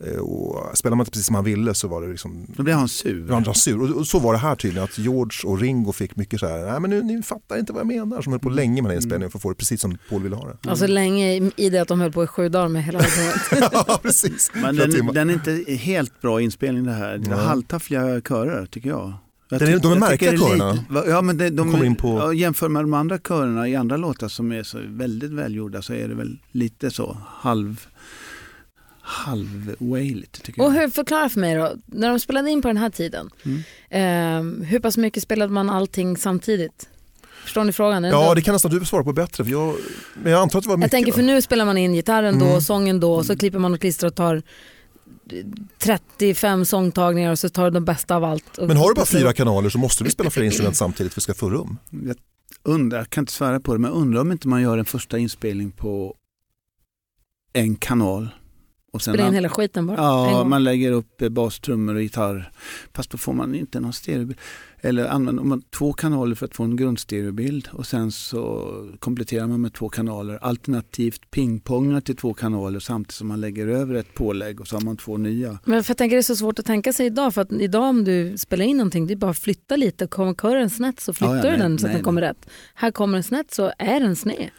Eh, 0.05 0.19
och 0.21 0.79
spelar 0.79 0.97
man 0.97 1.03
inte 1.05 1.11
precis 1.11 1.27
som 1.27 1.35
han 1.35 1.45
ville 1.45 1.75
så 1.75 1.89
var 1.89 2.03
det 2.03 2.09
liksom 2.09 2.47
Då 2.57 2.63
blev 2.63 2.77
han 2.77 2.89
sur. 2.89 3.29
han 3.33 3.43
var 3.43 3.53
sur. 3.55 3.83
Och, 3.83 3.97
och 3.97 4.07
så 4.07 4.19
var 4.19 4.33
det 4.33 4.39
här 4.39 4.55
tydligen 4.55 4.85
att 4.85 4.99
George 4.99 5.51
och 5.51 5.61
Ringo 5.61 5.93
fick 5.93 6.17
mycket 6.17 6.41
så 6.41 6.47
här, 6.47 6.71
nej 6.71 6.81
men 6.81 6.91
nu, 6.91 7.03
ni 7.03 7.23
fattar 7.23 7.59
inte 7.59 7.73
vad 7.73 7.81
jag 7.81 7.87
menar, 7.87 8.23
som 8.23 8.33
höll 8.33 8.41
på 8.41 8.49
länge 8.51 8.75
med 8.83 8.85
den 8.85 8.91
här 8.91 8.97
inspelningen 8.97 9.31
för 9.31 9.39
att 9.39 9.43
få 9.43 9.49
det 9.49 9.55
precis 9.55 9.81
som 9.81 9.99
Paul 10.11 10.23
ville 10.23 10.37
ha 10.37 10.49
det. 10.63 10.71
Alltså 10.71 10.87
länge 10.87 11.35
i- 11.57 11.71
det 11.71 11.79
att 11.79 11.89
de 11.89 12.01
höll 12.01 12.13
på 12.13 12.25
i 12.25 12.27
sju 12.27 12.49
dagar 12.49 12.69
med 12.69 12.85
hela 12.85 12.99
albumet. 13.51 13.73
ja, 13.73 13.99
precis. 14.03 14.51
Men 14.55 14.77
den, 14.77 15.07
den 15.15 15.31
är 15.31 15.35
inte 15.35 15.73
helt 15.73 16.21
bra 16.21 16.41
inspelning 16.41 16.85
det 16.85 16.93
här. 16.93 17.19
Det 17.19 17.31
Nej. 17.31 17.39
halvtaffliga 17.39 18.21
körer 18.21 18.67
tycker 18.67 18.89
jag. 18.89 19.13
jag 19.51 19.61
Den 19.61 19.69
är- 19.75 19.79
de 19.79 19.93
är 19.93 19.97
märkliga 19.99 20.33
är 20.33 20.37
körerna. 20.39 20.79
Ja, 21.07 21.23
men 21.23 21.37
det, 21.37 21.51
de, 21.51 21.73
kommer 21.73 21.85
in 21.85 21.95
på- 21.97 22.19
ja, 22.19 22.33
jämför 22.33 22.69
med 22.69 22.83
de 22.83 22.95
andra 22.95 23.19
körerna 23.19 23.69
i 23.69 23.77
andra 23.77 23.97
låtar 23.97 24.29
som 24.29 24.53
är 24.53 24.63
så 24.63 24.79
väldigt 24.89 25.31
välgjorda 25.33 25.83
så 25.83 25.93
är 25.93 26.09
det 26.09 26.15
väl 26.15 26.39
lite 26.53 26.91
så 26.91 27.17
halv 27.27 27.87
halvwailigt 29.09 30.43
tycker 30.45 30.63
Och 30.63 30.75
jag. 30.75 30.81
hur, 30.81 30.89
förklara 30.89 31.29
för 31.29 31.41
mig 31.41 31.55
då, 31.55 31.73
när 31.87 32.09
de 32.11 32.21
spelade 32.21 32.51
in 32.51 32.63
på 32.63 32.69
den 32.69 32.77
här 32.77 32.91
tiden, 32.91 33.31
Mm. 33.45 33.63
ehm, 33.91 34.63
hur 34.63 34.79
pass 34.81 34.97
mycket 34.97 35.23
spelade 35.23 35.53
man 35.53 35.71
allting 35.71 36.17
samtidigt? 36.17 36.89
Förstår 37.45 37.65
ni 37.65 37.73
frågan? 37.73 38.05
Är 38.05 38.11
Ja, 38.11 38.35
det 38.35 38.43
kan 38.43 38.53
nästan 38.53 38.71
du 38.71 38.85
svara 38.85 39.05
på 39.05 39.13
bättre. 39.13 39.45
För 39.45 39.51
jag, 39.51 39.75
men 40.23 40.33
jag 40.33 40.43
antar 40.43 40.59
att 40.59 40.65
det 40.65 40.69
var 40.69 40.77
mycket. 40.77 40.93
jag 40.93 40.99
tänker 40.99 41.13
för 41.13 41.23
nu 41.23 41.43
spelar 41.43 41.65
man 41.65 41.79
in 41.79 41.93
gitarren 41.95 42.39
då, 42.39 42.47
Mm. 42.47 42.61
sången 42.61 43.01
då, 43.01 43.15
och 43.15 43.27
så 43.27 43.37
klipper 43.37 43.59
man 43.59 43.75
och 43.75 43.81
klistrar 43.81 44.09
och 44.09 44.15
tar 44.15 44.43
35 45.79 46.65
sångtagningar 46.65 47.31
och 47.31 47.39
så 47.39 47.49
tar 47.49 47.65
du 47.65 47.71
de 47.71 47.85
bästa 47.85 48.17
av 48.17 48.25
allt. 48.25 48.59
Och 48.59 48.69
Men 48.69 48.77
har 48.77 48.89
du 48.89 48.95
bara 48.95 49.07
fyra 49.07 49.33
kanaler 49.33 49.69
så 49.69 49.79
måste 49.79 50.05
du 50.05 50.11
spela 50.11 50.31
flera 50.31 50.47
instrument 50.47 50.77
samtidigt 50.77 51.15
för 51.15 51.19
att 51.21 51.23
ska 51.23 51.35
få 51.35 51.51
rum. 51.51 51.79
Jag 51.91 52.17
undrar, 52.63 52.99
jag 52.99 53.11
kan 53.11 53.23
inte 53.23 53.33
svära 53.33 53.61
på 53.61 53.73
det, 53.73 53.79
men 53.79 53.91
jag 53.91 54.01
undrar 54.01 54.21
om 54.21 54.33
inte 54.33 54.49
man 54.49 54.63
gör 54.63 54.79
en 54.79 54.85
första 54.85 55.19
inspelning 55.19 55.71
på 55.71 56.15
en 57.53 57.77
kanal. 57.77 58.29
Och 58.97 59.03
sen 59.03 59.15
Spela 59.15 59.29
in 59.29 59.35
hela 59.35 59.49
skiten 59.49 59.87
bara. 59.87 59.97
Ja, 59.97 60.45
man 60.45 60.65
lägger 60.65 60.93
upp 60.93 61.23
eh, 61.23 61.29
bas, 61.29 61.61
trummor 61.61 61.95
och 61.95 62.03
gitarr. 62.03 62.51
Fast 62.95 63.11
då 63.11 63.19
får 63.19 63.33
man 63.33 63.55
inte 63.55 63.81
någon 63.81 63.93
stereobild. 63.93 64.39
Eller 64.81 65.07
använder 65.07 65.43
man 65.43 65.63
två 65.63 65.93
kanaler 65.93 66.35
för 66.35 66.47
att 66.47 66.55
få 66.55 66.63
en 66.63 66.77
grundstereobild 66.77 67.69
och 67.73 67.87
sen 67.87 68.13
så 68.13 68.73
kompletterar 68.99 69.47
man 69.47 69.61
med 69.61 69.73
två 69.73 69.89
kanaler. 69.89 70.39
Alternativt 70.43 71.31
pingpongar 71.31 72.01
till 72.01 72.17
två 72.17 72.35
kanaler 72.35 72.81
samtidigt 72.81 73.13
som 73.13 73.29
man 73.29 73.41
lägger 73.41 73.69
över 73.69 73.95
ett 73.95 74.15
pålägg 74.15 74.61
och 74.61 74.69
så 74.69 74.77
har 74.77 74.81
man 74.81 74.97
två 74.97 75.17
nya. 75.17 75.59
Men 75.65 75.85
för 75.85 75.91
jag 75.91 75.99
tänker 75.99 76.17
det 76.17 76.21
är 76.21 76.23
så 76.23 76.37
svårt 76.37 76.59
att 76.59 76.67
tänka 76.67 76.93
sig 76.93 77.07
idag 77.07 77.35
för 77.35 77.43
att 77.43 77.53
idag 77.53 77.85
om 77.85 78.05
du 78.05 78.39
spelar 78.39 78.65
in 78.65 78.77
någonting 78.77 79.07
det 79.07 79.15
är 79.15 79.17
bara 79.17 79.31
att 79.31 79.39
flytta 79.39 79.77
lite. 79.77 80.07
Kommer 80.07 80.35
kören 80.35 80.71
snett 80.71 81.01
så 81.01 81.13
flyttar 81.13 81.35
Ja, 81.35 81.37
ja, 81.37 81.43
du 81.43 81.49
nej, 81.51 81.59
den 81.59 81.79
så 81.79 81.87
att 81.87 81.91
nej, 81.91 81.95
den 81.97 82.05
kommer 82.05 82.21
rätt. 82.21 82.49
Här 82.75 82.91
kommer 82.91 83.17
den 83.17 83.23
snett 83.23 83.55
så 83.55 83.73
är 83.79 84.01
den 84.01 84.17
sned. 84.17 84.51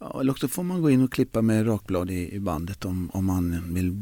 Ja, 0.00 0.20
eller 0.20 0.30
också 0.32 0.48
får 0.48 0.62
man 0.62 0.82
gå 0.82 0.90
in 0.90 1.02
och 1.02 1.12
klippa 1.12 1.42
med 1.42 1.66
rakblad 1.66 2.10
i, 2.10 2.34
i 2.34 2.40
bandet 2.40 2.84
om, 2.84 3.10
om 3.10 3.24
man 3.24 3.74
vill 3.74 4.00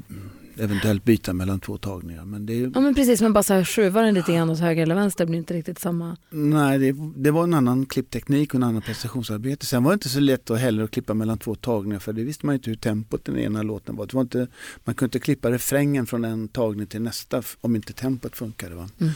eventuellt 0.57 1.05
byta 1.05 1.33
mellan 1.33 1.61
två 1.61 1.79
tagningar. 1.79 2.25
Men 2.25 2.47
det, 2.47 2.53
är- 2.53 2.71
Ja 2.75 2.81
men 2.81 2.95
precis 2.95 3.21
men 3.21 3.33
bara 3.33 3.43
så 3.43 3.55
här 3.55 3.65
den 4.03 4.15
lite 4.15 4.33
grann 4.33 4.51
åt 4.51 4.59
höger 4.59 4.83
eller 4.83 4.95
vänster 4.95 5.27
blir 5.27 5.39
inte 5.39 5.55
riktigt 5.55 5.79
samma. 5.79 6.17
Nej, 6.31 6.79
det, 6.79 6.95
det 7.17 7.31
var 7.31 7.45
en 7.45 7.55
annan 7.55 7.87
klippteknik 7.87 8.49
och 8.51 8.55
en 8.55 8.63
annan 8.63 8.83
prestationsarbete. 8.83 9.67
Sen 9.67 9.85
var 9.85 9.91
det 9.91 9.95
inte 9.95 10.09
så 10.09 10.21
lätt 10.21 10.51
att 10.51 10.59
heller 10.61 10.83
att 10.85 10.91
klippa 10.91 11.15
mellan 11.15 11.39
två 11.39 11.55
tagningar 11.55 11.99
för 11.99 12.13
det 12.13 12.23
visste 12.25 12.47
man 12.47 12.55
inte 12.55 12.71
hur 12.71 12.77
tempot 12.77 13.25
den 13.25 13.39
ena 13.39 13.63
låten 13.63 13.97
var. 13.97 14.07
Det 14.07 14.15
var 14.15 14.23
inte, 14.23 14.47
man 14.85 14.95
kunde 14.95 15.07
inte 15.09 15.19
klippa 15.25 15.51
refrängen 15.51 16.07
från 16.07 16.25
en 16.25 16.49
tagning 16.49 16.87
till 16.87 17.03
nästa 17.03 17.43
om 17.61 17.77
inte 17.77 17.93
tempot 17.93 18.37
funkade. 18.37 18.75
Va? 18.75 18.89
Mm. 19.01 19.13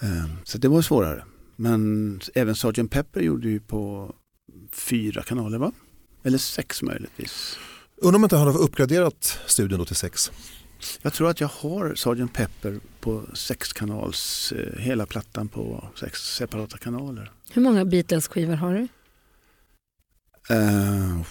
Eh, 0.00 0.24
Så 0.44 0.58
det 0.58 0.68
var 0.68 0.82
svårare. 0.82 1.24
Men 1.56 2.20
även 2.34 2.54
Sgt. 2.54 2.90
Pepper 2.90 3.20
gjorde 3.20 3.48
ju 3.48 3.60
på 3.60 4.12
fyra 4.72 5.22
kanaler 5.22 5.58
va? 5.58 5.72
Eller 6.22 6.38
sex 6.38 6.82
möjligtvis. 6.82 7.58
Undrar 7.96 8.16
om 8.16 8.24
inte 8.24 8.36
han 8.36 8.46
har 8.46 8.58
uppgraderat 8.58 9.38
studion 9.46 9.78
då 9.78 9.84
till 9.84 9.96
sex. 9.96 10.30
Jag 11.02 11.12
tror 11.12 11.30
att 11.30 11.40
jag 11.40 11.48
har 11.48 11.94
Sgt. 11.94 12.32
Pepper 12.32 12.80
på 13.00 13.22
sex 13.34 13.72
kanals, 13.72 14.52
eh, 14.52 14.80
hela 14.80 15.06
plattan 15.06 15.48
på 15.48 15.84
sex 16.00 16.34
separata 16.36 16.78
kanaler. 16.78 17.30
Hur 17.52 17.62
många 17.62 17.84
Beatles-skivor 17.84 18.54
har 18.54 18.74
du? 18.74 18.88
Uh, 20.50 21.22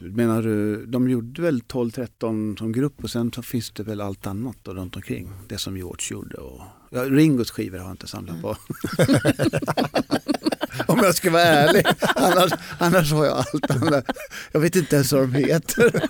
menar 0.00 0.42
du, 0.42 0.86
de 0.86 1.10
gjorde 1.10 1.42
väl 1.42 1.60
12-13 1.60 2.56
som 2.58 2.72
grupp 2.72 3.04
och 3.04 3.10
sen 3.10 3.32
så 3.32 3.42
finns 3.42 3.70
det 3.70 3.82
väl 3.82 4.00
allt 4.00 4.26
annat 4.26 4.56
då 4.62 4.74
runt 4.74 4.96
omkring. 4.96 5.32
Det 5.48 5.58
som 5.58 5.76
George 5.76 6.06
gjorde 6.10 6.36
och 6.36 6.62
ja, 6.90 7.04
Ringos 7.04 7.50
skivor 7.50 7.78
har 7.78 7.84
jag 7.84 7.92
inte 7.92 8.06
samlat 8.06 8.42
på. 8.42 8.56
Om 10.86 10.98
jag 11.02 11.14
ska 11.14 11.30
vara 11.30 11.42
ärlig. 11.42 11.86
Annars, 12.16 12.52
annars 12.78 13.12
har 13.12 13.24
jag 13.24 13.36
allt 13.36 13.70
annat. 13.70 14.04
Jag 14.52 14.60
vet 14.60 14.76
inte 14.76 14.96
ens 14.96 15.12
vad 15.12 15.22
de 15.22 15.34
heter. 15.34 16.02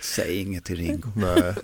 Säg 0.00 0.40
inget 0.40 0.64
till 0.64 0.76
Ringo. 0.76 1.08
Nej. 1.16 1.54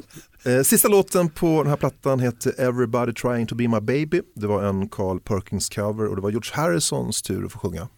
Eh, 0.56 0.62
Sista 0.62 0.88
låten 0.88 1.28
på 1.30 1.62
den 1.62 1.70
här 1.70 1.76
plattan 1.76 2.20
heter 2.20 2.60
Everybody 2.60 3.12
trying 3.12 3.46
to 3.46 3.54
be 3.54 3.68
my 3.68 3.80
baby. 3.80 4.22
Det 4.34 4.46
var 4.46 4.62
en 4.62 4.88
Carl 4.88 5.20
Perkins 5.20 5.68
cover 5.68 6.06
och 6.06 6.16
det 6.16 6.22
var 6.22 6.30
George 6.30 6.50
Harrisons 6.54 7.22
tur 7.22 7.44
att 7.46 7.52
få 7.52 7.58
sjunga. 7.58 7.88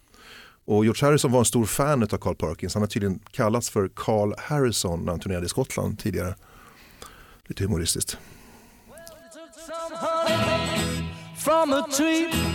Och 0.65 0.85
George 0.85 1.05
Harrison 1.07 1.31
var 1.31 1.39
en 1.39 1.45
stor 1.45 1.65
fan 1.65 2.03
av 2.03 2.07
Carl 2.17 2.35
Perkins. 2.35 2.73
Han 2.73 2.83
har 2.83 2.87
tydligen 2.87 3.19
kallats 3.31 3.69
för 3.69 3.89
Carl 3.95 4.33
Harrison 4.37 5.05
när 5.05 5.11
han 5.11 5.19
turnerade 5.19 5.45
i 5.45 5.49
Skottland 5.49 5.99
tidigare. 5.99 6.35
Lite 7.47 7.63
humoristiskt. 7.63 8.17
some 11.43 12.50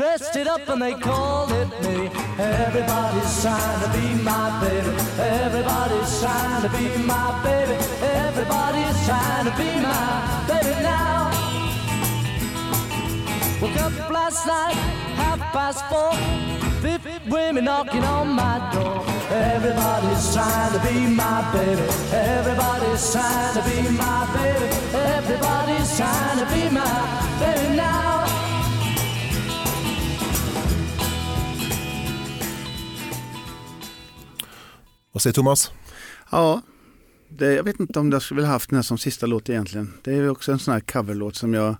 Dressed 0.00 0.34
it 0.34 0.48
up 0.48 0.66
and 0.70 0.80
they 0.80 0.94
called 0.94 1.52
it 1.52 1.68
me. 1.82 2.08
Everybody's 2.38 3.42
trying 3.42 3.80
to 3.84 3.88
be 3.92 4.24
my 4.24 4.48
baby. 4.62 4.96
Everybody's 5.20 6.20
trying 6.22 6.62
to 6.62 6.70
be 6.70 6.88
my 7.04 7.28
baby. 7.44 7.76
Everybody's 8.00 8.96
trying 9.04 9.44
to 9.44 9.52
be 9.60 9.68
my 9.84 10.44
baby 10.48 10.74
now. 10.80 11.28
Woke 13.60 13.76
up 13.76 14.10
last 14.10 14.46
night, 14.46 14.72
half 15.20 15.38
past 15.52 15.84
four. 15.90 16.14
Fifty 16.80 17.20
women 17.28 17.66
knocking 17.66 18.02
on 18.04 18.28
my 18.28 18.56
door. 18.72 19.04
Everybody's 19.28 20.32
trying 20.32 20.72
to 20.72 20.80
be 20.88 21.14
my 21.14 21.44
baby. 21.52 21.86
Everybody's 22.10 23.12
trying 23.12 23.52
to 23.52 23.62
be 23.68 23.76
my 23.90 24.24
baby. 24.32 24.68
Everybody's 24.96 25.94
trying 25.94 26.38
to 26.38 26.46
be 26.54 26.70
my 26.70 27.36
baby 27.38 27.76
now. 27.76 28.19
Vad 35.12 35.22
säger 35.22 35.34
Thomas? 35.34 35.70
Ja, 36.30 36.62
det, 37.28 37.52
jag 37.54 37.62
vet 37.64 37.80
inte 37.80 37.98
om 38.00 38.12
jag 38.12 38.22
skulle 38.22 38.40
vilja 38.40 38.50
haft 38.52 38.70
den 38.70 38.76
här 38.76 38.82
som 38.82 38.98
sista 38.98 39.26
låt 39.26 39.48
egentligen. 39.50 39.92
Det 40.02 40.12
är 40.14 40.30
också 40.30 40.52
en 40.52 40.58
sån 40.58 40.72
här 40.74 40.80
coverlåt 40.80 41.36
som 41.36 41.54
jag... 41.54 41.76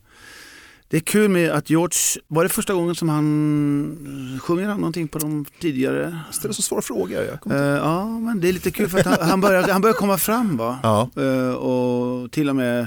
Det 0.89 0.97
är 0.97 1.01
kul 1.01 1.29
med 1.29 1.51
att 1.51 1.71
George, 1.71 2.23
var 2.29 2.43
det 2.43 2.49
första 2.49 2.75
gången 2.75 2.95
som 2.95 3.09
han 3.09 4.41
sjunger 4.43 4.69
han 4.69 4.77
någonting 4.81 5.09
på 5.09 5.19
de 5.19 5.45
tidigare? 5.61 6.19
Ställer 6.31 6.55
så 6.55 6.63
svåra 6.63 6.83
frågor. 6.83 7.23
Jag 7.23 7.35
inte- 7.35 7.79
ja, 7.83 8.07
men 8.19 8.41
det 8.41 8.49
är 8.49 8.53
lite 8.53 8.71
kul 8.71 8.89
för 8.89 8.99
att 8.99 9.07
han, 9.07 9.29
han, 9.29 9.41
börjar, 9.41 9.69
han 9.69 9.81
börjar 9.81 9.95
komma 9.95 10.19
fram 10.19 10.57
va? 10.57 10.79
Ja. 10.83 11.11
Eh, 11.23 11.51
och 11.55 12.33
till 12.33 12.49
och 12.49 12.57
med... 12.57 12.81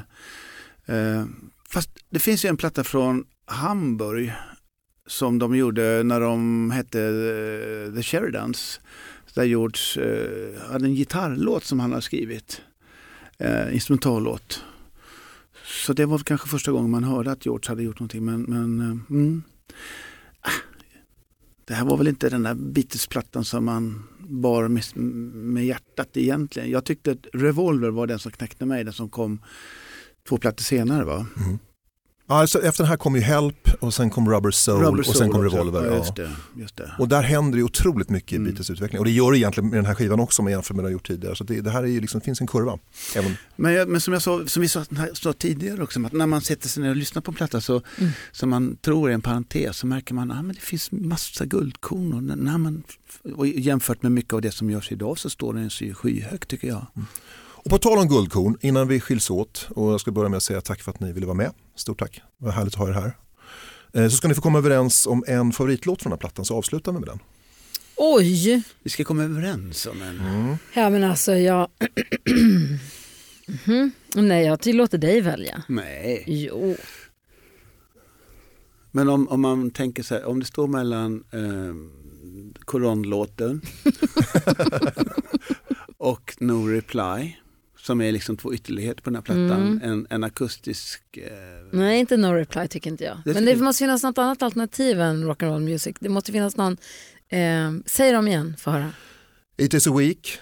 eh, 0.85 1.23
fast 1.69 1.89
det 2.09 2.19
finns 2.19 2.45
ju 2.45 2.49
en 2.49 2.57
platta 2.57 2.83
från 2.83 3.25
Hamburg 3.45 4.33
som 5.07 5.39
de 5.39 5.55
gjorde 5.55 6.03
när 6.03 6.19
de 6.19 6.71
hette 6.71 6.97
The 7.95 8.03
Sheridans. 8.03 8.79
Där 9.34 9.43
George 9.43 10.05
eh, 10.05 10.61
hade 10.71 10.86
en 10.86 10.95
gitarrlåt 10.95 11.63
som 11.63 11.79
han 11.79 11.93
har 11.93 12.01
skrivit. 12.01 12.61
Eh, 13.38 13.73
instrumentallåt. 13.73 14.63
Så 15.65 15.93
det 15.93 16.05
var 16.05 16.19
kanske 16.19 16.49
första 16.49 16.71
gången 16.71 16.91
man 16.91 17.03
hörde 17.03 17.31
att 17.31 17.45
George 17.45 17.69
hade 17.69 17.84
gjort 17.84 17.99
någonting. 17.99 18.25
Men, 18.25 18.41
men 18.41 18.79
eh, 18.79 19.15
mm. 19.15 19.43
Ah, 20.41 20.49
det 21.65 21.73
här 21.73 21.86
var 21.86 21.97
väl 21.97 22.07
inte 22.07 22.29
den 22.29 22.43
där 22.43 22.53
Beatles-plattan 22.53 23.45
som 23.45 23.65
man 23.65 24.03
bar 24.19 24.67
med, 24.67 24.84
med 25.34 25.65
hjärtat 25.65 26.17
egentligen. 26.17 26.71
Jag 26.71 26.86
tyckte 26.86 27.11
att 27.11 27.27
Revolver 27.34 27.89
var 27.89 28.07
den 28.07 28.19
som 28.19 28.31
knäckte 28.31 28.65
mig, 28.65 28.84
den 28.84 28.93
som 28.93 29.09
kom 29.09 29.39
två 30.27 30.38
plattor 30.38 30.63
senare. 30.63 31.03
Va? 31.03 31.27
Mm 31.38 31.59
alltså, 32.28 32.61
efter 32.61 32.84
den 32.84 32.89
här 32.89 32.97
kom 32.97 33.15
ju 33.15 33.21
Help 33.21 33.69
och 33.80 33.93
sen 33.93 34.09
kom 34.09 34.30
Rubber 34.30 34.51
Soul 34.51 34.84
Rubber 34.84 34.99
och 34.99 35.05
sen 35.05 35.15
Soul 35.15 35.32
kom. 35.32 35.43
Revolver. 35.43 35.86
Ja, 35.86 35.95
just 35.97 36.15
det, 36.15 36.30
just 36.55 36.78
det. 36.78 36.91
Och 36.99 37.07
där 37.07 37.21
händer 37.21 37.57
det 37.57 37.63
otroligt 37.63 38.09
mycket 38.09 38.32
i 38.32 38.36
Mm. 38.36 38.45
Beatles 38.45 38.69
utveckling. 38.69 38.99
Och 38.99 39.05
det 39.05 39.11
gör 39.11 39.32
det 39.32 39.38
egentligen 39.39 39.69
med 39.69 39.78
den 39.78 39.86
här 39.86 39.95
skivan 39.95 40.19
också 40.19 40.41
om 40.41 40.43
man 40.43 40.51
jämför 40.51 40.74
med 40.74 40.84
det 40.84 40.89
de 40.89 40.93
gjort 40.93 41.07
tidigare. 41.07 41.36
Så 41.36 41.43
det, 41.43 41.61
det 41.61 41.69
här 41.69 41.84
är 41.84 41.88
ju 41.88 42.01
liksom, 42.01 42.21
finns 42.21 42.41
en 42.41 42.47
kurva. 42.47 42.80
Även, 43.15 43.38
Men, 43.55 43.91
men 43.91 44.01
som 44.01 44.13
jag 44.13 44.21
sa, 44.21 44.47
som 44.47 44.61
vi 44.61 44.67
sa, 44.67 44.86
sa 45.13 45.34
tidigare 45.34 45.84
också, 45.84 46.05
att 46.05 46.13
när 46.13 46.28
man 46.28 46.41
sätter 46.41 46.69
sig 46.69 46.84
ner 46.84 46.89
och 46.89 46.95
lyssnar 46.95 47.21
på 47.21 47.32
en 47.32 47.36
platta 47.36 47.61
så, 47.61 47.82
som 48.32 48.49
man 48.49 48.78
tror 48.82 49.09
är 49.09 49.13
en 49.13 49.21
parentes 49.21 49.78
så 49.78 49.88
märker 49.88 50.13
man 50.13 50.32
att 50.32 50.38
ah, 50.38 50.41
men 50.41 50.55
det 50.55 50.61
finns 50.61 50.91
massa 50.91 51.45
guldkorn. 51.45 52.13
Och 52.13 52.24
när 52.24 52.57
man, 52.57 52.84
och 53.36 53.47
jämfört 53.47 54.01
med 54.01 54.11
mycket 54.11 54.34
av 54.34 54.41
det 54.41 54.51
som 54.51 54.69
görs 54.69 54.91
idag 54.91 55.19
så 55.19 55.30
står 55.30 55.53
den 55.53 55.69
så 55.69 55.86
skyhögt 55.93 56.49
tycker 56.49 56.67
jag. 56.67 56.86
Och 57.66 57.70
på 57.70 57.78
tal 57.78 57.97
om 57.97 58.07
guldkorn, 58.07 58.57
innan 58.61 58.88
vi 58.88 58.99
skiljs 58.99 59.30
åt 59.30 59.68
och 59.76 59.93
jag 59.93 60.01
ska 60.01 60.11
börja 60.11 60.30
med 60.30 60.38
att 60.38 60.43
säga 60.43 60.61
tack 60.61 60.82
för 60.82 60.91
att 60.91 60.99
ni 60.99 61.14
ville 61.14 61.26
vara 61.26 61.38
med. 61.38 61.51
Stort 61.76 61.99
tack, 61.99 62.22
det 62.39 62.45
var 62.45 62.51
härligt 62.51 62.74
att 62.74 62.80
ha 62.80 62.88
er 62.89 62.93
här. 62.93 63.18
Eh, 63.93 64.09
Så 64.09 64.18
ska 64.18 64.28
ni 64.28 64.34
få 64.36 64.41
komma 64.41 64.57
överens 64.57 65.07
om 65.07 65.24
en 65.28 65.51
favoritlåt 65.51 66.01
från 66.01 66.09
den 66.09 66.18
här 66.18 66.20
plattan 66.20 66.45
så 66.45 66.57
avslutar 66.57 66.91
vi 66.91 66.99
med 66.99 67.07
den. 67.09 67.20
Oj! 67.97 68.64
Vi 68.84 68.89
ska 68.89 69.03
komma 69.03 69.24
överens 69.24 69.86
om 69.86 70.01
en. 70.01 70.20
Mm. 70.20 70.55
Ja 70.74 70.89
men 70.89 71.03
alltså 71.03 71.36
jag... 71.36 71.68
Mhm. 73.66 73.91
Nej 74.16 74.45
jag 74.45 74.59
tillåter 74.61 74.97
dig 74.97 75.22
välja. 75.22 75.64
Nej. 75.68 76.24
Jo. 76.28 76.76
Men 78.91 79.09
om, 79.09 79.28
om 79.28 79.41
man 79.41 79.72
tänker 79.72 80.03
så 80.03 80.14
här, 80.16 80.26
om 80.26 80.39
det 80.39 80.45
står 80.45 80.68
mellan 80.68 81.24
eh, 81.32 81.76
koranlåten 82.66 83.61
och 85.97 86.36
No 86.39 86.68
Reply 86.68 87.34
som 87.84 88.01
är 88.01 88.11
liksom 88.11 88.38
två 88.38 88.53
ytterligheter 88.53 89.01
på 89.01 89.09
den 89.09 89.15
här 89.15 89.21
plattan. 89.21 89.61
Mm. 89.61 89.81
En, 89.84 90.07
en 90.09 90.23
akustisk... 90.23 91.17
Eh, 91.17 91.31
Nej 91.71 91.99
inte 91.99 92.17
no 92.17 92.27
reply 92.27 92.67
tycker 92.67 92.89
inte 92.89 93.03
jag. 93.03 93.17
Det 93.25 93.34
Men 93.34 93.45
det 93.45 93.55
måste 93.55 93.84
finnas 93.84 94.03
något 94.03 94.17
annat 94.17 94.41
alternativ 94.41 95.01
än 95.01 95.23
rock'n'roll 95.23 95.59
music. 95.59 95.95
Det 95.99 96.09
måste 96.09 96.31
finnas 96.31 96.57
någon... 96.57 96.77
Eh, 97.29 97.71
säg 97.86 98.11
dem 98.11 98.27
igen, 98.27 98.55
få 98.57 98.71
höra. 98.71 98.91
It 99.57 99.73
is 99.73 99.88
a 99.88 99.97
week, 99.97 100.39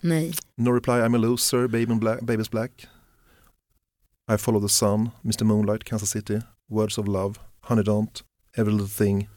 Nej. 0.00 0.34
No 0.56 0.70
reply, 0.70 0.92
I'm 0.92 1.14
a 1.14 1.18
loser, 1.18 1.66
Baby 1.68 1.94
black, 1.94 2.20
Baby's 2.20 2.50
black. 2.50 2.86
I 4.34 4.38
follow 4.38 4.62
the 4.62 4.68
sun, 4.68 5.10
Mr 5.22 5.44
Moonlight, 5.44 5.84
Kansas 5.84 6.10
City, 6.10 6.40
Words 6.68 6.98
of 6.98 7.08
love, 7.08 7.34
Honey 7.60 7.82
Don't, 7.82 8.22
Every 8.56 8.72
little 8.72 8.88
thing, 8.88 9.28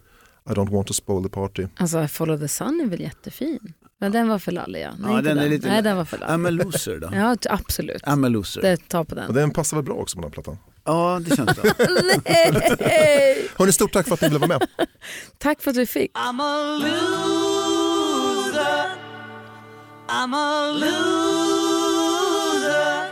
I 0.45 0.53
don't 0.53 0.69
want 0.69 0.87
to 0.87 0.93
spoil 0.93 1.23
the 1.23 1.29
party. 1.29 1.67
Alltså 1.75 2.07
Follow 2.07 2.37
the 2.37 2.47
Sun 2.47 2.81
är 2.81 2.85
väl 2.85 3.01
jättefin. 3.01 3.73
Men 4.03 4.11
den 4.11 4.27
var 4.29 4.39
för 4.39 4.51
lallig 4.51 4.81
ja. 4.81 4.89
Nej, 4.99 5.11
Ja, 5.15 5.21
den 5.21 5.35
den 5.37 5.45
är 5.45 5.49
lite- 5.49 5.67
Nej 5.67 5.81
den 5.81 5.97
var 5.97 6.05
för 6.05 6.17
lallig. 6.17 6.33
I'm 6.33 6.47
a 6.47 6.49
loser 6.49 6.99
då. 6.99 7.09
Ja 7.13 7.35
absolut. 7.49 8.03
I'm 8.03 8.25
a 8.25 8.29
loser. 8.29 8.61
Det 8.61 8.89
tar 8.89 9.03
på 9.03 9.15
Och 9.15 9.21
den. 9.21 9.33
den 9.33 9.51
passar 9.51 9.77
väl 9.77 9.83
bra 9.83 9.93
också 9.95 10.15
på 10.15 10.21
den 10.21 10.31
plattan. 10.31 10.57
Ja, 10.85 11.19
det 11.25 11.35
känns 11.35 11.55
bra. 11.61 11.71
Nej! 12.25 13.49
Hörni, 13.57 13.71
stort 13.71 13.93
tack 13.93 14.07
för 14.07 14.13
att 14.13 14.21
ni 14.21 14.27
ville 14.27 14.39
vara 14.47 14.59
med. 14.59 14.67
Tack 15.37 15.61
för 15.61 15.71
att 15.71 15.77
vi 15.77 15.85
fick. 15.85 16.11
I'm 16.13 16.41
a 16.41 16.77
loser. 16.83 18.85
I'm 20.07 20.35
a 20.35 20.71
loser. 21.73 23.09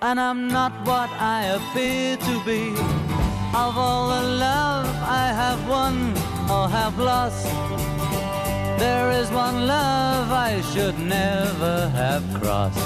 And 0.00 0.20
I'm 0.20 0.48
not 0.52 0.72
what 0.86 1.10
I 1.20 1.46
appear 1.56 2.16
to 2.16 2.44
be. 2.46 2.72
Of 3.56 3.76
all 3.78 4.08
the 4.08 4.22
love 4.28 4.86
I 5.08 5.32
have 5.42 5.58
won 5.68 6.12
or 6.50 6.68
have 6.68 6.98
lost, 6.98 7.46
there 8.78 9.10
is 9.10 9.30
one 9.30 9.66
love 9.66 10.30
I 10.30 10.60
should 10.72 10.98
never 10.98 11.88
have 11.90 12.24
crossed. 12.40 12.78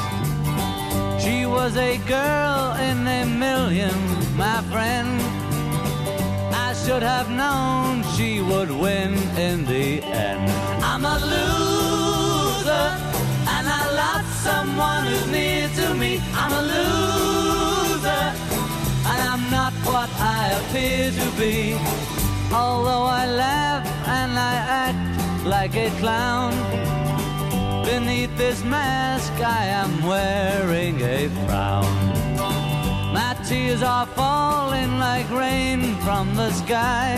She 1.22 1.46
was 1.46 1.76
a 1.76 1.98
girl 2.06 2.74
in 2.88 3.06
a 3.06 3.24
million, 3.26 3.94
my 4.36 4.62
friend. 4.72 5.20
I 6.54 6.74
should 6.84 7.02
have 7.02 7.30
known 7.30 8.02
she 8.16 8.40
would 8.40 8.70
win 8.70 9.14
in 9.36 9.64
the 9.64 10.02
end. 10.02 10.50
I'm 10.82 11.04
a 11.04 11.18
loser, 11.34 12.88
and 13.54 13.64
I 13.80 13.82
lost 14.02 14.30
someone 14.48 15.06
who's 15.06 15.26
near 15.30 15.68
to 15.80 15.94
me. 15.94 16.20
I'm 16.34 16.52
a 16.52 16.62
loser, 16.74 18.24
and 19.10 19.20
I'm 19.32 19.44
not 19.50 19.72
what 19.84 20.10
I 20.18 20.42
appear 20.60 21.10
to 21.10 21.26
be. 21.38 21.76
Although 22.52 23.04
I 23.04 23.26
laugh 23.26 23.86
and 24.06 24.38
I 24.38 24.54
act 24.86 25.07
like 25.44 25.74
a 25.74 25.90
clown, 25.98 26.52
beneath 27.84 28.36
this 28.36 28.62
mask 28.64 29.32
I 29.40 29.64
am 29.66 30.02
wearing 30.06 31.00
a 31.00 31.28
frown. 31.46 32.08
My 33.12 33.36
tears 33.48 33.82
are 33.82 34.06
falling 34.06 34.98
like 34.98 35.28
rain 35.30 35.96
from 36.04 36.34
the 36.34 36.50
sky. 36.52 37.16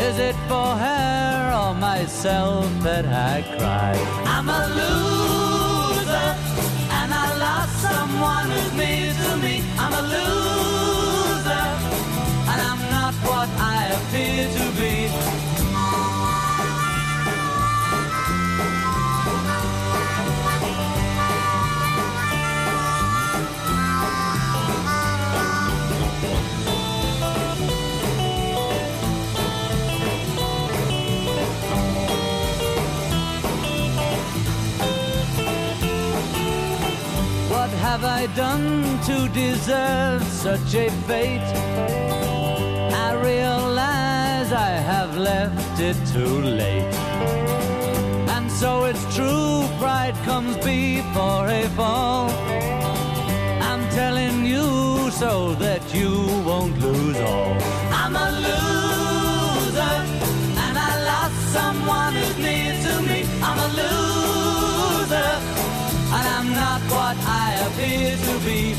Is 0.00 0.18
it 0.18 0.36
for 0.48 0.68
her 0.76 1.52
or 1.60 1.74
myself 1.74 2.66
that 2.82 3.06
I 3.06 3.42
cry? 3.58 3.94
I'm 4.26 4.48
a 4.48 4.62
loser, 4.78 6.30
and 6.98 7.10
I 7.12 7.26
lost 7.46 7.74
someone 7.82 8.50
who's 8.50 8.72
near 8.74 9.12
to 9.12 9.36
me. 9.44 9.62
I'm 9.78 9.92
a 9.92 10.02
loser, 10.14 11.66
and 12.50 12.60
I'm 12.70 12.82
not 12.90 13.14
what 13.28 13.48
I 13.58 13.80
appear 13.96 14.48
to 14.58 14.64
be. 14.80 15.45
Have 37.96 38.04
I 38.04 38.26
done 38.34 39.00
to 39.04 39.26
deserve 39.28 40.22
such 40.24 40.74
a 40.74 40.90
fate? 41.08 41.48
I 43.06 43.14
realize 43.14 44.52
I 44.52 44.72
have 44.92 45.16
left 45.16 45.80
it 45.80 45.96
too 46.12 46.42
late. 46.42 46.94
And 48.34 48.52
so 48.52 48.84
it's 48.84 49.04
true, 49.16 49.64
pride 49.78 50.14
comes 50.26 50.56
before 50.58 51.48
a 51.48 51.62
fall. 51.78 52.28
I'm 53.68 53.82
telling 54.00 54.44
you 54.44 55.10
so 55.12 55.54
that 55.54 55.82
you 55.94 56.12
won't 56.44 56.78
lose 56.78 57.16
all. 57.16 57.56
I'm 58.02 58.14
a 58.14 58.30
loser, 58.46 59.96
and 60.64 60.76
I 60.90 60.92
lost 61.10 61.38
someone 61.58 62.12
who's 62.12 62.36
near 62.46 62.74
to 62.86 62.94
me. 63.08 63.20
I'm 63.46 63.58
a 63.66 63.70
loser, 63.80 65.30
what 66.90 67.16
I 67.18 67.54
appear 67.66 68.16
to 68.16 68.44
be. 68.44 68.76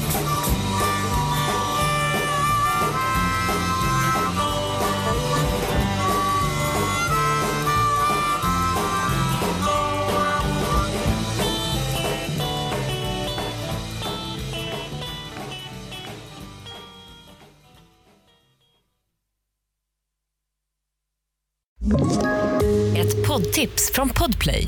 Ett 22.97 23.27
poddtips 23.27 23.91
från 23.93 24.09
Podplay. 24.09 24.67